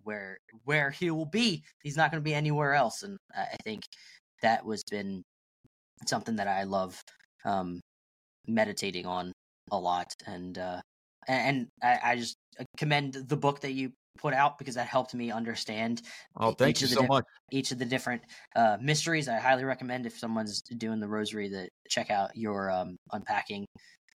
where 0.02 0.38
where 0.64 0.90
he 0.90 1.10
will 1.10 1.26
be. 1.26 1.62
He's 1.82 1.96
not 1.96 2.10
going 2.10 2.22
to 2.22 2.24
be 2.24 2.34
anywhere 2.34 2.74
else, 2.74 3.02
and 3.02 3.16
I 3.34 3.56
think 3.64 3.82
that 4.42 4.64
was 4.64 4.82
been 4.90 5.22
something 6.06 6.36
that 6.36 6.48
I 6.48 6.64
love 6.64 7.00
um, 7.44 7.80
meditating 8.46 9.06
on 9.06 9.32
a 9.70 9.78
lot, 9.78 10.12
and 10.26 10.58
uh, 10.58 10.80
and 11.28 11.68
I, 11.82 11.98
I 12.02 12.16
just 12.16 12.36
commend 12.76 13.14
the 13.14 13.36
book 13.36 13.60
that 13.60 13.72
you 13.72 13.92
put 14.18 14.34
out 14.34 14.58
because 14.58 14.76
that 14.76 14.86
helped 14.86 15.14
me 15.14 15.30
understand. 15.30 16.02
Oh, 16.36 16.52
thank 16.52 16.80
you 16.80 16.86
so 16.86 17.02
di- 17.02 17.06
much. 17.06 17.24
Each 17.50 17.72
of 17.72 17.78
the 17.78 17.84
different 17.84 18.22
uh, 18.54 18.76
mysteries. 18.80 19.28
I 19.28 19.38
highly 19.38 19.64
recommend 19.64 20.06
if 20.06 20.18
someone's 20.18 20.62
doing 20.62 21.00
the 21.00 21.08
rosary 21.08 21.48
that 21.48 21.68
check 21.88 22.10
out 22.10 22.30
your 22.36 22.70
um, 22.70 22.96
unpacking 23.12 23.66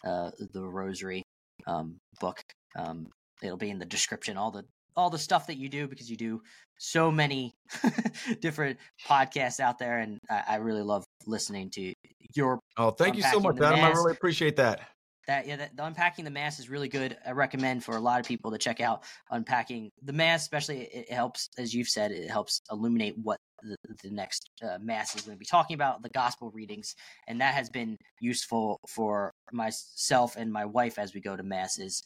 uh, 0.05 0.31
the 0.53 0.63
rosary 0.63 1.23
um, 1.67 1.97
book. 2.19 2.41
Um, 2.77 3.07
it'll 3.41 3.57
be 3.57 3.69
in 3.69 3.79
the 3.79 3.85
description. 3.85 4.37
All 4.37 4.51
the 4.51 4.63
all 4.95 5.09
the 5.09 5.19
stuff 5.19 5.47
that 5.47 5.57
you 5.57 5.69
do 5.69 5.87
because 5.87 6.09
you 6.09 6.17
do 6.17 6.41
so 6.77 7.11
many 7.11 7.53
different 8.41 8.79
podcasts 9.07 9.59
out 9.59 9.79
there, 9.79 9.99
and 9.99 10.19
I, 10.29 10.43
I 10.47 10.55
really 10.55 10.81
love 10.81 11.03
listening 11.25 11.69
to 11.71 11.93
your. 12.35 12.59
Oh, 12.77 12.91
thank 12.91 13.15
you 13.15 13.23
so 13.23 13.39
much, 13.39 13.59
Adam. 13.59 13.79
I 13.79 13.89
really 13.89 14.11
appreciate 14.11 14.55
that 14.57 14.81
that 15.29 15.45
yeah 15.45 15.55
that, 15.55 15.77
the 15.77 15.85
unpacking 15.85 16.25
the 16.25 16.31
mass 16.31 16.59
is 16.59 16.69
really 16.69 16.87
good 16.87 17.15
i 17.25 17.31
recommend 17.31 17.83
for 17.83 17.95
a 17.95 17.99
lot 17.99 18.19
of 18.19 18.25
people 18.25 18.49
to 18.49 18.57
check 18.57 18.81
out 18.81 19.03
unpacking 19.29 19.91
the 20.01 20.11
mass 20.11 20.41
especially 20.41 20.81
it, 20.81 21.05
it 21.07 21.11
helps 21.11 21.49
as 21.59 21.71
you've 21.71 21.87
said 21.87 22.11
it 22.11 22.29
helps 22.29 22.61
illuminate 22.71 23.15
what 23.21 23.37
the, 23.61 23.75
the 24.03 24.09
next 24.09 24.49
uh, 24.63 24.79
mass 24.81 25.15
is 25.15 25.21
going 25.21 25.35
to 25.35 25.39
be 25.39 25.45
talking 25.45 25.75
about 25.75 26.01
the 26.01 26.09
gospel 26.09 26.49
readings 26.49 26.95
and 27.27 27.39
that 27.39 27.53
has 27.53 27.69
been 27.69 27.95
useful 28.19 28.79
for 28.87 29.31
myself 29.51 30.35
and 30.35 30.51
my 30.51 30.65
wife 30.65 30.97
as 30.97 31.13
we 31.13 31.21
go 31.21 31.37
to 31.37 31.43
masses 31.43 32.01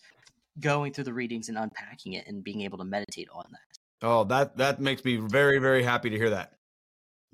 going 0.60 0.94
through 0.94 1.06
the 1.06 1.14
readings 1.14 1.50
and 1.50 1.58
unpacking 1.58 2.14
it 2.14 2.28
and 2.28 2.44
being 2.44 2.62
able 2.62 2.78
to 2.78 2.86
meditate 2.86 3.30
on 3.34 3.46
that. 3.52 4.08
Oh 4.08 4.24
that 4.26 4.58
that 4.58 4.80
makes 4.80 5.04
me 5.04 5.18
very 5.18 5.60
very 5.60 5.84
happy 5.84 6.10
to 6.10 6.18
hear 6.18 6.30
that. 6.32 6.54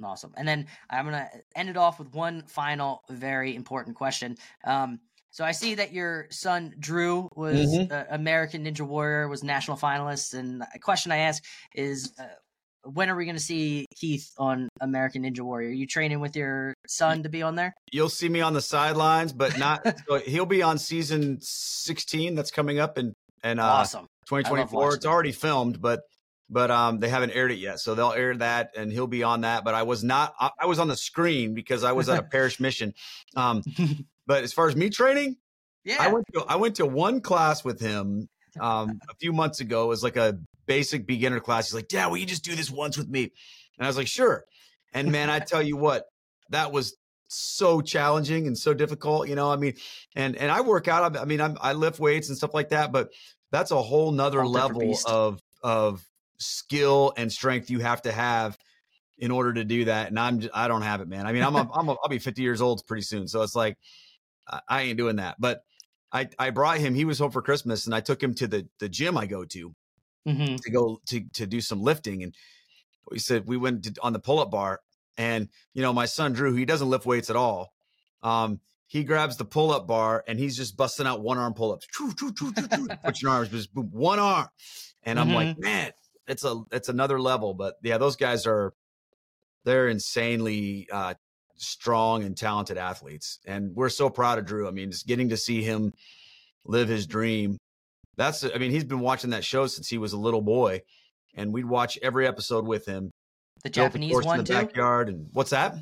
Awesome. 0.02 0.34
And 0.38 0.48
then 0.48 0.66
i'm 0.90 1.06
going 1.10 1.18
to 1.18 1.30
end 1.56 1.68
it 1.68 1.76
off 1.76 2.00
with 2.00 2.14
one 2.14 2.44
final 2.48 3.04
very 3.10 3.56
important 3.56 3.96
question. 3.96 4.38
Um, 4.64 5.00
so 5.32 5.46
I 5.46 5.52
see 5.52 5.76
that 5.76 5.94
your 5.94 6.28
son 6.32 6.74
Drew 6.80 7.30
was 7.36 7.68
mm-hmm. 7.68 7.94
uh, 7.94 8.04
American 8.10 8.66
Ninja 8.66 8.82
Warrior, 8.82 9.28
was 9.28 9.44
national 9.44 9.78
finalist, 9.78 10.34
and 10.34 10.64
a 10.74 10.80
question 10.80 11.12
I 11.12 11.18
ask 11.18 11.44
is, 11.76 12.14
uh, 12.20 12.24
when 12.84 13.10
are 13.10 13.16
we 13.16 13.26
going 13.26 13.36
to 13.36 13.42
see 13.42 13.86
Keith 13.96 14.32
on 14.38 14.70
American 14.82 15.24
Ninja 15.24 15.42
Warrior? 15.42 15.70
Are 15.70 15.74
you 15.74 15.88
training 15.88 16.20
with 16.20 16.36
your 16.36 16.74
son 16.88 17.24
to 17.24 17.30
be 17.30 17.42
on 17.42 17.56
there? 17.56 17.74
You'll 17.92 18.10
see 18.10 18.30
me 18.30 18.42
on 18.42 18.54
the 18.54 18.62
sidelines, 18.62 19.34
but 19.34 19.58
not. 19.58 19.86
so 20.08 20.20
he'll 20.20 20.46
be 20.46 20.62
on 20.62 20.78
season 20.78 21.40
16 21.42 22.36
that's 22.36 22.52
coming 22.52 22.80
up 22.80 22.98
in 22.98 23.14
and 23.44 23.60
uh, 23.60 23.64
awesome 23.64 24.08
2024. 24.28 24.96
It's 24.96 25.06
already 25.06 25.32
filmed, 25.32 25.82
but 25.82 26.02
but 26.52 26.72
um 26.72 27.00
they 27.00 27.10
haven't 27.10 27.32
aired 27.32 27.52
it 27.52 27.60
yet, 27.60 27.80
so 27.80 27.96
they'll 27.96 28.12
air 28.12 28.36
that, 28.36 28.72
and 28.76 28.92
he'll 28.92 29.08
be 29.08 29.24
on 29.24 29.42
that. 29.42 29.64
But 29.64 29.76
I 29.76 29.84
was 29.84 30.04
not. 30.04 30.34
I, 30.40 30.50
I 30.62 30.66
was 30.66 30.80
on 30.80 30.88
the 30.88 30.98
screen 30.98 31.54
because 31.54 31.84
I 31.84 31.92
was 31.92 32.10
at 32.10 32.20
a 32.20 32.24
parish 32.32 32.60
mission. 32.60 32.94
Um, 33.36 33.64
but 34.26 34.44
as 34.44 34.52
far 34.52 34.68
as 34.68 34.76
me 34.76 34.90
training, 34.90 35.38
yeah, 35.84 35.98
I 36.00 36.12
went 36.12 36.26
to 36.34 36.46
I 36.48 36.56
went 36.56 36.76
to 36.78 36.86
one 36.86 37.22
class 37.22 37.64
with 37.64 37.80
him 37.80 38.28
um, 38.60 39.00
a 39.10 39.16
few 39.20 39.32
months 39.32 39.60
ago. 39.60 39.86
It 39.86 39.88
was 39.88 40.04
like 40.04 40.18
a 40.18 40.40
basic 40.70 41.08
beginner 41.08 41.40
class. 41.40 41.68
He's 41.68 41.74
like, 41.74 41.88
"Dad, 41.88 42.08
will 42.08 42.18
you 42.18 42.28
just 42.28 42.46
do 42.46 42.56
this 42.56 42.70
once 42.70 42.98
with 42.98 43.10
me?" 43.10 43.24
And 43.78 43.86
I 43.86 43.88
was 43.88 43.98
like, 43.98 44.08
"Sure." 44.08 44.46
And 44.94 45.12
man, 45.12 45.30
I 45.30 45.40
tell 45.40 45.62
you 45.62 45.76
what, 45.76 46.06
that 46.50 46.72
was 46.72 46.96
so 47.28 47.82
challenging 47.82 48.48
and 48.48 48.58
so 48.58 48.74
difficult. 48.74 49.28
You 49.28 49.36
know, 49.36 49.52
I 49.52 49.58
mean, 49.58 49.74
and 50.16 50.36
and 50.36 50.52
I 50.52 50.62
work 50.62 50.88
out. 50.88 51.18
I 51.18 51.26
mean, 51.26 51.42
I'm, 51.42 51.58
i 51.60 51.74
lift 51.74 52.00
weights 52.00 52.30
and 52.30 52.38
stuff 52.38 52.54
like 52.54 52.70
that, 52.70 52.92
but 52.92 53.10
that's 53.52 53.72
a 53.72 53.82
whole 53.82 54.12
nother 54.12 54.46
level 54.46 54.96
of 55.08 55.42
of 55.64 56.06
skill 56.38 57.14
and 57.18 57.32
strength 57.32 57.70
you 57.70 57.80
have 57.80 58.04
to 58.04 58.12
have 58.12 58.58
in 59.18 59.32
order 59.32 59.54
to 59.54 59.66
do 59.66 59.86
that. 59.86 60.08
And 60.08 60.18
I'm 60.18 60.40
just, 60.40 60.56
I 60.56 60.70
don't 60.70 60.84
have 60.84 61.02
it, 61.02 61.10
man. 61.10 61.26
I 61.26 61.34
mean, 61.34 61.44
I'm 61.44 61.56
a, 61.56 61.70
I'm 61.74 61.90
a, 61.90 61.96
I'll 62.02 62.10
be 62.10 62.20
50 62.20 62.42
years 62.42 62.62
old 62.62 62.86
pretty 62.88 63.02
soon, 63.02 63.28
so 63.28 63.42
it's 63.42 63.56
like 63.56 63.78
I 64.68 64.84
ain't 64.84 64.98
doing 64.98 65.18
that. 65.18 65.36
But 65.40 65.64
I, 66.12 66.30
I 66.40 66.52
brought 66.52 66.78
him, 66.78 66.94
he 66.94 67.06
was 67.06 67.20
home 67.20 67.32
for 67.32 67.42
Christmas 67.42 67.86
and 67.86 67.94
I 67.94 68.02
took 68.02 68.22
him 68.22 68.34
to 68.36 68.48
the, 68.48 68.68
the 68.80 68.90
gym 68.90 69.18
I 69.18 69.26
go 69.26 69.46
to 69.46 69.76
mm-hmm. 70.30 70.56
to 70.56 70.72
go 70.72 71.02
to, 71.08 71.22
to 71.34 71.46
do 71.46 71.62
some 71.62 71.82
lifting. 71.82 72.24
And 72.24 72.34
we 73.10 73.20
said, 73.20 73.44
we 73.46 73.58
went 73.58 73.84
to, 73.84 73.94
on 74.02 74.14
the 74.14 74.20
pull 74.20 74.40
up 74.40 74.52
bar 74.52 74.80
and, 75.18 75.50
you 75.74 75.82
know, 75.82 75.94
my 75.94 76.06
son 76.06 76.34
Drew, 76.34 76.56
he 76.56 76.66
doesn't 76.66 76.90
lift 76.90 77.06
weights 77.06 77.30
at 77.30 77.36
all. 77.36 77.74
Um, 78.24 78.60
he 78.88 79.04
grabs 79.04 79.38
the 79.38 79.46
pull 79.46 79.72
up 79.72 79.88
bar 79.88 80.24
and 80.28 80.40
he's 80.40 80.58
just 80.58 80.76
busting 80.78 81.06
out 81.06 81.22
one 81.22 81.38
arm 81.38 81.54
pull 81.54 81.72
ups. 81.74 81.88
Put 81.96 83.22
your 83.22 83.32
arms, 83.32 83.50
just 83.50 83.74
boom, 83.74 83.90
one 83.92 84.20
arm. 84.20 84.48
And 85.04 85.20
I'm 85.20 85.28
mm-hmm. 85.28 85.36
like, 85.36 85.60
man, 85.60 85.92
it's 86.28 86.44
a, 86.44 86.62
it's 86.72 86.90
another 86.90 87.20
level. 87.20 87.54
But 87.54 87.76
yeah, 87.84 87.98
those 87.98 88.16
guys 88.16 88.48
are, 88.48 88.74
they're 89.66 89.90
insanely 89.90 90.88
uh, 90.92 91.14
strong 91.58 92.24
and 92.24 92.36
talented 92.36 92.78
athletes. 92.78 93.40
And 93.46 93.76
we're 93.76 93.90
so 93.90 94.10
proud 94.10 94.40
of 94.40 94.46
Drew. 94.46 94.68
I 94.68 94.72
mean, 94.72 94.92
just 94.92 95.06
getting 95.06 95.30
to 95.30 95.38
see 95.38 95.62
him 95.62 95.94
live 96.66 96.88
his 96.88 97.06
dream. 97.06 97.58
That's, 98.20 98.44
I 98.44 98.58
mean, 98.58 98.70
he's 98.72 98.84
been 98.84 99.00
watching 99.00 99.30
that 99.30 99.46
show 99.46 99.66
since 99.66 99.88
he 99.88 99.98
was 99.98 100.12
a 100.12 100.18
little 100.18 100.42
boy, 100.42 100.82
and 101.36 101.54
we'd 101.54 101.64
watch 101.66 101.98
every 102.02 102.28
episode 102.28 102.68
with 102.68 102.86
him. 102.86 103.12
The 103.64 103.70
Japanese 103.70 104.14
one 104.14 104.40
in 104.40 104.46
the 104.46 104.54
too. 104.54 104.60
backyard. 104.60 105.08
And 105.08 105.28
what's 105.32 105.52
that? 105.52 105.76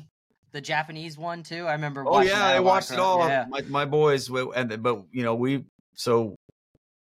The 0.52 0.60
Japanese 0.60 1.18
one 1.18 1.42
too. 1.42 1.66
I 1.66 1.72
remember. 1.72 2.04
Oh 2.06 2.20
yeah, 2.20 2.46
I 2.46 2.60
watched 2.60 2.92
it 2.92 3.00
all. 3.00 3.26
Yeah. 3.28 3.46
My 3.48 3.62
my 3.62 3.84
boys, 3.84 4.30
and 4.30 4.82
but 4.82 5.02
you 5.12 5.24
know 5.24 5.34
we 5.34 5.64
so 5.94 6.36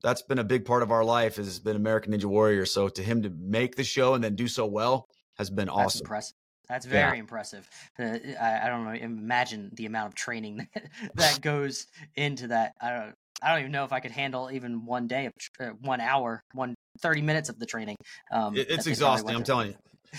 that's 0.01 0.21
been 0.21 0.39
a 0.39 0.43
big 0.43 0.63
part 0.65 0.83
of 0.83 0.91
our 0.91 1.03
life. 1.03 1.35
Has 1.35 1.59
been 1.59 1.75
American 1.75 2.13
Ninja 2.13 2.25
Warrior. 2.25 2.65
So 2.65 2.87
to 2.87 3.03
him 3.03 3.21
to 3.23 3.29
make 3.29 3.75
the 3.75 3.83
show 3.83 4.13
and 4.13 4.23
then 4.23 4.35
do 4.35 4.47
so 4.47 4.65
well 4.65 5.05
has 5.37 5.49
been 5.49 5.67
That's 5.67 5.77
awesome. 5.77 6.05
impressive. 6.05 6.33
That's 6.69 6.85
Yeah. 6.85 6.91
very 7.07 7.19
impressive. 7.19 7.67
Uh, 7.99 8.17
I, 8.41 8.61
I 8.63 8.67
don't 8.69 8.85
know. 8.85 8.91
Imagine 8.91 9.69
the 9.73 9.85
amount 9.85 10.07
of 10.07 10.15
training 10.15 10.67
that, 10.73 10.89
that 11.15 11.41
goes 11.41 11.87
into 12.15 12.47
that. 12.47 12.71
I 12.81 12.89
don't. 12.91 13.15
I 13.41 13.51
don't 13.51 13.59
even 13.61 13.71
know 13.71 13.85
if 13.85 13.93
I 13.93 13.99
could 13.99 14.11
handle 14.11 14.49
even 14.51 14.85
one 14.85 15.07
day 15.07 15.25
of 15.25 15.33
tr- 15.39 15.63
uh, 15.63 15.69
one 15.81 16.01
hour, 16.01 16.41
one 16.53 16.75
30 17.01 17.21
minutes 17.21 17.49
of 17.49 17.59
the 17.59 17.65
training. 17.65 17.95
Um, 18.31 18.55
It- 18.57 18.69
it's 18.69 18.87
exhausting. 18.87 19.35
I'm 19.35 19.43
telling 19.43 19.69
you. 19.69 19.75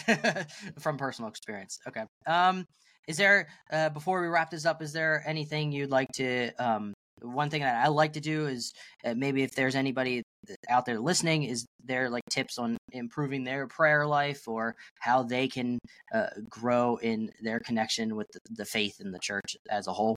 from 0.78 0.96
personal 0.96 1.28
experience. 1.28 1.78
Okay. 1.88 2.04
Um, 2.26 2.64
is 3.08 3.16
there 3.16 3.48
uh, 3.72 3.88
before 3.88 4.22
we 4.22 4.28
wrap 4.28 4.50
this 4.50 4.64
up? 4.64 4.82
Is 4.82 4.92
there 4.92 5.22
anything 5.26 5.72
you'd 5.72 5.90
like 5.90 6.08
to? 6.14 6.52
Um, 6.58 6.94
one 7.22 7.50
thing 7.50 7.62
that 7.62 7.84
I 7.84 7.88
like 7.88 8.14
to 8.14 8.20
do 8.20 8.46
is 8.46 8.72
uh, 9.04 9.14
maybe 9.14 9.42
if 9.42 9.50
there's 9.52 9.74
anybody 9.74 10.22
out 10.68 10.86
there 10.86 11.00
listening, 11.00 11.42
is 11.42 11.66
there 11.84 12.08
like 12.08 12.22
tips 12.30 12.56
on 12.58 12.76
improving 12.92 13.44
their 13.44 13.66
prayer 13.66 14.06
life 14.06 14.46
or 14.46 14.74
how 15.00 15.22
they 15.24 15.48
can 15.48 15.78
uh, 16.14 16.28
grow 16.48 16.96
in 16.96 17.30
their 17.42 17.60
connection 17.60 18.16
with 18.16 18.28
the, 18.32 18.40
the 18.50 18.64
faith 18.64 19.00
in 19.00 19.10
the 19.10 19.18
church 19.18 19.56
as 19.68 19.86
a 19.86 19.92
whole? 19.92 20.16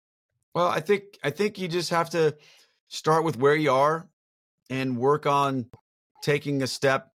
Well, 0.56 0.68
I 0.68 0.80
think 0.82 1.04
I 1.24 1.32
think 1.32 1.58
you 1.58 1.68
just 1.68 1.90
have 1.90 2.12
to 2.12 2.36
start 2.94 3.24
with 3.24 3.38
where 3.38 3.56
you 3.56 3.72
are 3.72 4.08
and 4.70 4.98
work 4.98 5.26
on 5.26 5.66
taking 6.22 6.62
a 6.62 6.68
step 6.68 7.12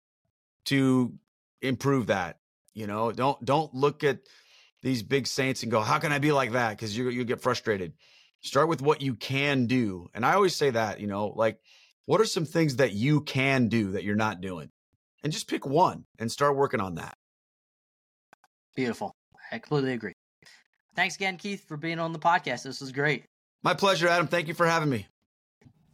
to 0.65 1.13
improve 1.61 2.07
that. 2.07 2.39
You 2.75 2.87
know, 2.87 3.13
don't 3.13 3.43
don't 3.45 3.73
look 3.75 4.03
at 4.03 4.21
these 4.83 5.03
big 5.03 5.27
saints 5.27 5.63
and 5.63 5.71
go, 5.71 5.81
"How 5.81 5.99
can 5.99 6.13
I 6.13 6.19
be 6.19 6.33
like 6.33 6.53
that?" 6.53 6.71
Because 6.71 6.97
you 6.97 7.09
you 7.11 7.25
get 7.25 7.41
frustrated. 7.41 7.93
Start 8.41 8.69
with 8.69 8.83
what 8.83 9.03
you 9.03 9.15
can 9.15 9.67
do, 9.67 10.09
and 10.15 10.25
I 10.25 10.35
always 10.35 10.57
say 10.57 10.71
that. 10.71 11.01
You 11.01 11.07
know, 11.07 11.29
like 11.29 11.61
what 12.07 12.21
are 12.21 12.27
some 12.27 12.45
things 12.45 12.77
that 12.77 12.93
you 12.93 13.21
can 13.21 13.69
do 13.69 13.93
that 13.93 14.05
you're 14.05 14.17
not 14.17 14.41
doing, 14.41 14.71
and 15.23 15.33
just 15.33 15.49
pick 15.49 15.67
one 15.67 16.07
and 16.19 16.33
start 16.33 16.57
working 16.57 16.81
on 16.81 16.97
that. 16.97 17.17
Beautiful. 18.75 19.15
I 19.53 19.59
completely 19.59 19.93
agree. 19.93 20.13
Thanks 20.95 21.17
again, 21.17 21.37
Keith, 21.37 21.67
for 21.67 21.77
being 21.77 21.99
on 21.99 22.13
the 22.13 22.19
podcast. 22.19 22.63
This 22.63 22.81
was 22.81 22.93
great. 22.93 23.25
My 23.63 23.75
pleasure, 23.75 24.09
Adam. 24.09 24.27
Thank 24.27 24.49
you 24.49 24.55
for 24.55 24.67
having 24.67 24.89
me. 24.89 25.07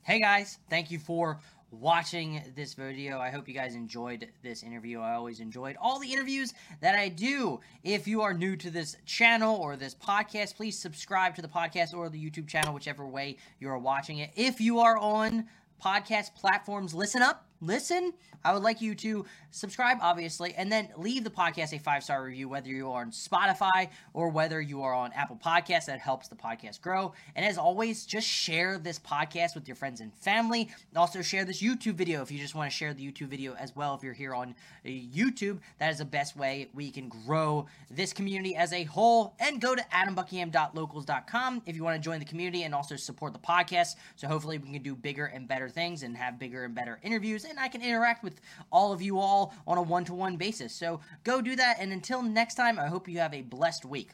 Hey 0.05 0.19
guys, 0.19 0.59
thank 0.69 0.91
you 0.91 0.99
for 0.99 1.39
watching 1.71 2.43
this 2.57 2.75
video. 2.75 3.21
I 3.21 3.31
hope 3.31 3.47
you 3.47 3.55
guys 3.55 3.77
enjoyed 3.77 4.27
this 4.43 4.65
interview. 4.65 4.99
I 4.99 5.13
always 5.13 5.39
enjoyed 5.39 5.77
all 5.81 6.01
the 6.01 6.13
interviews 6.13 6.55
that 6.81 6.97
I 6.97 7.09
do. 7.09 7.61
If 7.85 8.09
you 8.09 8.21
are 8.23 8.35
new 8.35 8.57
to 8.57 8.69
this 8.69 8.97
channel 9.07 9.55
or 9.55 9.77
this 9.77 9.95
podcast, 9.95 10.57
please 10.57 10.77
subscribe 10.77 11.37
to 11.37 11.43
the 11.43 11.47
podcast 11.47 11.95
or 11.95 12.09
the 12.09 12.19
YouTube 12.19 12.49
channel, 12.49 12.75
whichever 12.75 13.07
way 13.07 13.37
you 13.61 13.69
are 13.69 13.79
watching 13.79 14.19
it. 14.19 14.33
If 14.35 14.61
you 14.61 14.81
are 14.81 14.99
on 14.99 15.47
podcast 15.81 16.35
platforms, 16.35 16.95
listen 16.95 17.23
up. 17.23 17.47
Listen, 17.63 18.13
I 18.45 18.53
would 18.53 18.65
like 18.65 18.81
you 18.81 18.95
to 18.97 19.25
subscribe, 19.53 19.99
obviously, 20.01 20.53
and 20.55 20.71
then 20.71 20.89
leave 20.97 21.23
the 21.23 21.31
podcast 21.31 21.73
a 21.73 21.79
five 21.79 22.03
star 22.03 22.25
review, 22.25 22.49
whether 22.49 22.69
you 22.69 22.91
are 22.91 23.03
on 23.03 23.13
Spotify 23.13 23.89
or 24.15 24.31
whether 24.31 24.61
you 24.61 24.83
are 24.83 24.93
on 24.93 25.13
Apple 25.13 25.39
Podcasts. 25.43 25.87
That 25.87 26.01
helps 26.01 26.27
the 26.27 26.35
podcast 26.35 26.81
grow. 26.81 27.13
And 27.37 27.47
as 27.47 27.59
always, 27.59 28.05
just 28.05 28.27
share 28.27 28.79
this 28.79 28.99
podcast 28.99 29.55
with 29.55 29.69
your 29.69 29.77
friends 29.77 30.01
and 30.01 30.13
family. 30.15 30.71
Also, 30.97 31.23
share 31.23 31.45
this 31.45 31.63
YouTube 31.63 31.95
video 31.95 32.21
if 32.23 32.33
you 32.33 32.39
just 32.41 32.57
want 32.57 32.69
to 32.69 32.77
share 32.77 32.95
the 32.95 33.07
YouTube 33.11 33.29
video 33.29 33.55
as 33.55 33.77
well. 33.77 33.95
If 33.95 34.03
you're 34.03 34.13
here 34.13 34.35
on 34.35 34.57
uh, 34.85 34.89
YouTube, 34.89 35.61
that 35.79 35.93
is 35.93 35.99
the 35.99 36.05
best 36.05 36.37
way 36.37 36.69
we 36.75 36.91
can 36.91 37.09
grow 37.09 37.67
this 37.91 38.13
community 38.13 38.57
as 38.57 38.73
a 38.73 38.85
whole. 38.85 39.35
And 39.39 39.61
go 39.61 39.77
to 39.77 39.83
adambuckingham.locals.com 39.93 41.63
if 41.67 41.77
you 41.77 41.85
want 41.85 41.95
to 41.97 42.03
join 42.03 42.19
the 42.19 42.25
community 42.25 42.65
and 42.65 42.75
also 42.75 42.97
support 42.97 43.33
the 43.33 43.39
podcast. 43.39 43.95
So 44.17 44.27
hopefully, 44.27 44.59
we 44.59 44.73
can 44.73 44.83
do 44.83 44.97
bigger 44.97 45.27
and 45.27 45.47
better 45.47 45.69
things 45.69 46.03
and 46.03 46.17
have 46.17 46.41
bigger 46.41 46.65
and 46.65 46.75
better 46.75 46.99
interviews. 47.05 47.45
And 47.53 47.61
I 47.61 47.69
can 47.69 47.83
interact 47.83 48.25
with 48.25 48.41
all 48.73 48.95
of 48.95 49.03
you 49.03 49.19
all 49.19 49.53
on 49.67 49.77
a 49.77 49.83
one 49.83 50.07
to 50.07 50.15
one 50.15 50.39
basis. 50.39 50.73
So 50.73 51.01
go 51.23 51.43
do 51.43 51.55
that. 51.55 51.77
And 51.79 51.93
until 51.93 52.23
next 52.23 52.55
time, 52.55 52.79
I 52.79 52.87
hope 52.87 53.07
you 53.09 53.19
have 53.19 53.35
a 53.35 53.43
blessed 53.43 53.85
week. 53.85 54.13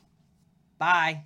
Bye. 0.77 1.23